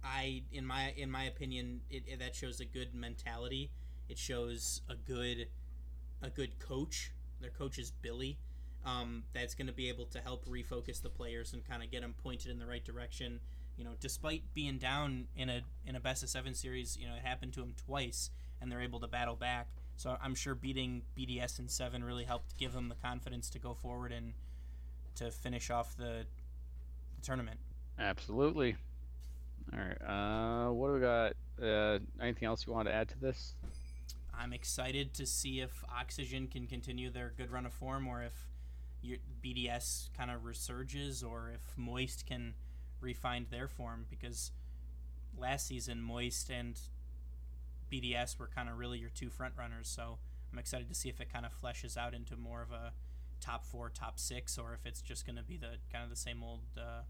I 0.04 0.44
in 0.52 0.66
my 0.66 0.92
in 0.96 1.10
my 1.10 1.24
opinion, 1.24 1.82
it, 1.90 2.04
it- 2.06 2.18
that 2.20 2.34
shows 2.34 2.60
a 2.60 2.64
good 2.64 2.94
mentality. 2.94 3.72
It 4.08 4.18
shows 4.18 4.82
a 4.88 4.96
good, 4.96 5.48
a 6.22 6.30
good 6.30 6.58
coach. 6.58 7.12
Their 7.40 7.50
coach 7.50 7.78
is 7.78 7.90
Billy. 7.90 8.38
Um, 8.84 9.24
that's 9.32 9.54
going 9.54 9.66
to 9.68 9.72
be 9.72 9.88
able 9.88 10.06
to 10.06 10.20
help 10.20 10.46
refocus 10.46 11.02
the 11.02 11.10
players 11.10 11.54
and 11.54 11.64
kind 11.64 11.82
of 11.82 11.90
get 11.90 12.02
them 12.02 12.14
pointed 12.22 12.50
in 12.50 12.58
the 12.58 12.66
right 12.66 12.84
direction. 12.84 13.40
You 13.76 13.84
know, 13.84 13.94
despite 13.98 14.42
being 14.54 14.78
down 14.78 15.26
in 15.36 15.48
a 15.48 15.62
in 15.86 15.96
a 15.96 16.00
best 16.00 16.22
of 16.22 16.28
seven 16.28 16.54
series, 16.54 16.96
you 16.96 17.08
know 17.08 17.14
it 17.14 17.22
happened 17.22 17.52
to 17.54 17.60
them 17.60 17.74
twice, 17.76 18.30
and 18.60 18.70
they're 18.70 18.82
able 18.82 19.00
to 19.00 19.08
battle 19.08 19.36
back. 19.36 19.68
So 19.96 20.16
I'm 20.22 20.34
sure 20.34 20.54
beating 20.54 21.02
BDS 21.16 21.58
in 21.58 21.68
seven 21.68 22.02
really 22.02 22.24
helped 22.24 22.56
give 22.58 22.72
them 22.72 22.88
the 22.88 22.94
confidence 22.96 23.48
to 23.50 23.58
go 23.58 23.74
forward 23.74 24.12
and 24.12 24.34
to 25.16 25.30
finish 25.30 25.70
off 25.70 25.96
the, 25.96 26.26
the 27.14 27.22
tournament. 27.22 27.60
Absolutely. 27.98 28.76
All 29.72 29.78
right. 29.78 30.02
Uh, 30.02 30.72
what 30.72 30.88
do 30.88 30.94
we 30.94 31.00
got? 31.00 31.32
Uh, 31.62 31.98
anything 32.20 32.46
else 32.46 32.66
you 32.66 32.72
want 32.72 32.88
to 32.88 32.94
add 32.94 33.08
to 33.08 33.20
this? 33.20 33.54
I'm 34.36 34.52
excited 34.52 35.14
to 35.14 35.26
see 35.26 35.60
if 35.60 35.84
Oxygen 35.88 36.48
can 36.48 36.66
continue 36.66 37.10
their 37.10 37.32
good 37.36 37.50
run 37.50 37.66
of 37.66 37.72
form, 37.72 38.08
or 38.08 38.22
if 38.22 38.48
your 39.00 39.18
BDS 39.44 40.08
kind 40.16 40.30
of 40.30 40.42
resurges, 40.42 41.24
or 41.24 41.52
if 41.54 41.78
Moist 41.78 42.26
can 42.26 42.54
refine 43.04 43.46
their 43.50 43.68
form. 43.68 44.06
Because 44.10 44.50
last 45.38 45.66
season, 45.66 46.02
Moist 46.02 46.50
and 46.50 46.80
BDS 47.92 48.38
were 48.38 48.48
kind 48.48 48.68
of 48.68 48.78
really 48.78 48.98
your 48.98 49.10
two 49.10 49.30
front 49.30 49.54
runners. 49.56 49.88
So 49.88 50.18
I'm 50.52 50.58
excited 50.58 50.88
to 50.88 50.94
see 50.94 51.08
if 51.08 51.20
it 51.20 51.32
kind 51.32 51.46
of 51.46 51.52
fleshes 51.52 51.96
out 51.96 52.14
into 52.14 52.36
more 52.36 52.62
of 52.62 52.72
a 52.72 52.92
top 53.40 53.64
four, 53.64 53.90
top 53.90 54.18
six, 54.18 54.58
or 54.58 54.74
if 54.74 54.86
it's 54.86 55.02
just 55.02 55.26
going 55.26 55.36
to 55.36 55.42
be 55.42 55.56
the 55.56 55.76
kind 55.92 56.02
of 56.02 56.10
the 56.10 56.16
same 56.16 56.42
old, 56.42 56.62
uh, 56.76 57.02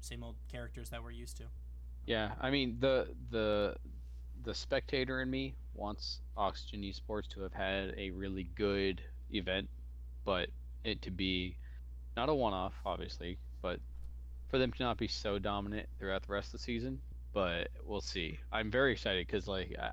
same 0.00 0.22
old 0.22 0.36
characters 0.50 0.90
that 0.90 1.02
we're 1.02 1.10
used 1.10 1.36
to. 1.38 1.44
Yeah, 2.06 2.32
I 2.40 2.50
mean 2.50 2.78
the 2.80 3.08
the 3.30 3.76
the 4.42 4.54
spectator 4.54 5.20
in 5.20 5.30
me 5.30 5.54
wants 5.74 6.20
Oxygen 6.36 6.80
Esports 6.82 7.28
to 7.34 7.42
have 7.42 7.52
had 7.52 7.94
a 7.98 8.10
really 8.10 8.48
good 8.54 9.02
event, 9.30 9.68
but 10.24 10.48
it 10.84 11.02
to 11.02 11.10
be 11.10 11.56
not 12.16 12.28
a 12.28 12.34
one-off, 12.34 12.72
obviously, 12.84 13.38
but 13.62 13.78
for 14.48 14.58
them 14.58 14.72
to 14.72 14.82
not 14.82 14.96
be 14.96 15.08
so 15.08 15.38
dominant 15.38 15.88
throughout 15.98 16.26
the 16.26 16.32
rest 16.32 16.48
of 16.48 16.52
the 16.52 16.58
season. 16.58 17.00
But 17.32 17.68
we'll 17.84 18.00
see. 18.00 18.38
I'm 18.50 18.70
very 18.70 18.92
excited 18.92 19.26
because 19.26 19.46
like 19.46 19.76
I, 19.78 19.90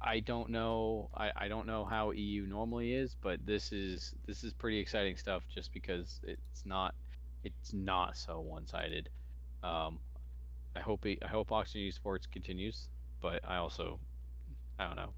I 0.00 0.20
don't 0.20 0.50
know 0.50 1.10
I, 1.14 1.30
I 1.36 1.48
don't 1.48 1.66
know 1.66 1.84
how 1.84 2.10
EU 2.12 2.46
normally 2.46 2.94
is, 2.94 3.14
but 3.20 3.44
this 3.44 3.72
is 3.72 4.14
this 4.26 4.44
is 4.44 4.52
pretty 4.52 4.78
exciting 4.78 5.16
stuff 5.16 5.42
just 5.54 5.72
because 5.72 6.20
it's 6.24 6.64
not 6.64 6.94
it's 7.44 7.72
not 7.72 8.16
so 8.16 8.40
one-sided. 8.40 9.08
Um, 9.62 9.98
I 10.74 10.80
hope 10.80 11.04
I 11.06 11.26
hope 11.26 11.52
Oxygen 11.52 11.90
Esports 11.90 12.30
continues, 12.30 12.88
but 13.20 13.40
I 13.46 13.56
also 13.56 13.98
I 14.78 14.86
don't 14.86 14.96
know. 14.96 15.10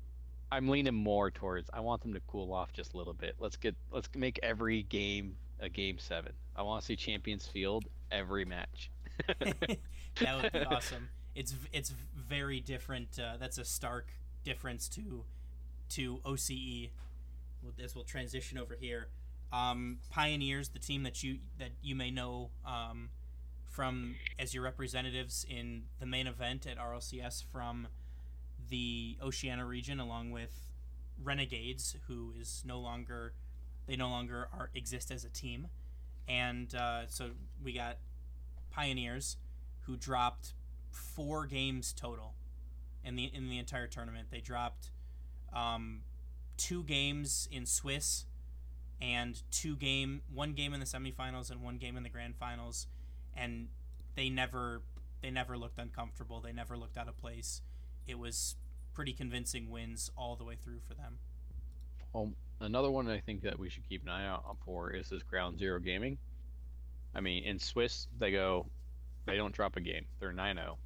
I'm 0.52 0.68
leaning 0.68 0.94
more 0.94 1.30
towards 1.30 1.70
I 1.72 1.80
want 1.80 2.02
them 2.02 2.12
to 2.14 2.20
cool 2.26 2.52
off 2.52 2.72
just 2.72 2.94
a 2.94 2.96
little 2.96 3.14
bit. 3.14 3.36
Let's 3.38 3.56
get 3.56 3.76
let's 3.92 4.08
make 4.16 4.40
every 4.42 4.82
game 4.82 5.36
a 5.60 5.68
game 5.68 5.98
7. 5.98 6.32
I 6.56 6.62
want 6.62 6.82
to 6.82 6.86
see 6.86 6.96
Champions 6.96 7.46
Field 7.46 7.86
every 8.10 8.44
match. 8.44 8.90
that 9.38 10.42
would 10.42 10.52
be 10.52 10.64
awesome. 10.64 11.08
It's 11.34 11.54
it's 11.72 11.92
very 12.16 12.60
different. 12.60 13.18
Uh, 13.18 13.36
that's 13.38 13.58
a 13.58 13.64
stark 13.64 14.08
difference 14.44 14.88
to 14.90 15.24
to 15.90 16.20
OCE. 16.24 16.90
As 17.82 17.94
we'll 17.94 18.04
transition 18.04 18.56
over 18.58 18.76
here, 18.78 19.08
um, 19.52 19.98
Pioneers, 20.10 20.70
the 20.70 20.78
team 20.78 21.02
that 21.02 21.22
you 21.22 21.38
that 21.58 21.70
you 21.82 21.94
may 21.94 22.10
know 22.10 22.50
um, 22.66 23.10
from 23.64 24.16
as 24.38 24.54
your 24.54 24.62
representatives 24.64 25.46
in 25.48 25.84
the 25.98 26.06
main 26.06 26.26
event 26.26 26.66
at 26.66 26.78
RLCS 26.78 27.44
from 27.52 27.88
the 28.68 29.16
Oceania 29.22 29.64
region, 29.64 30.00
along 30.00 30.30
with 30.30 30.70
Renegades, 31.22 31.96
who 32.06 32.32
is 32.38 32.62
no 32.66 32.80
longer 32.80 33.34
they 33.90 33.96
no 33.96 34.08
longer 34.08 34.48
are 34.52 34.70
exist 34.72 35.10
as 35.10 35.24
a 35.24 35.28
team, 35.28 35.66
and 36.28 36.72
uh, 36.76 37.08
so 37.08 37.30
we 37.60 37.72
got 37.72 37.98
Pioneers 38.70 39.36
who 39.80 39.96
dropped 39.96 40.54
four 40.92 41.44
games 41.44 41.92
total 41.92 42.34
in 43.04 43.16
the 43.16 43.24
in 43.24 43.48
the 43.48 43.58
entire 43.58 43.88
tournament. 43.88 44.28
They 44.30 44.38
dropped 44.38 44.92
um, 45.52 46.02
two 46.56 46.84
games 46.84 47.48
in 47.50 47.66
Swiss 47.66 48.26
and 49.02 49.42
two 49.50 49.74
game 49.74 50.20
one 50.32 50.52
game 50.52 50.72
in 50.72 50.78
the 50.78 50.86
semifinals 50.86 51.50
and 51.50 51.60
one 51.60 51.78
game 51.78 51.96
in 51.96 52.04
the 52.04 52.08
grand 52.08 52.36
finals, 52.36 52.86
and 53.36 53.66
they 54.14 54.30
never 54.30 54.82
they 55.20 55.32
never 55.32 55.58
looked 55.58 55.80
uncomfortable. 55.80 56.40
They 56.40 56.52
never 56.52 56.76
looked 56.76 56.96
out 56.96 57.08
of 57.08 57.18
place. 57.18 57.60
it 58.06 58.18
was 58.18 58.54
pretty 58.94 59.12
convincing 59.12 59.68
wins 59.68 60.10
all 60.16 60.36
the 60.36 60.44
way 60.44 60.56
through 60.56 60.80
for 60.86 60.94
them. 60.94 61.18
Well, 62.12 62.32
another 62.60 62.90
one 62.90 63.08
I 63.08 63.20
think 63.20 63.42
that 63.42 63.58
we 63.58 63.70
should 63.70 63.88
keep 63.88 64.02
an 64.02 64.08
eye 64.08 64.26
out 64.26 64.44
for 64.64 64.90
is 64.90 65.08
this 65.08 65.22
Ground 65.22 65.58
Zero 65.58 65.78
Gaming. 65.80 66.18
I 67.14 67.20
mean, 67.20 67.44
in 67.44 67.58
Swiss, 67.58 68.06
they 68.18 68.30
go, 68.30 68.66
they 69.26 69.36
don't 69.36 69.54
drop 69.54 69.76
a 69.76 69.80
game. 69.80 70.06
They're 70.20 70.32
9 70.32 70.56
0. 70.56 70.78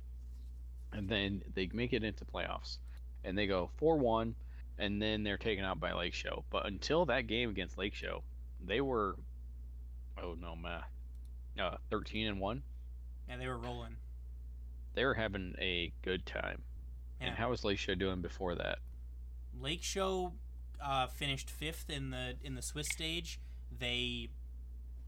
And 0.92 1.08
then 1.08 1.42
they 1.54 1.68
make 1.72 1.92
it 1.92 2.04
into 2.04 2.24
playoffs. 2.24 2.78
And 3.24 3.36
they 3.36 3.46
go 3.46 3.70
4 3.78 3.98
1, 3.98 4.34
and 4.78 5.02
then 5.02 5.22
they're 5.22 5.36
taken 5.36 5.64
out 5.64 5.80
by 5.80 5.92
Lake 5.92 6.14
Show. 6.14 6.44
But 6.50 6.66
until 6.66 7.06
that 7.06 7.26
game 7.26 7.50
against 7.50 7.78
Lake 7.78 7.94
Show, 7.94 8.22
they 8.64 8.80
were, 8.80 9.16
oh 10.22 10.34
no, 10.40 10.56
math, 10.56 10.88
uh, 11.60 11.76
13 11.90 12.28
and 12.28 12.40
1. 12.40 12.62
Yeah, 13.28 13.36
they 13.36 13.48
were 13.48 13.58
rolling. 13.58 13.96
They 14.94 15.04
were 15.04 15.14
having 15.14 15.54
a 15.58 15.92
good 16.02 16.24
time. 16.24 16.62
Yeah. 17.20 17.28
And 17.28 17.36
how 17.36 17.50
was 17.50 17.64
Lake 17.64 17.78
Show 17.78 17.94
doing 17.94 18.20
before 18.20 18.54
that? 18.54 18.78
Lake 19.58 19.82
Show 19.82 20.32
uh, 20.84 21.06
finished 21.06 21.50
fifth 21.50 21.88
in 21.88 22.10
the 22.10 22.34
in 22.42 22.54
the 22.54 22.62
Swiss 22.62 22.88
stage. 22.88 23.40
They 23.76 24.28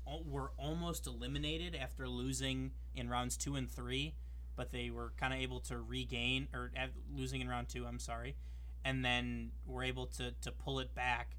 al- 0.08 0.24
were 0.24 0.52
almost 0.56 1.06
eliminated 1.06 1.74
after 1.74 2.08
losing 2.08 2.72
in 2.94 3.08
rounds 3.08 3.36
two 3.36 3.54
and 3.56 3.70
three, 3.70 4.14
but 4.56 4.72
they 4.72 4.90
were 4.90 5.12
kind 5.18 5.34
of 5.34 5.40
able 5.40 5.60
to 5.60 5.78
regain 5.78 6.48
or 6.54 6.70
uh, 6.76 6.86
losing 7.14 7.40
in 7.40 7.48
round 7.48 7.68
two. 7.68 7.86
I'm 7.86 7.98
sorry, 7.98 8.36
and 8.84 9.04
then 9.04 9.50
were 9.66 9.84
able 9.84 10.06
to 10.06 10.32
to 10.40 10.50
pull 10.50 10.80
it 10.80 10.94
back 10.94 11.36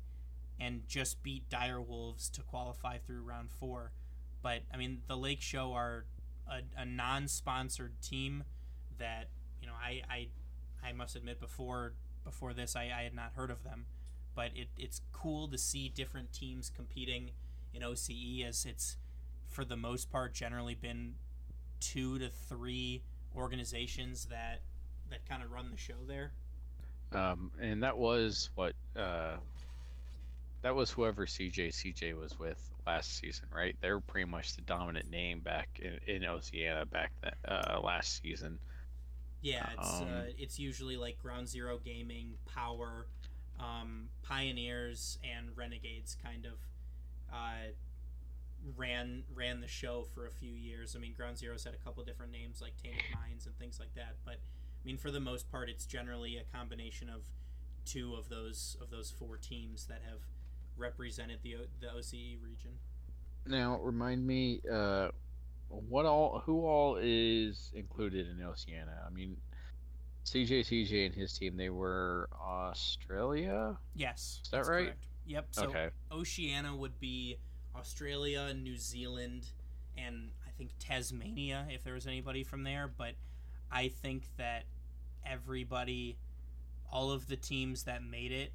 and 0.59 0.87
just 0.87 1.21
beat 1.23 1.49
Dire 1.49 1.81
Wolves 1.81 2.29
to 2.29 2.41
qualify 2.41 2.97
through 2.97 3.21
round 3.21 3.51
four. 3.51 3.91
But 4.41 4.61
I 4.73 4.77
mean, 4.77 5.01
the 5.07 5.17
Lake 5.17 5.41
Show 5.41 5.73
are 5.73 6.05
a, 6.47 6.61
a 6.79 6.85
non-sponsored 6.85 8.01
team 8.01 8.43
that 8.99 9.29
you 9.61 9.67
know 9.67 9.73
I 9.73 10.01
I, 10.09 10.27
I 10.83 10.93
must 10.93 11.15
admit 11.15 11.39
before 11.39 11.93
before 12.23 12.53
this 12.53 12.75
I, 12.75 12.83
I 12.83 13.03
had 13.03 13.15
not 13.15 13.31
heard 13.35 13.49
of 13.49 13.63
them 13.63 13.85
but 14.37 14.51
it, 14.55 14.67
it's 14.77 15.01
cool 15.11 15.47
to 15.47 15.57
see 15.57 15.89
different 15.89 16.31
teams 16.31 16.71
competing 16.73 17.31
in 17.73 17.81
OCE 17.81 18.47
as 18.47 18.65
it's 18.65 18.95
for 19.47 19.65
the 19.65 19.75
most 19.75 20.11
part 20.11 20.31
generally 20.31 20.75
been 20.75 21.15
two 21.79 22.19
to 22.19 22.29
three 22.29 23.01
organizations 23.35 24.25
that 24.25 24.61
that 25.09 25.27
kind 25.27 25.41
of 25.41 25.51
run 25.51 25.71
the 25.71 25.77
show 25.77 25.95
there. 26.07 26.31
Um, 27.13 27.49
and 27.59 27.81
that 27.81 27.97
was 27.97 28.51
what 28.53 28.73
uh, 28.95 29.37
that 30.61 30.75
was 30.75 30.91
whoever 30.91 31.25
CJ 31.25 31.69
CJ 31.69 32.15
was 32.15 32.37
with 32.37 32.59
last 32.85 33.17
season, 33.17 33.47
right? 33.51 33.75
They're 33.81 33.99
pretty 33.99 34.29
much 34.29 34.55
the 34.55 34.61
dominant 34.61 35.09
name 35.09 35.39
back 35.39 35.67
in, 35.81 36.15
in 36.15 36.25
Oceania 36.25 36.85
back 36.91 37.11
that 37.23 37.37
uh, 37.47 37.79
last 37.81 38.21
season. 38.21 38.59
Yeah, 39.41 39.67
it's 39.77 40.01
Um, 40.01 40.07
uh, 40.07 40.21
it's 40.37 40.59
usually 40.59 40.97
like 40.97 41.17
Ground 41.19 41.47
Zero 41.47 41.79
Gaming, 41.83 42.33
Power, 42.53 43.07
um, 43.59 44.09
Pioneers, 44.23 45.17
and 45.23 45.49
Renegades 45.55 46.15
kind 46.23 46.45
of 46.45 46.53
uh, 47.33 47.71
ran 48.75 49.23
ran 49.33 49.61
the 49.61 49.67
show 49.67 50.05
for 50.13 50.25
a 50.25 50.31
few 50.31 50.51
years. 50.51 50.95
I 50.95 50.99
mean, 50.99 51.13
Ground 51.13 51.37
Zero's 51.37 51.63
had 51.63 51.73
a 51.73 51.77
couple 51.77 52.03
different 52.03 52.31
names 52.31 52.61
like 52.61 52.73
Tainted 52.81 53.03
Minds 53.13 53.45
and 53.45 53.57
things 53.57 53.79
like 53.79 53.93
that, 53.95 54.15
but 54.25 54.35
I 54.35 54.83
mean, 54.85 54.97
for 54.97 55.11
the 55.11 55.19
most 55.19 55.51
part, 55.51 55.69
it's 55.69 55.85
generally 55.85 56.37
a 56.37 56.43
combination 56.55 57.09
of 57.09 57.23
two 57.85 58.15
of 58.15 58.29
those 58.29 58.77
of 58.81 58.89
those 58.89 59.11
four 59.11 59.37
teams 59.37 59.85
that 59.85 60.01
have 60.09 60.19
represented 60.77 61.39
the 61.43 61.55
O- 61.55 61.67
the 61.79 61.87
OCE 61.87 62.37
region. 62.43 62.71
Now, 63.45 63.79
remind 63.81 64.27
me, 64.27 64.61
uh, 64.71 65.09
what 65.69 66.05
all, 66.05 66.41
who 66.45 66.65
all 66.65 66.97
is 67.01 67.71
included 67.73 68.27
in 68.27 68.43
Oceania? 68.43 69.03
I 69.05 69.09
mean, 69.09 69.37
CJ 70.27 70.59
CJ 70.65 71.05
and 71.05 71.15
his 71.15 71.31
team, 71.37 71.55
they 71.55 71.69
were 71.69 72.27
Australia. 72.37 73.77
Yes, 73.95 74.41
Is 74.43 74.49
that 74.51 74.57
that's 74.57 74.69
right? 74.69 74.85
correct. 74.85 75.05
Yep. 75.25 75.47
So 75.51 75.63
okay. 75.67 75.89
Oceania 76.11 76.75
would 76.75 76.99
be 76.99 77.37
Australia, 77.73 78.53
New 78.53 78.75
Zealand, 78.75 79.45
and 79.97 80.31
I 80.45 80.49
think 80.57 80.71
Tasmania 80.79 81.65
if 81.69 81.83
there 81.85 81.93
was 81.93 82.07
anybody 82.07 82.43
from 82.43 82.63
there. 82.63 82.89
But 82.89 83.13
I 83.71 83.87
think 83.87 84.23
that 84.35 84.63
everybody, 85.25 86.17
all 86.91 87.11
of 87.11 87.27
the 87.27 87.37
teams 87.37 87.83
that 87.83 88.03
made 88.03 88.33
it 88.33 88.51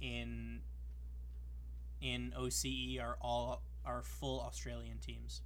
in 0.00 0.58
in 2.00 2.32
OCE 2.36 3.00
are 3.00 3.16
all 3.20 3.62
are 3.84 4.02
full 4.02 4.40
Australian 4.40 4.98
teams. 4.98 5.42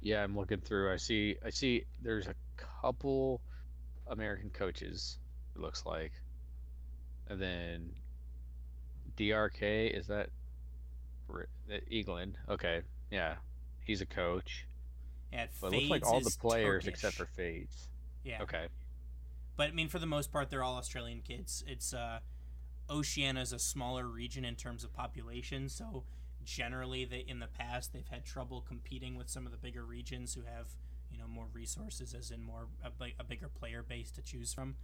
Yeah, 0.00 0.24
I'm 0.24 0.36
looking 0.36 0.60
through. 0.60 0.92
I 0.92 0.96
see. 0.96 1.36
I 1.44 1.50
see. 1.50 1.84
There's 2.02 2.26
a 2.26 2.34
couple 2.56 3.40
American 4.06 4.50
coaches. 4.50 5.18
It 5.54 5.60
looks 5.60 5.84
like, 5.86 6.12
and 7.28 7.40
then 7.40 7.90
DRK 9.16 9.96
is 9.96 10.06
that 10.08 10.30
England? 11.90 12.36
Okay, 12.48 12.82
yeah, 13.10 13.36
he's 13.84 14.00
a 14.00 14.06
coach. 14.06 14.66
And 15.32 15.48
But 15.60 15.72
it 15.72 15.76
looks 15.76 15.90
like 15.90 16.06
all 16.06 16.20
the 16.20 16.36
players 16.40 16.86
except 16.86 17.14
for 17.14 17.24
Turkish. 17.24 17.36
Fades. 17.36 17.88
yeah. 18.24 18.42
Okay. 18.42 18.66
But 19.56 19.68
I 19.68 19.72
mean, 19.72 19.88
for 19.88 19.98
the 19.98 20.06
most 20.06 20.30
part, 20.30 20.50
they're 20.50 20.62
all 20.62 20.76
Australian 20.76 21.22
kids. 21.22 21.64
It's 21.66 21.92
uh, 21.94 22.18
Oceania 22.90 23.42
is 23.42 23.52
a 23.52 23.58
smaller 23.58 24.06
region 24.06 24.44
in 24.44 24.54
terms 24.54 24.84
of 24.84 24.92
population, 24.92 25.68
so 25.68 26.04
generally, 26.44 27.04
they 27.04 27.24
in 27.26 27.40
the 27.40 27.48
past 27.48 27.92
they've 27.92 28.06
had 28.08 28.24
trouble 28.24 28.60
competing 28.60 29.16
with 29.16 29.28
some 29.28 29.46
of 29.46 29.52
the 29.52 29.58
bigger 29.58 29.84
regions 29.84 30.34
who 30.34 30.42
have 30.42 30.68
know 31.26 31.32
more 31.32 31.46
resources, 31.52 32.14
as 32.14 32.30
in 32.30 32.42
more 32.42 32.66
a, 32.84 32.90
a 33.18 33.24
bigger 33.24 33.48
player 33.48 33.82
base 33.82 34.10
to 34.12 34.22
choose 34.22 34.52
from. 34.52 34.76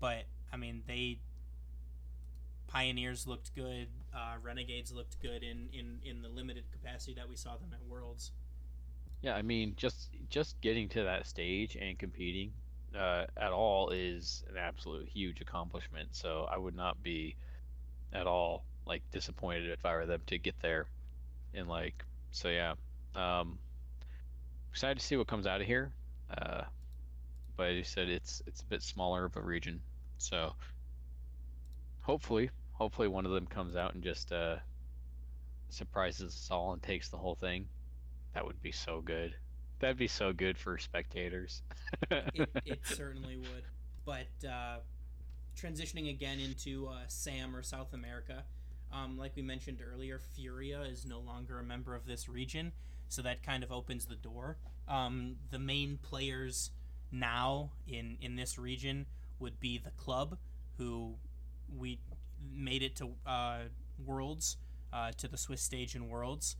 But 0.00 0.24
I 0.52 0.56
mean, 0.56 0.82
they 0.86 1.18
Pioneers 2.68 3.26
looked 3.26 3.54
good. 3.54 3.88
Uh, 4.14 4.34
Renegades 4.42 4.92
looked 4.92 5.20
good 5.20 5.42
in, 5.42 5.68
in 5.72 6.00
in 6.04 6.22
the 6.22 6.28
limited 6.28 6.64
capacity 6.70 7.14
that 7.14 7.28
we 7.28 7.36
saw 7.36 7.56
them 7.56 7.70
at 7.72 7.80
Worlds. 7.88 8.32
Yeah, 9.22 9.34
I 9.34 9.42
mean, 9.42 9.74
just 9.76 10.10
just 10.28 10.60
getting 10.60 10.88
to 10.90 11.04
that 11.04 11.26
stage 11.26 11.76
and 11.76 11.98
competing 11.98 12.52
uh, 12.96 13.24
at 13.36 13.52
all 13.52 13.90
is 13.90 14.44
an 14.50 14.56
absolute 14.58 15.08
huge 15.08 15.40
accomplishment. 15.40 16.10
So 16.12 16.46
I 16.50 16.58
would 16.58 16.76
not 16.76 17.02
be 17.02 17.36
at 18.12 18.26
all 18.26 18.64
like 18.86 19.02
disappointed 19.10 19.70
if 19.70 19.84
I 19.84 19.94
were 19.94 20.06
them 20.06 20.22
to 20.26 20.38
get 20.38 20.54
there. 20.60 20.86
And 21.54 21.68
like, 21.68 22.04
so 22.30 22.48
yeah, 22.48 22.74
um, 23.14 23.58
excited 24.70 24.98
to 24.98 25.04
see 25.04 25.16
what 25.16 25.26
comes 25.26 25.46
out 25.46 25.60
of 25.60 25.66
here. 25.66 25.92
Uh, 26.36 26.62
but 27.56 27.68
as 27.68 27.76
you 27.76 27.84
said, 27.84 28.08
it's 28.08 28.42
it's 28.46 28.60
a 28.60 28.64
bit 28.66 28.82
smaller 28.82 29.24
of 29.24 29.36
a 29.36 29.40
region, 29.40 29.80
so 30.18 30.54
hopefully, 32.00 32.50
hopefully 32.72 33.08
one 33.08 33.26
of 33.26 33.32
them 33.32 33.46
comes 33.46 33.76
out 33.76 33.94
and 33.94 34.02
just 34.02 34.32
uh, 34.32 34.56
surprises 35.68 36.34
us 36.34 36.48
all 36.50 36.72
and 36.72 36.82
takes 36.82 37.08
the 37.08 37.16
whole 37.16 37.34
thing. 37.34 37.66
That 38.34 38.46
would 38.46 38.60
be 38.62 38.72
so 38.72 39.00
good. 39.00 39.34
That'd 39.80 39.96
be 39.96 40.08
so 40.08 40.32
good 40.32 40.58
for 40.58 40.78
spectators. 40.78 41.62
it, 42.10 42.48
it 42.64 42.80
certainly 42.84 43.36
would. 43.36 43.64
But 44.04 44.48
uh, 44.48 44.78
transitioning 45.56 46.10
again 46.10 46.40
into 46.40 46.88
uh, 46.88 47.00
Sam 47.08 47.54
or 47.54 47.62
South 47.62 47.92
America, 47.92 48.44
um, 48.92 49.18
like 49.18 49.36
we 49.36 49.42
mentioned 49.42 49.80
earlier, 49.82 50.18
Furia 50.18 50.82
is 50.82 51.04
no 51.04 51.20
longer 51.20 51.58
a 51.58 51.64
member 51.64 51.94
of 51.94 52.06
this 52.06 52.28
region, 52.28 52.72
so 53.08 53.22
that 53.22 53.42
kind 53.42 53.62
of 53.62 53.72
opens 53.72 54.06
the 54.06 54.14
door. 54.14 54.58
Um, 54.86 55.36
the 55.50 55.58
main 55.58 55.98
players 56.02 56.70
now 57.10 57.72
in 57.86 58.16
in 58.20 58.36
this 58.36 58.58
region 58.58 59.06
would 59.38 59.60
be 59.60 59.78
the 59.78 59.90
club, 59.90 60.38
who 60.76 61.14
we 61.76 61.98
made 62.54 62.82
it 62.82 62.96
to 62.96 63.10
uh, 63.26 63.58
Worlds, 64.04 64.56
uh, 64.92 65.12
to 65.18 65.28
the 65.28 65.36
Swiss 65.36 65.62
stage 65.62 65.94
in 65.94 66.08
Worlds. 66.08 66.56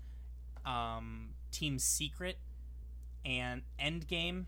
Um, 0.64 1.30
Team 1.50 1.78
Secret 1.78 2.38
and 3.24 3.62
Endgame 3.80 4.44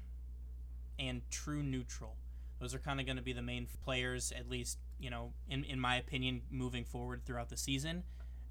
and 0.99 1.23
True 1.31 1.63
Neutral. 1.63 2.17
Those 2.61 2.75
are 2.75 2.79
kind 2.79 3.01
of 3.01 3.07
going 3.07 3.17
to 3.17 3.23
be 3.23 3.33
the 3.33 3.43
main 3.43 3.67
players, 3.85 4.33
at 4.37 4.51
least, 4.51 4.79
you 4.99 5.09
know, 5.09 5.33
in, 5.49 5.65
in 5.65 5.81
my 5.81 5.97
opinion, 5.97 6.43
moving 6.51 6.85
forward 6.85 7.23
throughout 7.25 7.49
the 7.49 7.57
season. 7.57 8.03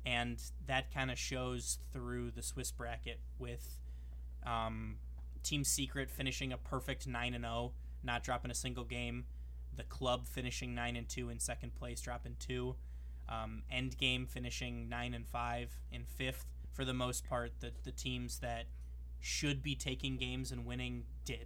And 0.10 0.42
that 0.66 0.92
kind 0.92 1.12
of 1.12 1.20
shows 1.20 1.78
through 1.94 2.32
the 2.32 2.42
Swiss 2.42 2.72
bracket 2.72 3.20
with 3.38 3.78
um, 4.44 4.96
Team 5.44 5.64
Secret 5.64 6.10
finishing 6.10 6.52
a 6.52 6.58
perfect 6.58 7.06
9 7.06 7.36
and 7.36 7.44
0, 7.44 7.74
not 8.04 8.24
dropping 8.24 8.50
a 8.50 8.56
single 8.56 8.84
game. 8.84 9.26
The 9.76 9.84
club 9.84 10.28
finishing 10.28 10.74
9 10.74 10.96
and 10.96 11.08
2 11.08 11.30
in 11.30 11.40
second 11.40 11.76
place, 11.76 12.02
dropping 12.02 12.38
2. 12.40 12.76
Um, 13.30 13.62
Endgame 13.72 14.28
finishing 14.28 14.90
9 14.90 15.14
and 15.14 15.28
5 15.28 15.80
in 15.92 16.06
fifth. 16.06 16.48
For 16.74 16.84
the 16.84 16.94
most 16.94 17.30
part, 17.30 17.52
the, 17.60 17.72
the 17.84 17.92
teams 17.92 18.40
that 18.40 18.66
should 19.20 19.62
be 19.62 19.76
taking 19.76 20.18
games 20.18 20.52
and 20.52 20.66
winning 20.66 21.04
did. 21.24 21.46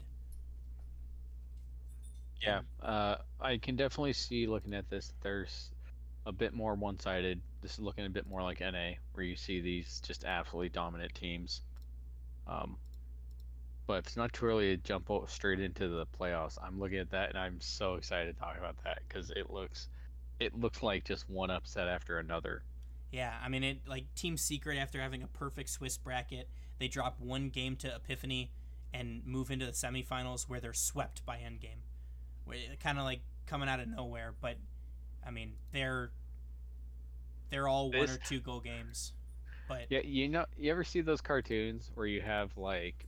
yeah, 2.41 2.61
uh, 2.81 3.17
I 3.41 3.57
can 3.57 3.75
definitely 3.75 4.13
see 4.13 4.47
looking 4.47 4.73
at 4.73 4.89
this. 4.89 5.11
There's 5.21 5.71
a 6.25 6.31
bit 6.31 6.53
more 6.53 6.75
one-sided. 6.75 7.41
This 7.61 7.73
is 7.73 7.79
looking 7.79 8.05
a 8.05 8.09
bit 8.09 8.27
more 8.27 8.41
like 8.41 8.59
NA, 8.59 8.91
where 9.13 9.25
you 9.25 9.35
see 9.35 9.61
these 9.61 10.01
just 10.05 10.25
absolutely 10.25 10.69
dominant 10.69 11.13
teams. 11.13 11.61
Um, 12.47 12.77
but 13.85 14.05
it's 14.05 14.15
not 14.15 14.31
too 14.33 14.45
early 14.45 14.75
to 14.75 14.77
jump 14.77 15.09
straight 15.27 15.59
into 15.59 15.87
the 15.89 16.05
playoffs, 16.19 16.57
I'm 16.61 16.79
looking 16.79 16.99
at 16.99 17.11
that 17.11 17.29
and 17.29 17.37
I'm 17.37 17.59
so 17.59 17.95
excited 17.95 18.33
to 18.33 18.39
talk 18.39 18.57
about 18.57 18.81
that 18.83 18.99
because 19.07 19.29
it 19.31 19.51
looks, 19.51 19.89
it 20.39 20.57
looks 20.57 20.81
like 20.81 21.03
just 21.03 21.29
one 21.29 21.49
upset 21.49 21.87
after 21.87 22.19
another. 22.19 22.63
Yeah, 23.11 23.33
I 23.43 23.49
mean, 23.49 23.63
it 23.63 23.77
like 23.87 24.05
Team 24.15 24.37
Secret 24.37 24.77
after 24.77 24.99
having 24.99 25.21
a 25.21 25.27
perfect 25.27 25.69
Swiss 25.69 25.97
bracket, 25.97 26.49
they 26.79 26.87
drop 26.87 27.19
one 27.19 27.49
game 27.49 27.75
to 27.77 27.95
Epiphany 27.95 28.51
and 28.93 29.25
move 29.25 29.51
into 29.51 29.65
the 29.65 29.71
semifinals 29.71 30.49
where 30.49 30.59
they're 30.59 30.73
swept 30.73 31.25
by 31.25 31.37
Endgame. 31.37 31.81
Kind 32.79 32.97
of 32.97 33.03
like 33.03 33.21
coming 33.45 33.69
out 33.69 33.79
of 33.79 33.87
nowhere, 33.87 34.33
but 34.41 34.57
I 35.25 35.31
mean, 35.31 35.53
they're 35.71 36.11
they're 37.49 37.67
all 37.67 37.91
one 37.91 38.01
This- 38.01 38.15
or 38.15 38.19
two 38.19 38.39
goal 38.39 38.59
games. 38.59 39.13
But 39.67 39.85
Yeah, 39.89 40.01
you 40.03 40.27
know, 40.27 40.45
you 40.57 40.71
ever 40.71 40.83
see 40.83 41.01
those 41.01 41.21
cartoons 41.21 41.89
where 41.95 42.05
you 42.05 42.21
have 42.21 42.55
like, 42.57 43.05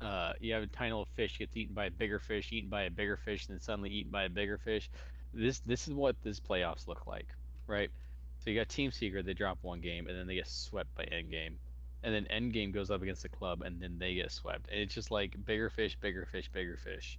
uh, 0.00 0.34
you 0.38 0.52
have 0.52 0.62
a 0.62 0.66
tiny 0.66 0.90
little 0.92 1.08
fish 1.16 1.38
gets 1.38 1.56
eaten 1.56 1.74
by 1.74 1.86
a 1.86 1.90
bigger 1.90 2.18
fish, 2.18 2.52
eaten 2.52 2.68
by 2.68 2.82
a 2.82 2.90
bigger 2.90 3.16
fish, 3.16 3.46
and 3.46 3.54
then 3.54 3.60
suddenly 3.60 3.90
eaten 3.90 4.10
by 4.10 4.24
a 4.24 4.28
bigger 4.28 4.58
fish. 4.58 4.90
This 5.32 5.60
this 5.60 5.88
is 5.88 5.94
what 5.94 6.16
this 6.22 6.40
playoffs 6.40 6.86
look 6.86 7.06
like, 7.06 7.28
right? 7.66 7.90
So 8.38 8.50
you 8.50 8.58
got 8.58 8.68
Team 8.68 8.92
Secret, 8.92 9.26
they 9.26 9.34
drop 9.34 9.58
one 9.62 9.80
game, 9.80 10.06
and 10.06 10.16
then 10.16 10.26
they 10.26 10.34
get 10.34 10.46
swept 10.46 10.94
by 10.94 11.04
Endgame, 11.04 11.54
and 12.02 12.14
then 12.14 12.26
Endgame 12.30 12.72
goes 12.72 12.90
up 12.90 13.02
against 13.02 13.22
the 13.22 13.28
club, 13.28 13.62
and 13.62 13.80
then 13.80 13.98
they 13.98 14.14
get 14.14 14.30
swept, 14.30 14.68
and 14.70 14.80
it's 14.80 14.94
just 14.94 15.10
like 15.10 15.34
bigger 15.44 15.70
fish, 15.70 15.96
bigger 16.00 16.26
fish, 16.26 16.48
bigger 16.52 16.76
fish. 16.76 17.18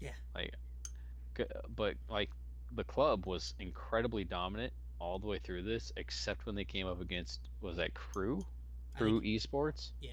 Yeah. 0.00 0.10
Like, 0.34 0.54
but 1.74 1.94
like 2.08 2.30
the 2.74 2.84
club 2.84 3.26
was 3.26 3.54
incredibly 3.58 4.24
dominant 4.24 4.72
all 4.98 5.18
the 5.18 5.26
way 5.26 5.38
through 5.38 5.62
this, 5.62 5.92
except 5.96 6.46
when 6.46 6.54
they 6.54 6.64
came 6.64 6.86
up 6.86 7.00
against 7.00 7.40
was 7.60 7.76
that 7.76 7.92
KRÜ, 7.94 8.42
KRÜ 8.98 9.20
think- 9.20 9.24
Esports. 9.24 9.90
yeah, 10.00 10.10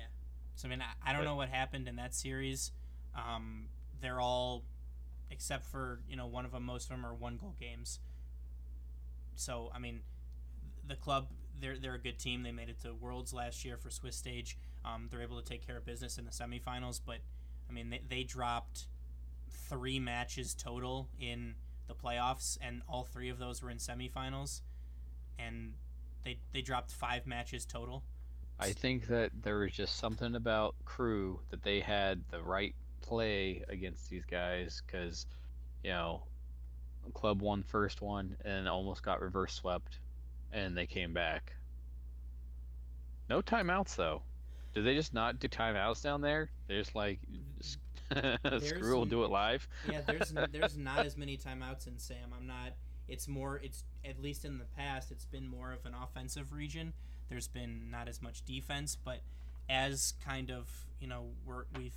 so 0.56 0.67
I 0.67 0.71
mean, 0.71 0.82
I, 0.82 1.10
I 1.10 1.13
don't 1.13 1.21
But- 1.21 1.26
know 1.26 1.36
what 1.36 1.50
happened 1.50 1.88
in 1.88 1.95
that 1.97 2.13
series. 2.13 2.71
Um, 3.15 3.67
they're 4.02 4.19
all, 4.19 4.63
except 5.30 5.65
for 5.65 6.02
you 6.10 6.15
know 6.15 6.28
one 6.28 6.45
of 6.45 6.52
them, 6.52 6.63
most 6.63 6.86
of 6.86 6.89
them 6.89 7.06
are 7.06 7.13
one 7.13 7.38
goal 7.38 7.56
games. 7.60 8.00
So 9.36 9.71
I 9.74 9.80
mean, 9.80 10.02
the 10.88 10.95
club 10.95 11.28
they're 11.60 11.78
they're 11.78 11.95
a 11.95 12.00
good 12.00 12.19
team. 12.19 12.43
They 12.43 12.52
made 12.52 12.69
it 12.69 12.80
to 12.82 12.93
Worlds 12.93 13.34
last 13.34 13.63
year 13.65 13.78
for 13.78 13.89
Swiss 13.89 14.15
stage. 14.15 14.58
Um, 14.84 15.08
they're 15.12 15.21
able 15.21 15.39
to 15.41 15.47
take 15.47 15.65
care 15.65 15.78
of 15.78 15.86
business 15.86 16.17
in 16.17 16.26
the 16.26 16.32
semifinals, 16.32 17.00
but 17.06 17.17
I 17.69 17.74
mean 17.74 17.89
they, 17.89 18.02
they 18.08 18.24
dropped 18.24 18.88
three 19.69 20.00
matches 20.00 20.54
total 20.54 21.08
in 21.19 21.56
the 21.91 22.08
playoffs, 22.08 22.58
and 22.62 22.82
all 22.88 23.04
three 23.04 23.30
of 23.30 23.38
those 23.39 23.62
were 23.62 23.69
in 23.69 23.77
semifinals, 23.77 24.62
and 25.38 25.73
they 26.23 26.38
they 26.54 26.62
dropped 26.62 26.91
five 26.91 27.25
matches 27.27 27.65
total. 27.65 28.04
I 28.60 28.71
think 28.73 29.08
that 29.08 29.32
there 29.41 29.58
was 29.60 29.71
just 29.71 29.97
something 29.97 30.36
about 30.36 30.75
KRÜ 30.86 31.39
that 31.49 31.63
they 31.63 31.80
had 31.80 32.21
the 32.30 32.41
right 32.41 32.75
play 33.01 33.63
against 33.67 34.08
these 34.10 34.23
guys 34.25 34.84
because, 34.86 35.25
you 35.84 35.89
know, 35.89 36.21
club 37.15 37.41
won 37.41 37.63
first 37.63 38.01
one 38.01 38.38
and 38.45 38.69
almost 38.69 39.01
got 39.01 39.19
reverse 39.19 39.54
swept, 39.54 39.97
and 40.54 40.77
they 40.77 40.86
came 40.86 41.12
back. 41.12 41.54
No 43.30 43.41
timeouts 43.41 43.95
though. 43.95 44.21
Do 44.73 44.84
they 44.84 44.93
just 44.93 45.13
not 45.13 45.39
do 45.39 45.47
timeouts 45.47 46.04
down 46.04 46.21
there? 46.21 46.49
They're 46.67 46.80
just 46.80 46.95
like, 46.95 47.19
s- 47.60 47.77
screw, 48.62 48.95
we'll 48.97 49.06
do 49.06 49.24
it 49.24 49.30
live. 49.30 49.67
yeah, 49.89 50.02
there's 50.06 50.34
there's 50.52 50.78
not 50.80 51.06
as 51.06 51.17
many 51.17 51.38
timeouts 51.38 51.88
in 51.88 51.97
SAM. 51.97 52.34
I'm 52.38 52.47
not. 52.47 52.74
It's 53.08 53.28
more. 53.28 53.60
It's 53.63 53.84
at 54.06 54.21
least 54.21 54.45
in 54.45 54.58
the 54.58 54.65
past. 54.78 55.12
It's 55.12 55.26
been 55.26 55.47
more 55.47 55.71
of 55.71 55.86
an 55.86 55.93
offensive 56.02 56.54
region. 56.54 56.93
There's 57.30 57.47
been 57.47 57.89
not 57.89 58.08
as 58.08 58.21
much 58.21 58.43
defense, 58.45 58.97
but 59.04 59.21
as 59.69 60.13
kind 60.26 60.52
of 60.52 60.69
you 61.00 61.08
know 61.08 61.28
we're, 61.45 61.63
we've 61.78 61.95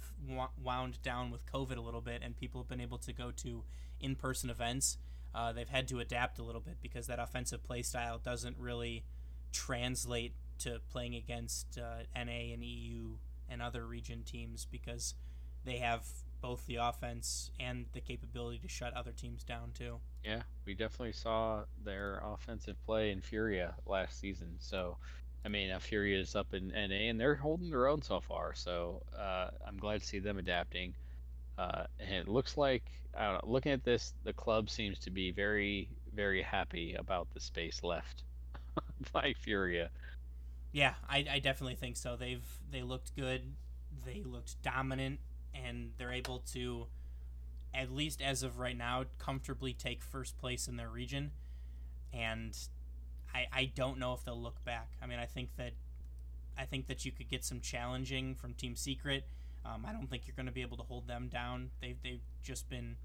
wound 0.63 1.03
down 1.03 1.31
with 1.31 1.45
COVID 1.53 1.77
a 1.77 1.81
little 1.81 2.01
bit, 2.01 2.23
and 2.25 2.37
people 2.37 2.61
have 2.61 2.69
been 2.69 2.81
able 2.81 2.99
to 2.99 3.13
go 3.13 3.31
to 3.39 3.65
in-person 4.01 4.51
events. 4.51 4.99
Uh, 5.35 5.53
they've 5.53 5.69
had 5.69 5.89
to 5.89 5.99
adapt 5.99 6.39
a 6.39 6.43
little 6.43 6.61
bit 6.61 6.77
because 6.81 7.09
that 7.09 7.19
offensive 7.19 7.63
play 7.65 7.83
style 7.83 8.19
doesn't 8.19 8.57
really 8.57 9.05
translate 9.53 10.33
to 10.59 10.81
playing 10.91 11.15
against 11.15 11.79
uh, 11.79 12.03
NA 12.15 12.53
and 12.53 12.63
EU 12.63 13.17
and 13.49 13.61
other 13.61 13.85
region 13.85 14.23
teams 14.23 14.67
because 14.71 15.15
they 15.65 15.79
have 15.79 16.07
both 16.41 16.67
the 16.67 16.77
offense 16.77 17.51
and 17.59 17.87
the 17.95 18.01
capability 18.01 18.59
to 18.59 18.69
shut 18.69 18.93
other 18.95 19.13
teams 19.13 19.45
down 19.45 19.71
too. 19.73 19.99
Yeah, 20.23 20.43
we 20.67 20.75
definitely 20.75 21.13
saw 21.13 21.65
their 21.85 22.23
offensive 22.23 22.77
play 22.85 23.13
in 23.13 23.23
Furia 23.23 23.75
last 23.87 24.21
season. 24.21 24.57
So, 24.59 24.99
I 25.45 25.49
mean, 25.49 25.69
now 25.69 25.79
Furia 25.79 26.21
is 26.21 26.37
up 26.37 26.53
in 26.53 26.69
NA 26.69 27.09
and 27.09 27.19
they're 27.19 27.35
holding 27.35 27.71
their 27.71 27.89
own 27.89 28.03
so 28.03 28.21
far. 28.21 28.55
So, 28.55 29.03
uh, 29.19 29.49
I'm 29.67 29.79
glad 29.79 30.01
to 30.03 30.07
see 30.07 30.19
them 30.19 30.37
adapting. 30.37 30.95
Uh, 31.57 31.85
and 31.99 32.15
it 32.15 32.29
looks 32.29 32.59
like, 32.59 32.85
I 33.17 33.25
don't 33.25 33.35
know, 33.35 33.51
looking 33.51 33.73
at 33.73 33.85
this, 33.85 34.13
the 34.25 34.33
club 34.33 34.69
seems 34.69 34.99
to 35.01 35.11
be 35.11 35.31
very, 35.31 35.89
very 36.15 36.43
happy 36.43 36.95
about 36.95 37.29
the 37.33 37.41
space 37.41 37.83
left 37.83 38.25
by 39.13 39.35
Furia. 39.41 39.89
Yeah, 40.73 40.95
I, 41.09 41.25
I 41.31 41.39
definitely 41.39 41.77
think 41.77 41.97
so. 41.97 42.17
They've 42.17 42.45
they 42.71 42.83
looked 42.83 43.15
good, 43.15 43.43
they 44.05 44.23
looked 44.25 44.61
dominant, 44.63 45.21
and 45.55 45.93
they're 45.99 46.13
able 46.13 46.41
to, 46.53 46.87
at 47.73 47.91
least 47.91 48.21
as 48.21 48.43
of 48.43 48.59
right 48.59 48.77
now, 48.77 49.05
comfortably 49.19 49.73
take 49.73 50.03
first 50.03 50.37
place 50.39 50.69
in 50.69 50.77
their 50.77 50.89
region. 50.89 51.33
And 52.13 52.57
I 53.35 53.47
I 53.53 53.73
don't 53.75 53.99
know 53.99 54.15
if 54.15 54.25
they'll 54.25 54.41
look 54.41 54.65
back. 54.65 54.93
I 55.03 55.07
mean, 55.07 55.19
I 55.19 55.27
think 55.27 55.51
that 55.57 55.73
I 56.57 56.65
think 56.65 56.87
that 56.87 57.05
you 57.05 57.13
could 57.13 57.29
get 57.29 57.45
some 57.45 57.61
challenging 57.61 58.35
from 58.35 58.55
Team 58.55 58.77
Secret. 58.77 59.25
Um, 59.65 59.85
I 59.87 59.93
don't 59.93 60.09
think 60.09 60.27
you're 60.27 60.37
going 60.37 60.47
to 60.47 60.53
be 60.53 60.63
able 60.63 60.77
to 60.77 60.83
hold 60.83 61.09
them 61.09 61.29
down. 61.29 61.71
They've 61.81 61.97
they've 62.03 62.23
just 62.43 62.69
been 62.69 62.97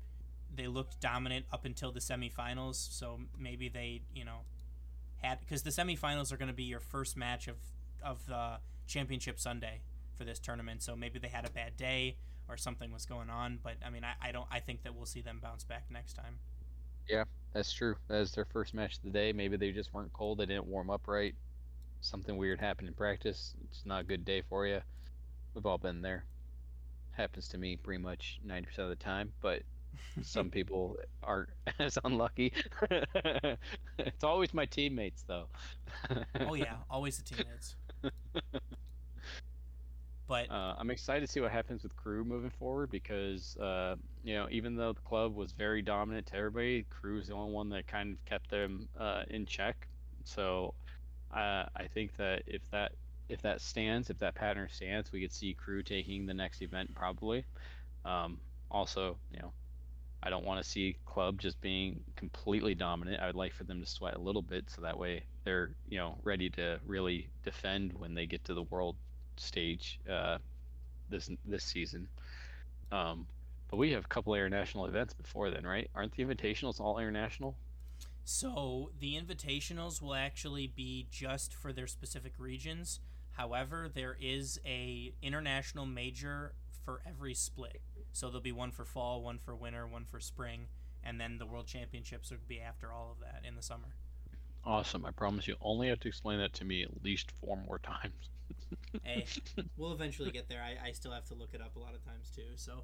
they 0.55 0.67
looked 0.67 0.99
dominant 0.99 1.45
up 1.51 1.65
until 1.65 1.91
the 1.91 1.99
semifinals. 1.99 2.75
So 2.75 3.19
maybe 3.37 3.69
they 3.69 4.01
you 4.13 4.25
know 4.25 4.39
had 5.17 5.39
because 5.39 5.63
the 5.63 5.69
semifinals 5.71 6.31
are 6.31 6.37
going 6.37 6.49
to 6.49 6.53
be 6.53 6.63
your 6.63 6.79
first 6.79 7.17
match 7.17 7.47
of 7.47 7.57
of 8.03 8.25
the 8.27 8.59
championship 8.87 9.39
Sunday 9.39 9.81
for 10.17 10.23
this 10.23 10.39
tournament. 10.39 10.83
So 10.83 10.95
maybe 10.95 11.19
they 11.19 11.27
had 11.29 11.45
a 11.45 11.49
bad 11.49 11.77
day 11.77 12.17
or 12.49 12.57
something 12.57 12.91
was 12.91 13.05
going 13.05 13.29
on. 13.29 13.59
But 13.63 13.75
I 13.85 13.89
mean, 13.89 14.03
I, 14.03 14.13
I 14.21 14.31
don't. 14.31 14.47
I 14.51 14.59
think 14.59 14.83
that 14.83 14.95
we'll 14.95 15.05
see 15.05 15.21
them 15.21 15.39
bounce 15.41 15.63
back 15.63 15.85
next 15.89 16.13
time. 16.13 16.39
Yeah, 17.07 17.23
that's 17.53 17.71
true. 17.71 17.95
That 18.07 18.21
is 18.21 18.31
their 18.33 18.45
first 18.45 18.73
match 18.73 18.97
of 18.97 19.03
the 19.03 19.09
day. 19.09 19.33
Maybe 19.33 19.57
they 19.57 19.71
just 19.71 19.93
weren't 19.93 20.13
cold. 20.13 20.39
They 20.39 20.45
didn't 20.45 20.67
warm 20.67 20.89
up 20.89 21.07
right. 21.07 21.33
Something 22.01 22.37
weird 22.37 22.59
happened 22.59 22.87
in 22.87 22.93
practice. 22.93 23.55
It's 23.65 23.85
not 23.85 24.01
a 24.01 24.03
good 24.03 24.25
day 24.25 24.43
for 24.47 24.65
you. 24.65 24.81
We've 25.53 25.65
all 25.65 25.77
been 25.77 26.01
there. 26.01 26.25
Happens 27.11 27.47
to 27.49 27.57
me 27.57 27.75
pretty 27.75 28.01
much 28.01 28.39
90% 28.47 28.79
of 28.79 28.89
the 28.89 28.95
time, 28.95 29.33
but 29.41 29.63
some 30.21 30.49
people 30.51 30.97
aren't 31.23 31.49
as 31.79 31.97
unlucky. 32.05 32.53
it's 33.97 34.23
always 34.23 34.53
my 34.53 34.65
teammates, 34.65 35.23
though. 35.27 35.47
oh 36.41 36.53
yeah, 36.53 36.75
always 36.89 37.17
the 37.17 37.23
teammates. 37.23 37.75
But 40.29 40.49
Uh, 40.49 40.75
I'm 40.79 40.91
excited 40.91 41.21
to 41.21 41.27
see 41.27 41.41
what 41.41 41.51
happens 41.51 41.83
with 41.83 41.95
KRÜ 41.97 42.25
moving 42.25 42.51
forward 42.51 42.91
because, 42.91 43.57
uh, 43.57 43.97
you 44.23 44.35
know, 44.35 44.47
even 44.51 44.75
though 44.77 44.93
the 44.93 45.01
club 45.01 45.35
was 45.35 45.53
very 45.53 45.81
dominant 45.81 46.27
to 46.27 46.37
everybody, 46.37 46.85
KRÜ 46.85 47.19
is 47.21 47.27
the 47.27 47.33
only 47.35 47.53
one 47.53 47.69
that 47.71 47.87
kind 47.87 48.13
of 48.13 48.25
kept 48.25 48.49
them 48.49 48.89
uh, 48.97 49.25
in 49.29 49.45
check. 49.47 49.89
So, 50.25 50.75
uh, 51.31 51.65
I 51.75 51.87
think 51.93 52.15
that 52.17 52.43
if 52.47 52.61
that 52.71 52.93
if 53.29 53.41
that 53.43 53.61
stands, 53.61 54.09
if 54.11 54.19
that 54.19 54.35
pattern 54.35 54.69
stands, 54.71 55.11
we 55.11 55.21
could 55.21 55.33
see 55.33 55.55
KRÜ 55.55 55.85
taking 55.85 56.27
the 56.27 56.35
next 56.35 56.61
event 56.61 56.95
probably. 56.95 57.45
Um, 58.05 58.41
also, 58.71 59.19
you 59.31 59.39
know, 59.39 59.53
I 60.23 60.29
don't 60.29 60.45
want 60.45 60.63
to 60.63 60.69
see 60.69 60.97
club 61.05 61.39
just 61.39 61.61
being 61.61 62.03
completely 62.15 62.75
dominant. 62.75 63.21
I 63.21 63.27
would 63.27 63.35
like 63.35 63.53
for 63.53 63.65
them 63.65 63.81
to 63.81 63.87
sweat 63.87 64.15
a 64.15 64.21
little 64.21 64.43
bit 64.43 64.69
so 64.69 64.81
that 64.83 64.97
way 64.99 65.25
they're 65.45 65.75
you 65.87 65.97
know 65.99 66.19
ready 66.23 66.49
to 66.51 66.79
really 66.85 67.31
defend 67.43 67.93
when 67.93 68.15
they 68.15 68.27
get 68.27 68.45
to 68.45 68.53
the 68.55 68.63
world 68.63 68.97
stage 69.39 69.99
uh, 70.09 70.37
this 71.09 71.29
this 71.45 71.63
season. 71.63 72.07
Um, 72.91 73.27
but 73.69 73.77
we 73.77 73.91
have 73.91 74.05
a 74.05 74.07
couple 74.07 74.33
international 74.33 74.85
events 74.85 75.13
before 75.13 75.51
then, 75.51 75.65
right? 75.65 75.89
Aren't 75.93 76.15
the 76.15 76.23
invitationals 76.25 76.79
all 76.79 76.97
international? 76.97 77.55
So 78.23 78.91
the 78.99 79.19
invitationals 79.19 80.01
will 80.01 80.15
actually 80.15 80.67
be 80.67 81.07
just 81.11 81.53
for 81.53 81.71
their 81.71 81.87
specific 81.87 82.33
regions. 82.37 82.99
However, 83.31 83.89
there 83.93 84.17
is 84.19 84.59
a 84.65 85.13
international 85.21 85.85
major 85.85 86.53
for 86.83 87.01
every 87.07 87.33
split. 87.33 87.81
So 88.11 88.27
there'll 88.27 88.41
be 88.41 88.51
one 88.51 88.71
for 88.71 88.85
fall, 88.85 89.21
one 89.21 89.37
for 89.37 89.55
winter, 89.55 89.87
one 89.87 90.05
for 90.05 90.19
spring, 90.19 90.67
and 91.03 91.19
then 91.19 91.37
the 91.37 91.45
world 91.45 91.67
championships 91.67 92.31
will 92.31 92.37
be 92.47 92.59
after 92.59 92.91
all 92.91 93.11
of 93.11 93.19
that 93.19 93.47
in 93.47 93.55
the 93.55 93.61
summer. 93.61 93.95
Awesome. 94.65 95.05
I 95.05 95.11
promise 95.11 95.47
you 95.47 95.55
only 95.61 95.87
have 95.87 95.99
to 96.01 96.07
explain 96.07 96.39
that 96.39 96.53
to 96.53 96.65
me 96.65 96.83
at 96.83 97.03
least 97.03 97.31
four 97.31 97.57
more 97.57 97.79
times. 97.83 98.29
Hey, 99.03 99.25
we'll 99.77 99.91
eventually 99.93 100.31
get 100.31 100.49
there. 100.49 100.61
I, 100.61 100.89
I 100.89 100.91
still 100.91 101.11
have 101.11 101.25
to 101.25 101.33
look 101.35 101.53
it 101.53 101.61
up 101.61 101.75
a 101.75 101.79
lot 101.79 101.93
of 101.95 102.03
times 102.03 102.31
too, 102.35 102.43
so 102.55 102.83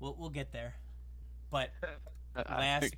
we'll 0.00 0.16
we'll 0.18 0.30
get 0.30 0.52
there. 0.52 0.74
But 1.50 1.72
I- 2.36 2.44
I 2.46 2.58
last 2.58 2.94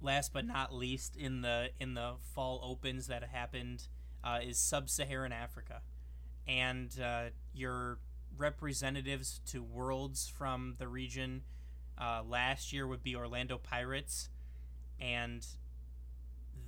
last 0.00 0.32
but 0.32 0.46
not 0.46 0.74
least 0.74 1.16
in 1.16 1.40
the 1.42 1.70
in 1.80 1.94
the 1.94 2.14
fall 2.34 2.60
opens 2.62 3.06
that 3.08 3.24
happened 3.24 3.84
uh, 4.24 4.40
is 4.42 4.58
sub-Saharan 4.58 5.32
Africa, 5.32 5.82
and 6.46 6.98
uh, 7.00 7.24
your 7.54 7.98
representatives 8.36 9.40
to 9.46 9.62
Worlds 9.62 10.28
from 10.28 10.74
the 10.78 10.88
region 10.88 11.42
uh, 12.00 12.22
last 12.26 12.72
year 12.72 12.86
would 12.86 13.02
be 13.02 13.16
Orlando 13.16 13.58
Pirates, 13.58 14.28
and 15.00 15.46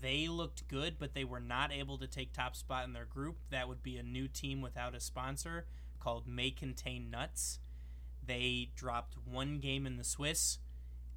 they 0.01 0.29
looked 0.29 0.69
good, 0.69 0.97
but 0.99 1.15
they 1.15 1.25
were 1.25 1.41
not 1.41 1.73
able 1.73 1.99
to 1.99 2.07
take 2.07 2.33
top 2.33 2.57
spot 2.57 2.85
in 2.85 2.93
their 2.93 3.05
group. 3.05 3.37
That 3.51 3.69
would 3.69 3.83
be 3.83 3.97
a 3.97 4.03
new 4.03 4.29
team 4.29 4.61
without 4.61 4.95
a 4.95 5.01
sponsor 5.01 5.67
called 6.01 6.27
May 6.27 6.51
Contain 6.51 7.11
Nuts. 7.11 7.59
They 8.25 8.71
dropped 8.75 9.15
one 9.25 9.59
game 9.59 9.87
in 9.87 9.97
the 9.97 10.05
Swiss, 10.05 10.59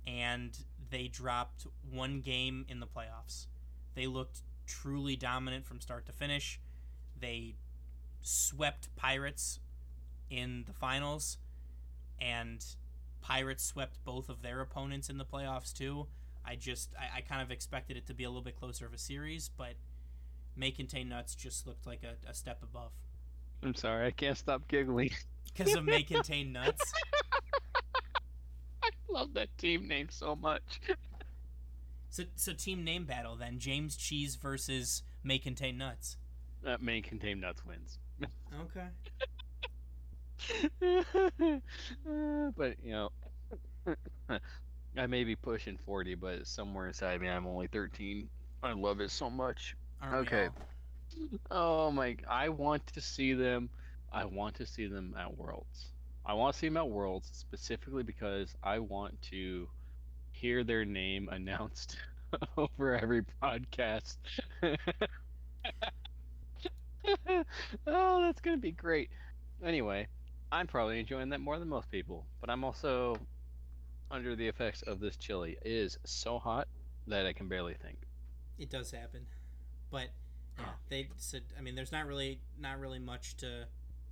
and 0.05 0.57
they 0.89 1.07
dropped 1.07 1.67
one 1.89 2.21
game 2.21 2.65
in 2.67 2.79
the 2.79 2.87
playoffs. 2.87 3.47
They 3.95 4.07
looked 4.07 4.41
truly 4.65 5.15
dominant 5.15 5.65
from 5.65 5.81
start 5.81 6.05
to 6.05 6.11
finish. 6.11 6.59
They 7.19 7.55
swept 8.21 8.95
Pirates 8.95 9.59
in 10.29 10.63
the 10.67 10.73
finals, 10.73 11.37
and 12.21 12.63
Pirates 13.21 13.63
swept 13.63 14.03
both 14.03 14.29
of 14.29 14.41
their 14.41 14.61
opponents 14.61 15.09
in 15.09 15.17
the 15.17 15.25
playoffs 15.25 15.73
too. 15.73 16.07
I 16.49 16.55
just 16.55 16.95
I, 16.99 17.19
I 17.19 17.21
kind 17.21 17.41
of 17.41 17.51
expected 17.51 17.95
it 17.95 18.07
to 18.07 18.13
be 18.15 18.23
a 18.23 18.29
little 18.29 18.41
bit 18.41 18.55
closer 18.55 18.87
of 18.87 18.93
a 18.93 18.97
series, 18.97 19.51
but 19.55 19.73
May 20.55 20.71
Contain 20.71 21.09
Nuts 21.09 21.35
just 21.35 21.67
looked 21.67 21.85
like 21.85 22.01
a, 22.03 22.29
a 22.29 22.33
step 22.33 22.63
above. 22.63 22.91
I'm 23.61 23.75
sorry, 23.75 24.07
I 24.07 24.11
can't 24.11 24.37
stop 24.37 24.67
giggling. 24.67 25.11
Because 25.57 25.73
of 25.73 25.83
May 25.83 26.03
Contain 26.03 26.53
Nuts? 26.53 26.93
I 28.83 28.89
love 29.09 29.33
that 29.33 29.49
team 29.57 29.87
name 29.87 30.07
so 30.09 30.35
much. 30.35 30.81
So, 32.11 32.23
so 32.35 32.53
team 32.53 32.83
name 32.83 33.05
battle 33.05 33.35
then. 33.35 33.59
James 33.59 33.95
Cheese 33.95 34.35
versus 34.35 35.03
May 35.23 35.37
Contain 35.37 35.77
Nuts. 35.77 36.17
That 36.63 36.81
may 36.81 37.01
contain 37.01 37.39
nuts 37.39 37.63
wins. 37.63 37.99
Okay. 38.63 38.87
Uh, 42.09 42.49
but 42.57 42.77
you 42.83 42.91
know, 42.93 43.09
I 44.97 45.07
may 45.07 45.23
be 45.23 45.35
pushing 45.35 45.77
forty, 45.77 46.15
but 46.15 46.47
somewhere 46.47 46.87
inside 46.87 47.21
me, 47.21 47.29
I'm 47.29 47.47
only 47.47 47.67
thirteen. 47.67 48.29
I 48.63 48.73
love 48.73 48.99
it 48.99 49.11
so 49.11 49.29
much. 49.29 49.75
Aren't 50.01 50.27
Okay. 50.27 50.49
Oh 51.51 51.91
my! 51.91 52.17
I 52.27 52.49
want 52.49 52.85
to 52.87 53.01
see 53.01 53.33
them. 53.33 53.69
I 54.11 54.25
want 54.25 54.55
to 54.55 54.65
see 54.65 54.87
them 54.87 55.15
at 55.17 55.37
Worlds. 55.37 55.91
I 56.25 56.33
want 56.33 56.53
to 56.53 56.59
see 56.59 56.67
them 56.67 56.77
at 56.77 56.89
Worlds 56.89 57.29
specifically 57.33 58.03
because 58.03 58.55
I 58.63 58.79
want 58.79 59.21
to 59.23 59.67
hear 60.31 60.63
their 60.63 60.85
name 60.85 61.29
announced 61.31 61.97
over 62.57 62.97
every 62.97 63.23
podcast. 63.41 64.17
oh, 67.87 68.21
that's 68.21 68.41
gonna 68.41 68.57
be 68.57 68.71
great. 68.71 69.09
Anyway, 69.63 70.07
I'm 70.51 70.67
probably 70.67 70.99
enjoying 70.99 71.29
that 71.29 71.41
more 71.41 71.59
than 71.59 71.69
most 71.69 71.89
people, 71.91 72.25
but 72.41 72.49
I'm 72.49 72.63
also 72.63 73.17
under 74.11 74.35
the 74.35 74.47
effects 74.47 74.81
of 74.83 74.99
this 74.99 75.15
chili. 75.17 75.57
It 75.61 75.71
is 75.71 75.97
so 76.05 76.39
hot 76.39 76.67
that 77.07 77.25
I 77.25 77.33
can 77.33 77.47
barely 77.47 77.75
think. 77.75 77.97
It 78.57 78.69
does 78.69 78.91
happen, 78.91 79.25
but 79.91 80.07
yeah, 80.57 80.65
they 80.89 81.07
said. 81.17 81.43
I 81.57 81.61
mean, 81.61 81.75
there's 81.75 81.91
not 81.91 82.05
really 82.05 82.39
not 82.59 82.79
really 82.79 82.99
much 82.99 83.37
to 83.37 83.65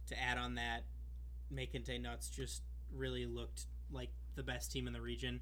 to 0.07 0.21
add 0.21 0.37
on 0.37 0.55
that. 0.55 0.83
Contain 1.71 2.01
Nuts 2.01 2.29
just 2.29 2.61
really 2.93 3.25
looked 3.25 3.65
like 3.91 4.09
the 4.35 4.43
best 4.43 4.71
team 4.71 4.87
in 4.87 4.93
the 4.93 5.01
region. 5.01 5.39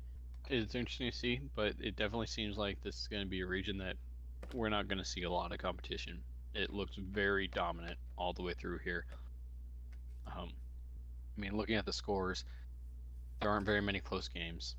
It's 0.50 0.76
interesting 0.76 1.10
to 1.10 1.18
see, 1.18 1.42
but 1.56 1.74
it 1.80 1.96
definitely 1.96 2.28
seems 2.28 2.58
like 2.58 2.82
this 2.84 3.00
is 3.00 3.08
going 3.08 3.24
to 3.24 3.30
be 3.30 3.42
a 3.42 3.46
region 3.46 3.78
that 3.80 3.96
we're 4.54 4.70
not 4.70 4.88
going 4.88 5.00
to 5.00 5.06
see 5.06 5.24
a 5.24 5.30
lot 5.30 5.52
of 5.52 5.58
competition. 5.58 6.20
It 6.54 6.72
looks 6.72 6.96
very 6.96 7.48
dominant 7.48 7.98
all 8.18 8.34
the 8.34 8.44
way 8.44 8.54
through 8.54 8.80
here. 8.80 9.06
Um, 10.28 10.50
I 11.38 11.42
mean, 11.42 11.58
looking 11.58 11.76
at 11.76 11.86
the 11.86 11.94
scores, 11.94 12.46
there 13.42 13.50
aren't 13.50 13.66
very 13.66 13.82
many 13.82 14.00
close 14.00 14.28
games. 14.28 14.76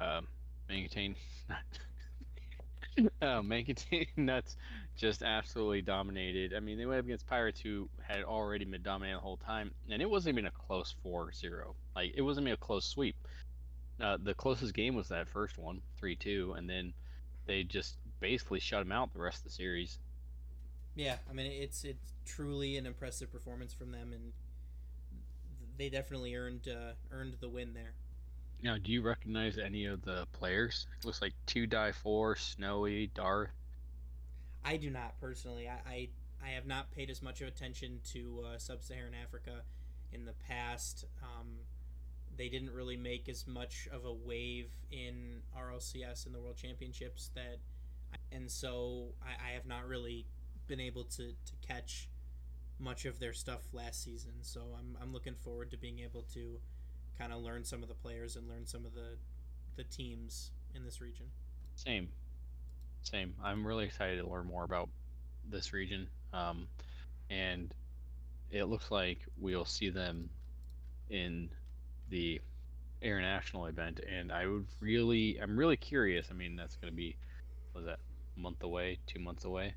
Um, 0.00 0.26
maintain, 0.68 1.16
oh, 3.22 3.42
maintain 3.42 4.06
nuts 4.16 4.56
just 4.96 5.22
absolutely 5.22 5.82
dominated. 5.82 6.54
I 6.54 6.60
mean, 6.60 6.78
they 6.78 6.86
went 6.86 7.00
up 7.00 7.04
against 7.04 7.26
Pirates, 7.26 7.60
who 7.60 7.88
had 8.02 8.24
already 8.24 8.64
been 8.64 8.82
dominating 8.82 9.16
the 9.16 9.20
whole 9.20 9.36
time, 9.36 9.70
and 9.90 10.00
it 10.00 10.08
wasn't 10.08 10.34
even 10.34 10.46
a 10.46 10.50
close 10.50 10.94
4-0. 11.04 11.74
Like, 11.94 12.12
it 12.16 12.22
wasn't 12.22 12.46
even 12.46 12.54
a 12.54 12.56
close 12.56 12.86
sweep. 12.86 13.16
Uh, 14.00 14.18
the 14.22 14.34
closest 14.34 14.74
game 14.74 14.94
was 14.94 15.08
that 15.08 15.28
first 15.28 15.56
one, 15.56 15.80
three 15.98 16.16
two, 16.16 16.54
and 16.56 16.68
then 16.68 16.92
they 17.46 17.62
just 17.62 17.96
basically 18.20 18.60
shut 18.60 18.82
them 18.82 18.92
out 18.92 19.12
the 19.12 19.18
rest 19.18 19.38
of 19.38 19.44
the 19.44 19.50
series. 19.50 19.98
Yeah, 20.94 21.16
I 21.28 21.32
mean, 21.32 21.50
it's 21.50 21.84
it's 21.84 22.12
truly 22.26 22.76
an 22.76 22.84
impressive 22.84 23.32
performance 23.32 23.72
from 23.72 23.92
them, 23.92 24.12
and 24.12 24.32
they 25.76 25.88
definitely 25.88 26.34
earned 26.34 26.68
uh, 26.68 26.92
earned 27.10 27.36
the 27.40 27.48
win 27.48 27.74
there. 27.74 27.94
Now, 28.62 28.78
do 28.78 28.90
you 28.90 29.02
recognize 29.02 29.58
any 29.58 29.84
of 29.84 30.02
the 30.02 30.26
players? 30.32 30.86
It 30.98 31.04
looks 31.04 31.20
like 31.20 31.34
two 31.46 31.66
die 31.66 31.92
four, 31.92 32.36
Snowy, 32.36 33.08
Darth. 33.14 33.50
I 34.64 34.76
do 34.76 34.90
not 34.90 35.20
personally. 35.20 35.68
I, 35.68 35.88
I, 35.88 36.08
I 36.44 36.48
have 36.50 36.66
not 36.66 36.90
paid 36.90 37.10
as 37.10 37.22
much 37.22 37.40
of 37.40 37.48
attention 37.48 38.00
to 38.12 38.44
uh, 38.44 38.58
sub-Saharan 38.58 39.12
Africa 39.14 39.62
in 40.12 40.24
the 40.24 40.32
past. 40.48 41.04
Um, 41.22 41.58
they 42.36 42.48
didn't 42.48 42.72
really 42.72 42.96
make 42.96 43.28
as 43.28 43.46
much 43.46 43.88
of 43.92 44.04
a 44.04 44.12
wave 44.12 44.70
in 44.90 45.42
RLCS 45.56 46.26
in 46.26 46.32
the 46.32 46.40
World 46.40 46.56
Championships 46.56 47.30
that, 47.34 47.58
and 48.32 48.50
so 48.50 49.14
I, 49.22 49.50
I 49.50 49.52
have 49.52 49.66
not 49.66 49.86
really 49.86 50.26
been 50.66 50.80
able 50.80 51.04
to, 51.04 51.28
to 51.28 51.66
catch 51.66 52.08
much 52.78 53.04
of 53.04 53.18
their 53.18 53.32
stuff 53.32 53.62
last 53.72 54.02
season. 54.04 54.32
So 54.42 54.60
I'm, 54.78 54.96
I'm 55.00 55.12
looking 55.12 55.34
forward 55.34 55.70
to 55.70 55.76
being 55.76 56.00
able 56.00 56.22
to 56.34 56.58
kind 57.18 57.32
of 57.32 57.40
learn 57.42 57.64
some 57.64 57.82
of 57.82 57.88
the 57.88 57.94
players 57.94 58.36
and 58.36 58.48
learn 58.48 58.66
some 58.66 58.84
of 58.84 58.94
the 58.94 59.16
the 59.76 59.84
teams 59.84 60.50
in 60.74 60.84
this 60.84 61.00
region. 61.00 61.26
Same, 61.74 62.08
same. 63.02 63.34
I'm 63.44 63.66
really 63.66 63.84
excited 63.84 64.22
to 64.22 64.28
learn 64.28 64.46
more 64.46 64.64
about 64.64 64.88
this 65.50 65.72
region, 65.74 66.08
um, 66.32 66.66
and 67.28 67.74
it 68.50 68.64
looks 68.64 68.90
like 68.90 69.18
we'll 69.38 69.66
see 69.66 69.90
them 69.90 70.30
in 71.10 71.50
the 72.08 72.40
international 73.02 73.66
event. 73.66 74.00
And 74.10 74.32
I 74.32 74.46
would 74.46 74.66
really, 74.80 75.38
I'm 75.42 75.58
really 75.58 75.76
curious. 75.76 76.28
I 76.30 76.34
mean, 76.34 76.56
that's 76.56 76.76
going 76.76 76.92
to 76.92 76.96
be, 76.96 77.16
was 77.74 77.84
that 77.84 77.98
month 78.36 78.62
away, 78.62 78.98
two 79.06 79.20
months 79.20 79.44
away? 79.44 79.74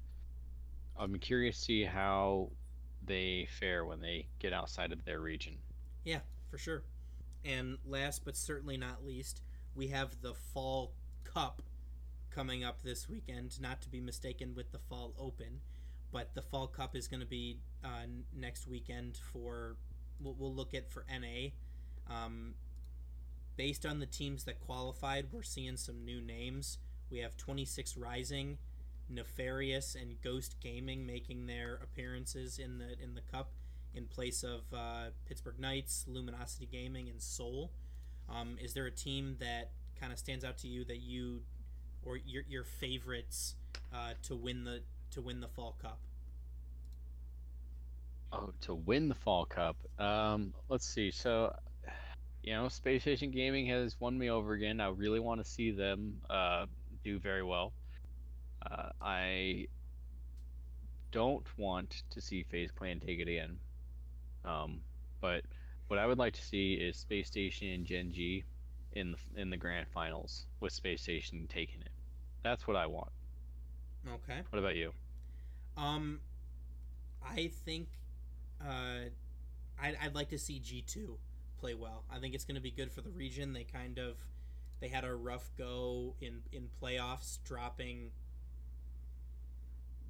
I'm 0.98 1.18
curious 1.20 1.58
to 1.58 1.64
see 1.64 1.84
how 1.84 2.52
they 3.06 3.48
fare 3.60 3.86
when 3.86 4.02
they 4.02 4.28
get 4.40 4.54
outside 4.54 4.92
of 4.92 5.06
their 5.06 5.20
region. 5.20 5.58
Yeah, 6.04 6.20
for 6.50 6.58
sure. 6.58 6.84
And 7.46 7.78
last 7.86 8.26
but 8.26 8.36
certainly 8.36 8.78
not 8.78 9.06
least, 9.06 9.42
we 9.76 9.88
have 9.88 10.22
the 10.22 10.34
Fall 10.34 10.94
Cup 11.24 11.62
coming 12.30 12.64
up 12.64 12.82
this 12.82 13.10
weekend, 13.10 13.60
not 13.62 13.82
to 13.82 13.90
be 13.90 14.00
mistaken 14.00 14.54
with 14.56 14.72
the 14.72 14.80
Fall 14.80 15.14
Open. 15.18 15.62
But 16.12 16.34
the 16.34 16.42
Fall 16.42 16.68
Cup 16.68 16.96
is 16.96 17.08
going 17.08 17.20
to 17.20 17.26
be 17.26 17.60
uh, 17.84 18.08
next 18.36 18.68
weekend 18.68 19.20
for, 19.32 19.78
we'll, 20.20 20.36
we'll 20.38 20.54
look 20.54 20.74
at 20.74 20.90
for 20.90 21.06
NA. 21.10 21.50
Um, 22.10 22.56
based 23.56 23.86
on 23.86 24.00
the 24.00 24.06
teams 24.06 24.46
that 24.46 24.60
qualified, 24.60 25.28
we're 25.32 25.44
seeing 25.44 25.78
some 25.78 26.04
new 26.04 26.22
names. 26.22 26.80
We 27.12 27.20
have 27.20 27.38
26 27.38 27.98
Rising, 27.98 28.58
Nefarious, 29.10 29.96
and 29.96 30.22
Ghost 30.22 30.56
Gaming 30.62 31.06
making 31.06 31.48
their 31.48 31.80
appearances 31.82 32.60
in 32.60 32.78
the 32.78 33.02
in 33.02 33.16
the 33.16 33.22
cup 33.22 33.52
in 33.94 34.06
place 34.06 34.44
of 34.44 34.62
uh, 34.74 35.10
Pittsburgh 35.26 35.60
Knights, 35.60 36.06
Luminosity 36.08 36.68
Gaming, 36.72 37.10
and 37.10 37.22
Soul. 37.22 37.72
Um, 38.30 38.58
is 38.62 38.74
there 38.74 38.86
a 38.86 38.92
team 38.92 39.38
that 39.40 39.72
kind 40.00 40.14
of 40.14 40.20
stands 40.20 40.46
out 40.46 40.58
to 40.60 40.68
you 40.68 40.86
that 40.86 41.00
you 41.00 41.42
or 42.04 42.18
your 42.18 42.44
your 42.48 42.64
favorites 42.64 43.56
uh, 43.94 44.14
to 44.24 44.36
win 44.36 44.64
the 44.64 44.82
to 45.12 45.22
win 45.22 45.40
the 45.40 45.48
Fall 45.48 45.76
Cup? 45.82 46.00
Oh, 48.32 48.54
to 48.62 48.76
win 48.76 49.10
the 49.10 49.16
Fall 49.16 49.46
Cup. 49.46 49.76
Um, 49.98 50.54
let's 50.70 50.88
see. 50.88 51.10
So, 51.10 51.56
you 52.44 52.54
know, 52.54 52.68
Space 52.68 53.02
Station 53.02 53.32
Gaming 53.32 53.66
has 53.68 54.00
won 54.00 54.18
me 54.18 54.30
over 54.30 54.54
again. 54.54 54.80
I 54.80 54.90
really 54.90 55.20
want 55.20 55.44
to 55.44 55.50
see 55.50 55.72
them 55.72 56.22
uh, 56.30 56.68
do 57.04 57.18
very 57.18 57.42
well. 57.42 57.74
Uh, 58.62 58.90
I 59.02 59.68
don't 61.12 61.46
want 61.58 62.04
to 62.12 62.22
see 62.22 62.44
FaZe 62.44 62.72
Clan 62.72 63.00
take 63.00 63.20
it 63.20 63.28
again. 63.28 63.58
Um, 64.46 64.82
but 65.22 65.44
what 65.88 66.00
I 66.00 66.06
would 66.06 66.18
like 66.18 66.34
to 66.34 66.44
see 66.44 66.74
is 66.74 66.98
Space 66.98 67.28
Station 67.28 67.70
and 67.70 67.86
Gen.G 67.86 68.44
in 68.94 69.12
the 69.12 69.42
in 69.42 69.50
the 69.50 69.58
grand 69.58 69.88
finals 69.94 70.46
with 70.60 70.74
Space 70.74 71.02
Station 71.02 71.48
taking 71.50 71.82
it. 71.82 71.90
That's 72.44 72.68
what 72.68 72.76
I 72.76 72.86
want. 72.86 73.12
Okay. 74.08 74.42
What 74.50 74.60
about 74.60 74.76
you? 74.76 74.94
Um, 75.78 76.20
I 77.26 77.52
think 77.66 77.88
uh, 78.62 79.10
I'd, 79.82 79.98
I'd 80.02 80.16
like 80.16 80.30
to 80.30 80.38
see 80.38 80.62
G2 80.64 81.18
play 81.60 81.74
well. 81.74 82.04
I 82.12 82.20
think 82.20 82.34
it's 82.34 82.46
going 82.46 82.56
to 82.56 82.62
be 82.62 82.72
good 82.72 82.92
for 82.92 83.02
the 83.02 83.10
region. 83.10 83.54
They 83.54 83.64
kind 83.64 83.98
of 84.00 84.18
they 84.80 84.88
had 84.88 85.04
a 85.04 85.14
rough 85.14 85.52
go 85.58 86.16
in 86.22 86.42
in 86.52 86.70
playoffs, 86.82 87.40
dropping 87.44 88.12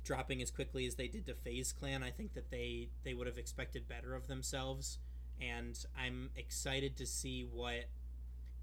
dropping 0.04 0.41
as 0.41 0.52
quickly 0.52 0.86
as 0.86 0.95
they 0.95 1.08
did 1.08 1.26
to 1.28 1.34
FaZe 1.34 1.74
Clan. 1.74 2.04
I 2.04 2.12
think 2.12 2.34
that 2.34 2.52
they 2.52 2.89
they 3.04 3.14
would 3.14 3.28
have 3.28 3.38
expected 3.38 3.88
better 3.88 4.16
of 4.16 4.28
themselves, 4.28 5.00
and 5.41 5.78
I'm 5.97 6.30
excited 6.36 6.97
to 6.97 7.06
see 7.06 7.43
what 7.43 7.86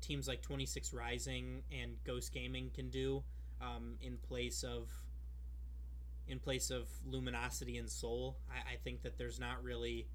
teams 0.00 0.28
like 0.28 0.42
26 0.42 0.92
Rising 0.92 1.62
and 1.72 1.96
Ghost 2.04 2.32
Gaming 2.32 2.70
can 2.74 2.90
do 2.90 3.24
um, 3.60 3.94
in 4.00 4.18
place 4.18 4.62
of 4.62 4.90
in 6.28 6.38
place 6.40 6.70
of 6.70 6.88
Luminosity 7.06 7.78
and 7.78 7.88
Soul. 7.88 8.36
I, 8.50 8.74
I 8.74 8.76
think 8.76 9.02
that 9.02 9.16
there's 9.16 9.38
not 9.38 9.62
really 9.62 10.08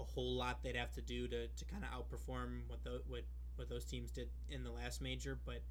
a 0.00 0.04
whole 0.04 0.36
lot 0.36 0.62
they'd 0.62 0.76
have 0.76 0.92
to 0.92 1.02
do 1.02 1.28
to, 1.28 1.46
to 1.48 1.64
kind 1.66 1.84
of 1.84 1.90
outperform 1.90 2.62
what 2.68 2.82
the 2.84 3.02
what 3.06 3.22
what 3.56 3.68
those 3.68 3.84
teams 3.84 4.10
did 4.10 4.28
in 4.48 4.64
the 4.64 4.70
last 4.70 5.00
major. 5.00 5.38
But 5.44 5.62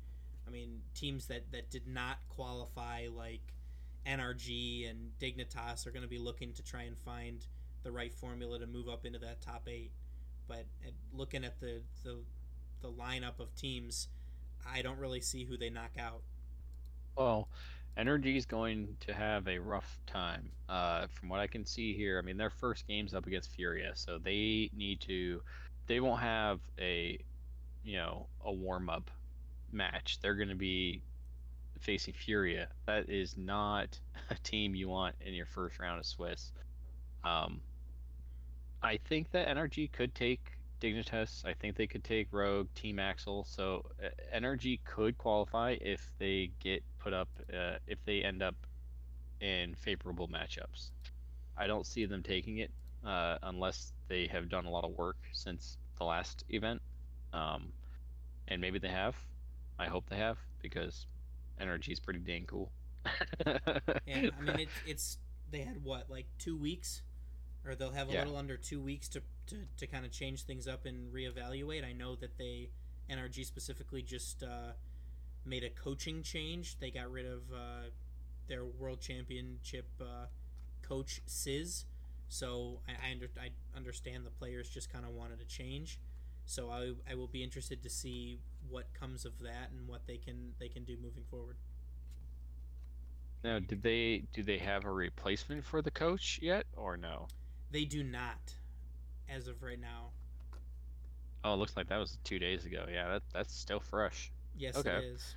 I 0.47 0.51
mean, 0.51 0.81
teams 0.93 1.27
that 1.27 1.51
that 1.51 1.69
did 1.69 1.87
not 1.87 2.17
qualify 2.29 3.07
like 3.13 3.53
NRG 4.05 4.89
and 4.89 5.11
Dignitas 5.19 5.85
are 5.85 5.91
going 5.91 6.03
to 6.03 6.09
be 6.09 6.17
looking 6.17 6.53
to 6.53 6.63
try 6.63 6.83
and 6.83 6.97
find 6.97 7.45
the 7.83 7.91
right 7.91 8.13
formula 8.13 8.59
to 8.59 8.67
move 8.67 8.87
up 8.89 9.05
into 9.05 9.19
that 9.19 9.41
top 9.41 9.67
eight. 9.67 9.91
But 10.47 10.65
at, 10.85 10.93
looking 11.13 11.43
at 11.43 11.59
the, 11.59 11.81
the 12.03 12.17
the 12.81 12.91
lineup 12.91 13.39
of 13.39 13.53
teams, 13.55 14.07
I 14.67 14.81
don't 14.81 14.97
really 14.97 15.21
see 15.21 15.45
who 15.45 15.55
they 15.55 15.69
knock 15.69 15.91
out. 15.99 16.21
Well, 17.15 17.47
NRG 17.97 18.35
is 18.35 18.45
going 18.45 18.95
to 19.01 19.13
have 19.13 19.47
a 19.47 19.59
rough 19.59 19.99
time. 20.07 20.49
Uh, 20.67 21.07
from 21.07 21.29
what 21.29 21.39
I 21.39 21.47
can 21.47 21.65
see 21.65 21.93
here, 21.93 22.17
I 22.17 22.25
mean 22.25 22.37
their 22.37 22.49
first 22.49 22.87
game's 22.87 23.13
up 23.13 23.27
against 23.27 23.51
Furia, 23.51 23.91
so 23.95 24.17
they 24.17 24.69
need 24.75 25.01
to. 25.01 25.41
They 25.87 25.99
won't 25.99 26.21
have 26.21 26.59
a, 26.79 27.19
you 27.83 27.97
know, 27.97 28.27
a 28.45 28.51
warm 28.51 28.89
up 28.89 29.11
match. 29.71 30.19
They're 30.21 30.35
going 30.35 30.49
to 30.49 30.55
be 30.55 31.01
facing 31.81 32.13
Furia. 32.13 32.67
That 32.85 33.09
is 33.09 33.35
not 33.37 33.99
a 34.29 34.35
team 34.35 34.75
you 34.75 34.89
want 34.89 35.15
in 35.21 35.33
your 35.33 35.45
first 35.45 35.79
round 35.79 35.99
of 35.99 36.05
Swiss. 36.05 36.51
Um, 37.23 37.61
I 38.81 38.97
think 38.97 39.31
that 39.31 39.47
NRG 39.47 39.91
could 39.91 40.15
take 40.15 40.41
Dignitas. 40.81 41.45
I 41.45 41.53
think 41.53 41.75
they 41.75 41.87
could 41.87 42.03
take 42.03 42.27
Rogue, 42.31 42.67
Team 42.73 42.97
Axel. 42.97 43.45
So 43.47 43.85
uh, 44.03 44.09
NRG 44.35 44.79
could 44.83 45.17
qualify 45.17 45.77
if 45.79 46.11
they 46.17 46.51
get 46.59 46.83
put 46.99 47.13
up, 47.13 47.29
uh, 47.53 47.77
if 47.87 48.03
they 48.05 48.23
end 48.23 48.41
up 48.41 48.55
in 49.39 49.75
favorable 49.75 50.27
matchups. 50.27 50.91
I 51.57 51.67
don't 51.67 51.85
see 51.85 52.05
them 52.05 52.23
taking 52.23 52.57
it 52.57 52.71
uh, 53.05 53.37
unless 53.43 53.93
they 54.07 54.27
have 54.27 54.49
done 54.49 54.65
a 54.65 54.69
lot 54.69 54.83
of 54.83 54.91
work 54.97 55.17
since 55.31 55.77
the 55.99 56.05
last 56.05 56.43
event. 56.49 56.81
Um, 57.33 57.71
and 58.47 58.59
maybe 58.59 58.79
they 58.79 58.89
have. 58.89 59.15
I 59.77 59.87
hope 59.87 60.09
they 60.09 60.17
have 60.17 60.37
because 60.61 61.05
NRG 61.61 61.93
is 61.93 61.99
pretty 61.99 62.19
dang 62.19 62.45
cool. 62.45 62.71
yeah, 64.05 64.23
I 64.37 64.41
mean 64.41 64.59
it's 64.59 64.81
it's 64.85 65.17
they 65.49 65.61
had 65.61 65.83
what 65.83 66.09
like 66.09 66.25
two 66.37 66.57
weeks, 66.57 67.01
or 67.65 67.75
they'll 67.75 67.91
have 67.91 68.09
a 68.09 68.13
Yeah. 68.13 68.19
little 68.19 68.37
under 68.37 68.57
two 68.57 68.81
weeks 68.81 69.07
to 69.09 69.21
to, 69.47 69.57
to 69.77 69.87
kind 69.87 70.05
of 70.05 70.11
change 70.11 70.43
things 70.43 70.67
up 70.67 70.85
and 70.85 71.13
reevaluate. 71.13 71.85
I 71.85 71.93
know 71.93 72.15
that 72.15 72.37
they 72.37 72.69
NRG 73.09 73.45
specifically 73.45 74.01
just 74.01 74.43
uh, 74.43 74.73
made 75.45 75.63
a 75.63 75.69
coaching 75.69 76.23
change. 76.23 76.79
They 76.79 76.91
got 76.91 77.11
rid 77.11 77.25
of 77.25 77.41
uh, 77.53 77.89
their 78.47 78.65
world 78.65 79.01
championship 79.01 79.87
uh, 80.01 80.27
coach 80.81 81.21
Sis. 81.25 81.85
So 82.27 82.81
I 82.87 83.09
I, 83.09 83.11
under, 83.11 83.29
I 83.39 83.49
understand 83.75 84.25
the 84.25 84.31
players 84.31 84.69
just 84.69 84.91
kind 84.91 85.05
of 85.05 85.11
wanted 85.11 85.39
to 85.39 85.45
change. 85.45 85.99
So 86.45 86.69
I, 86.69 86.93
I 87.09 87.15
will 87.15 87.27
be 87.27 87.43
interested 87.43 87.83
to 87.83 87.89
see 87.89 88.41
what 88.71 88.93
comes 88.93 89.25
of 89.25 89.39
that 89.39 89.71
and 89.71 89.87
what 89.87 90.07
they 90.07 90.17
can 90.17 90.53
they 90.59 90.69
can 90.69 90.83
do 90.85 90.97
moving 90.97 91.25
forward. 91.29 91.57
Now, 93.43 93.59
did 93.59 93.83
they 93.83 94.25
do 94.33 94.41
they 94.41 94.57
have 94.57 94.83
a 94.85 94.91
replacement 94.91 95.63
for 95.65 95.81
the 95.83 95.91
coach 95.91 96.39
yet, 96.41 96.65
or 96.75 96.97
no? 96.97 97.27
They 97.71 97.85
do 97.85 98.03
not, 98.03 98.55
as 99.27 99.47
of 99.47 99.63
right 99.63 99.79
now. 99.79 100.13
Oh, 101.43 101.53
it 101.53 101.57
looks 101.57 101.75
like 101.77 101.87
that 101.89 101.97
was 101.97 102.17
two 102.23 102.39
days 102.39 102.65
ago. 102.65 102.85
Yeah, 102.91 103.07
that 103.09 103.23
that's 103.33 103.53
still 103.55 103.79
fresh. 103.79 104.31
Yes, 104.55 104.75
Okay. 104.75 104.97
it 104.97 105.03
is. 105.03 105.35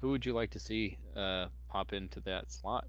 Who 0.00 0.10
would 0.10 0.24
you 0.24 0.32
like 0.32 0.50
to 0.52 0.58
see 0.60 0.98
uh, 1.14 1.48
pop 1.68 1.92
into 1.92 2.20
that 2.20 2.50
slot? 2.50 2.86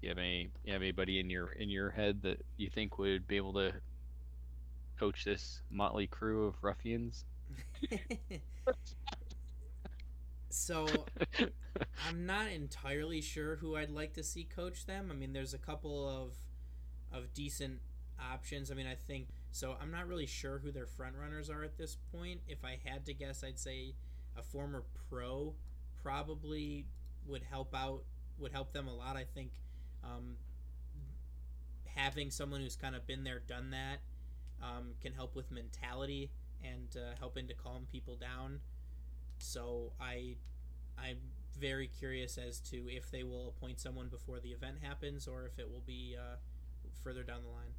Do 0.00 0.06
you 0.06 0.10
have 0.10 0.18
any 0.18 0.50
you 0.64 0.72
have 0.72 0.82
anybody 0.82 1.18
in 1.20 1.30
your 1.30 1.52
in 1.52 1.70
your 1.70 1.90
head 1.90 2.22
that 2.22 2.44
you 2.56 2.70
think 2.70 2.98
would 2.98 3.26
be 3.26 3.36
able 3.36 3.54
to 3.54 3.72
coach 4.98 5.24
this 5.24 5.62
motley 5.70 6.06
crew 6.06 6.46
of 6.46 6.62
ruffians? 6.62 7.24
so 10.50 10.86
I'm 12.08 12.26
not 12.26 12.48
entirely 12.48 13.20
sure 13.20 13.56
who 13.56 13.76
I'd 13.76 13.90
like 13.90 14.14
to 14.14 14.22
see 14.22 14.44
coach 14.44 14.86
them. 14.86 15.08
I 15.10 15.14
mean, 15.14 15.32
there's 15.32 15.54
a 15.54 15.58
couple 15.58 16.08
of 16.08 16.32
of 17.12 17.32
decent 17.34 17.80
options. 18.20 18.70
I 18.70 18.74
mean, 18.74 18.86
I 18.86 18.94
think 18.94 19.28
so. 19.52 19.76
I'm 19.80 19.90
not 19.90 20.06
really 20.08 20.26
sure 20.26 20.58
who 20.58 20.70
their 20.72 20.86
front 20.86 21.14
runners 21.20 21.50
are 21.50 21.62
at 21.64 21.76
this 21.78 21.96
point. 22.12 22.40
If 22.48 22.64
I 22.64 22.78
had 22.84 23.06
to 23.06 23.14
guess, 23.14 23.44
I'd 23.44 23.58
say 23.58 23.94
a 24.36 24.42
former 24.42 24.84
pro 25.10 25.54
probably 26.02 26.86
would 27.26 27.42
help 27.44 27.74
out 27.74 28.02
would 28.38 28.52
help 28.52 28.72
them 28.72 28.88
a 28.88 28.94
lot. 28.94 29.16
I 29.16 29.24
think 29.24 29.50
um, 30.04 30.36
having 31.94 32.30
someone 32.30 32.60
who's 32.60 32.76
kind 32.76 32.94
of 32.94 33.06
been 33.06 33.24
there, 33.24 33.40
done 33.46 33.70
that, 33.70 33.98
um, 34.62 34.90
can 35.00 35.12
help 35.12 35.34
with 35.34 35.50
mentality 35.50 36.30
and 36.64 36.96
uh, 36.96 37.14
helping 37.18 37.46
to 37.48 37.54
calm 37.54 37.86
people 37.90 38.16
down. 38.16 38.60
So 39.38 39.92
I, 40.00 40.36
I'm 40.98 41.18
very 41.58 41.88
curious 41.88 42.38
as 42.38 42.60
to 42.60 42.88
if 42.88 43.10
they 43.10 43.22
will 43.22 43.48
appoint 43.56 43.80
someone 43.80 44.08
before 44.08 44.40
the 44.40 44.50
event 44.50 44.76
happens 44.82 45.26
or 45.26 45.46
if 45.46 45.58
it 45.58 45.70
will 45.70 45.82
be 45.86 46.16
uh, 46.18 46.36
further 47.02 47.22
down 47.22 47.42
the 47.42 47.50
line. 47.50 47.72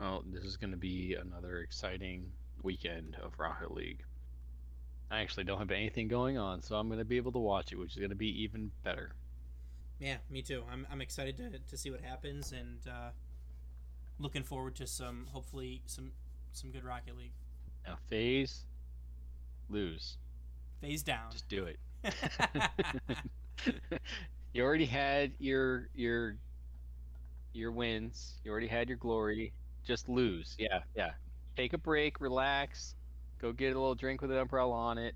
Oh, 0.00 0.22
this 0.26 0.44
is 0.44 0.56
going 0.56 0.72
to 0.72 0.76
be 0.76 1.16
another 1.20 1.58
exciting 1.60 2.32
weekend 2.62 3.16
of 3.22 3.38
Rocket 3.38 3.72
League. 3.72 4.02
I 5.10 5.20
actually 5.20 5.44
don't 5.44 5.58
have 5.58 5.70
anything 5.70 6.08
going 6.08 6.38
on, 6.38 6.62
so 6.62 6.76
I'm 6.76 6.88
going 6.88 6.98
to 6.98 7.04
be 7.04 7.16
able 7.16 7.32
to 7.32 7.38
watch 7.38 7.72
it, 7.72 7.76
which 7.76 7.92
is 7.92 7.98
going 7.98 8.10
to 8.10 8.16
be 8.16 8.42
even 8.42 8.70
better. 8.82 9.12
Yeah, 10.00 10.16
me 10.28 10.42
too. 10.42 10.64
I'm, 10.70 10.86
I'm 10.90 11.00
excited 11.00 11.36
to, 11.36 11.58
to 11.58 11.76
see 11.76 11.90
what 11.90 12.00
happens 12.00 12.52
and 12.52 12.78
uh, 12.88 13.10
looking 14.18 14.42
forward 14.42 14.74
to 14.76 14.86
some 14.86 15.26
hopefully 15.32 15.82
some 15.86 16.12
some 16.52 16.70
good 16.70 16.84
Rocket 16.84 17.16
League. 17.16 17.32
Now, 17.86 17.96
FaZe, 18.08 18.66
lose. 19.68 20.18
FaZe 20.80 21.02
down. 21.02 21.30
Just 21.30 21.48
do 21.48 21.64
it. 21.64 21.78
you 24.52 24.62
already 24.62 24.86
had 24.86 25.32
your 25.38 25.88
your 25.94 26.36
your 27.52 27.72
wins. 27.72 28.40
You 28.44 28.50
already 28.50 28.68
had 28.68 28.88
your 28.88 28.98
glory. 28.98 29.52
Just 29.84 30.08
lose. 30.08 30.54
Yeah, 30.58 30.80
yeah. 30.94 31.12
Take 31.56 31.72
a 31.72 31.78
break, 31.78 32.20
relax, 32.20 32.94
go 33.40 33.52
get 33.52 33.76
a 33.76 33.78
little 33.80 33.94
drink 33.94 34.20
with 34.22 34.30
an 34.30 34.38
umbrella 34.38 34.72
on 34.74 34.98
it. 34.98 35.14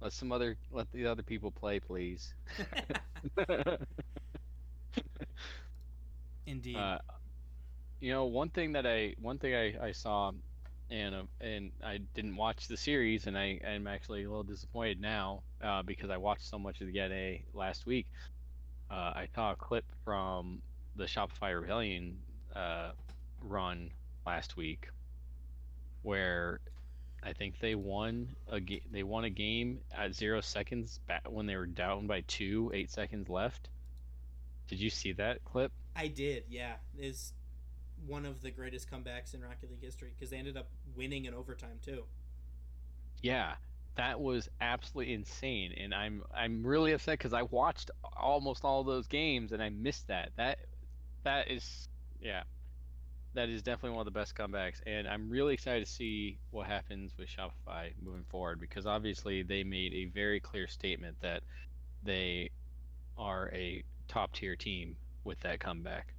Let 0.00 0.12
some 0.12 0.32
other 0.32 0.56
let 0.70 0.90
the 0.92 1.06
other 1.06 1.22
people 1.22 1.50
play, 1.50 1.80
please. 1.80 2.34
Indeed. 6.46 6.76
uh, 6.76 6.98
you 8.00 8.12
know, 8.12 8.26
one 8.26 8.50
thing 8.50 8.72
that 8.72 8.86
I 8.86 9.14
one 9.20 9.38
thing 9.38 9.54
I, 9.54 9.88
I 9.88 9.92
saw, 9.92 10.32
and 10.90 11.14
uh, 11.14 11.22
and 11.40 11.72
I 11.84 11.98
didn't 12.14 12.36
watch 12.36 12.68
the 12.68 12.76
series, 12.76 13.26
and 13.26 13.36
I 13.36 13.60
am 13.64 13.86
actually 13.86 14.24
a 14.24 14.28
little 14.28 14.44
disappointed 14.44 15.00
now 15.00 15.42
uh, 15.62 15.82
because 15.82 16.10
I 16.10 16.16
watched 16.16 16.48
so 16.48 16.58
much 16.58 16.80
of 16.80 16.92
the 16.92 16.98
NA 16.98 17.38
last 17.58 17.86
week. 17.86 18.06
Uh, 18.90 19.12
I 19.14 19.28
saw 19.34 19.52
a 19.52 19.56
clip 19.56 19.84
from 20.04 20.62
the 20.94 21.04
Shopify 21.04 21.60
Rebellion 21.60 22.18
uh, 22.54 22.90
run 23.42 23.90
last 24.24 24.56
week, 24.56 24.88
where 26.02 26.60
I 27.22 27.32
think 27.32 27.58
they 27.58 27.74
won 27.74 28.28
a 28.48 28.60
ga- 28.60 28.82
they 28.92 29.02
won 29.02 29.24
a 29.24 29.30
game 29.30 29.80
at 29.92 30.14
zero 30.14 30.40
seconds 30.40 31.00
back 31.08 31.22
when 31.28 31.46
they 31.46 31.56
were 31.56 31.66
down 31.66 32.06
by 32.06 32.22
two, 32.28 32.70
eight 32.72 32.90
seconds 32.90 33.28
left. 33.28 33.68
Did 34.68 34.80
you 34.80 34.90
see 34.90 35.12
that 35.12 35.44
clip? 35.44 35.72
I 35.94 36.08
did, 36.08 36.44
yeah. 36.48 36.74
Is 36.98 37.32
one 38.06 38.26
of 38.26 38.42
the 38.42 38.50
greatest 38.50 38.90
comebacks 38.90 39.34
in 39.34 39.42
Rocket 39.42 39.70
League 39.70 39.82
history 39.82 40.12
because 40.14 40.30
they 40.30 40.36
ended 40.36 40.56
up 40.56 40.68
winning 40.96 41.24
in 41.24 41.34
overtime 41.34 41.78
too. 41.84 42.04
Yeah, 43.22 43.54
that 43.96 44.20
was 44.20 44.48
absolutely 44.60 45.14
insane, 45.14 45.72
and 45.76 45.94
I'm 45.94 46.22
I'm 46.34 46.64
really 46.66 46.92
upset 46.92 47.18
because 47.18 47.32
I 47.32 47.42
watched 47.42 47.90
almost 48.16 48.64
all 48.64 48.84
those 48.84 49.06
games 49.06 49.52
and 49.52 49.62
I 49.62 49.70
missed 49.70 50.08
that. 50.08 50.32
That 50.36 50.58
that 51.24 51.50
is 51.50 51.88
yeah, 52.20 52.42
that 53.34 53.48
is 53.48 53.62
definitely 53.62 53.96
one 53.96 54.06
of 54.06 54.12
the 54.12 54.18
best 54.18 54.34
comebacks, 54.34 54.80
and 54.86 55.08
I'm 55.08 55.30
really 55.30 55.54
excited 55.54 55.86
to 55.86 55.90
see 55.90 56.38
what 56.50 56.66
happens 56.66 57.12
with 57.18 57.28
Shopify 57.28 57.92
moving 58.02 58.24
forward 58.28 58.60
because 58.60 58.86
obviously 58.86 59.42
they 59.42 59.64
made 59.64 59.92
a 59.94 60.06
very 60.06 60.40
clear 60.40 60.68
statement 60.68 61.16
that 61.22 61.42
they 62.02 62.50
are 63.16 63.50
a 63.52 63.82
top 64.08 64.32
tier 64.32 64.56
team 64.56 64.96
with 65.24 65.40
that 65.40 65.60
comeback. 65.60 66.15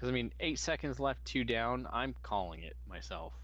Because 0.00 0.08
I 0.08 0.14
mean, 0.14 0.32
eight 0.40 0.58
seconds 0.58 0.98
left, 0.98 1.22
two 1.26 1.44
down. 1.44 1.86
I'm 1.92 2.14
calling 2.22 2.62
it 2.62 2.74
myself. 2.88 3.34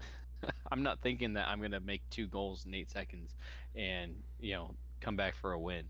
I'm 0.70 0.84
not 0.84 1.00
thinking 1.00 1.32
that 1.32 1.48
I'm 1.48 1.60
gonna 1.60 1.80
make 1.80 2.08
two 2.08 2.28
goals 2.28 2.66
in 2.66 2.72
eight 2.72 2.88
seconds 2.88 3.34
and 3.74 4.14
you 4.38 4.54
know 4.54 4.76
come 5.00 5.16
back 5.16 5.34
for 5.34 5.50
a 5.50 5.58
win. 5.58 5.82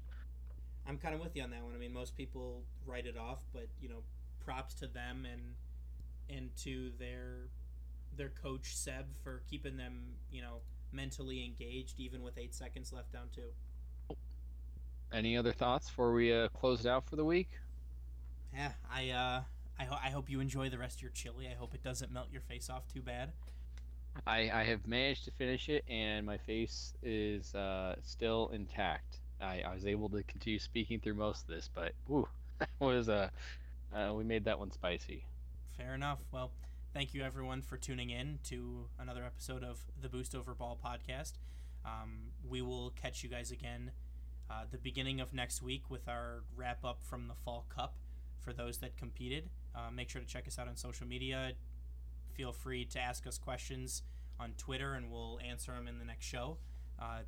I'm 0.89 0.97
kind 0.97 1.15
of 1.15 1.21
with 1.21 1.37
you 1.37 1.43
on 1.43 1.51
that 1.51 1.63
one. 1.63 1.75
I 1.75 1.79
mean, 1.79 1.93
most 1.93 2.17
people 2.17 2.63
write 2.87 3.05
it 3.05 3.19
off, 3.19 3.41
but 3.53 3.67
you 3.83 3.91
know, 3.91 3.99
props 4.41 4.73
to 4.77 4.87
them 4.87 5.27
and 5.31 5.43
and 6.35 6.57
to 6.63 6.93
their 6.99 7.49
their 8.17 8.31
coach 8.31 8.75
Seb 8.75 9.05
for 9.23 9.43
keeping 9.47 9.77
them, 9.77 10.15
you 10.31 10.41
know, 10.41 10.63
mentally 10.91 11.45
engaged 11.45 12.01
even 12.01 12.23
with 12.23 12.39
eight 12.39 12.55
seconds 12.55 12.95
left 12.95 13.13
down 13.13 13.27
two. 13.35 14.17
Any 15.13 15.37
other 15.37 15.53
thoughts 15.53 15.91
before 15.91 16.15
we 16.15 16.33
uh, 16.33 16.49
close 16.49 16.81
it 16.81 16.87
out 16.87 17.07
for 17.11 17.17
the 17.17 17.25
week? 17.27 17.51
Yeah, 18.55 18.73
I 18.91 19.11
uh, 19.11 19.43
I, 19.79 19.85
ho- 19.85 19.99
I 20.03 20.11
hope 20.11 20.31
you 20.31 20.41
enjoy 20.41 20.69
the 20.69 20.79
rest 20.79 20.97
of 20.97 21.03
your 21.03 21.11
chili. 21.11 21.49
I 21.51 21.55
hope 21.55 21.75
it 21.75 21.83
doesn't 21.83 22.13
melt 22.13 22.29
your 22.31 22.41
face 22.43 22.71
off 22.71 22.87
too 22.93 23.03
bad. 23.03 23.33
I, 24.27 24.51
I 24.53 24.65
have 24.65 24.87
managed 24.87 25.25
to 25.25 25.31
finish 25.33 25.69
it, 25.69 25.85
and 25.89 26.27
my 26.27 26.37
face 26.37 26.93
is 27.03 27.55
uh, 27.55 27.97
still 28.03 28.51
intact. 28.53 29.19
I, 29.41 29.63
I 29.67 29.75
was 29.75 29.87
able 29.87 30.09
to 30.11 30.23
continue 30.25 30.59
speaking 30.59 31.01
through 31.01 31.15
most 31.15 31.43
of 31.43 31.49
this, 31.49 31.69
but 31.75 31.93
ooh, 32.11 32.29
that 32.59 32.69
was 32.79 33.09
uh, 33.09 33.31
uh, 33.95 34.13
we 34.15 34.25
made 34.25 34.45
that 34.45 34.59
one 34.59 34.71
spicy. 34.71 35.25
Fair 35.77 35.95
enough. 35.95 36.21
Well, 36.31 36.51
thank 36.93 37.15
you 37.15 37.23
everyone 37.23 37.63
for 37.63 37.77
tuning 37.77 38.11
in 38.11 38.39
to 38.45 38.87
another 38.99 39.25
episode 39.25 39.65
of 39.65 39.81
the 40.01 40.09
Boost 40.09 40.35
Over 40.35 40.55
Ball 40.55 40.79
podcast. 40.85 41.33
Um, 41.85 42.33
we 42.49 42.63
will 42.63 42.91
catch 42.91 43.25
you 43.25 43.29
guys 43.29 43.51
again 43.51 43.91
uh, 44.51 44.65
the 44.71 44.79
beginning 44.79 45.21
of 45.21 45.33
next 45.33 45.63
week 45.63 45.91
with 45.91 46.07
our 46.09 46.43
wrap 46.55 46.85
up 46.85 46.99
from 47.03 47.29
the 47.29 47.35
Fall 47.35 47.65
Cup 47.75 47.97
for 48.39 48.53
those 48.53 48.79
that 48.79 48.97
competed. 48.97 49.49
Uh, 49.75 49.91
make 49.91 50.09
sure 50.09 50.21
to 50.21 50.27
check 50.27 50.47
us 50.47 50.59
out 50.59 50.69
on 50.69 50.77
social 50.77 51.07
media. 51.07 51.53
Feel 52.35 52.53
free 52.53 52.85
to 52.87 53.01
ask 53.01 53.27
us 53.27 53.39
questions 53.39 54.03
on 54.41 54.53
Twitter, 54.59 54.95
and 54.95 55.11
we'll 55.11 55.39
answer 55.47 55.73
them 55.73 55.87
in 55.87 55.99
the 55.99 56.05
next 56.05 56.27
show. 56.27 56.59
Uh, 57.01 57.21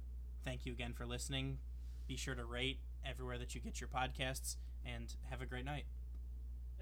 thank 0.45 0.67
you 0.67 0.73
again 0.73 0.93
for 0.93 1.07
listening. 1.07 1.59
Be 2.07 2.17
sure 2.17 2.35
to 2.35 2.45
rate 2.45 2.79
everywhere 3.05 3.39
that 3.39 3.55
you 3.55 3.61
get 3.61 3.81
your 3.81 3.89
podcasts, 3.89 4.57
and 4.85 5.15
have 5.31 5.43
a 5.43 5.47
great 5.47 5.65
night. 5.65 5.85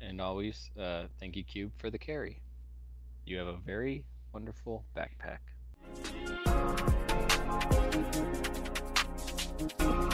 And 0.01 0.21
always, 0.21 0.71
uh, 0.79 1.05
thank 1.21 1.37
you, 1.37 1.45
Cube, 1.45 1.73
for 1.79 1.91
the 1.91 1.99
carry. 1.99 2.41
You 3.25 3.39
have 3.39 3.47
a 3.47 3.57
very 3.57 4.05
wonderful 4.33 4.85
backpack. 4.97 5.39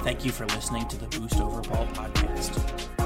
Thank 0.03 0.25
you 0.25 0.33
for 0.33 0.47
listening 0.47 0.87
to 0.89 0.97
the 0.97 1.07
Boost 1.19 1.41
Over 1.41 1.63
Ball 1.63 1.87
podcast. 1.89 2.98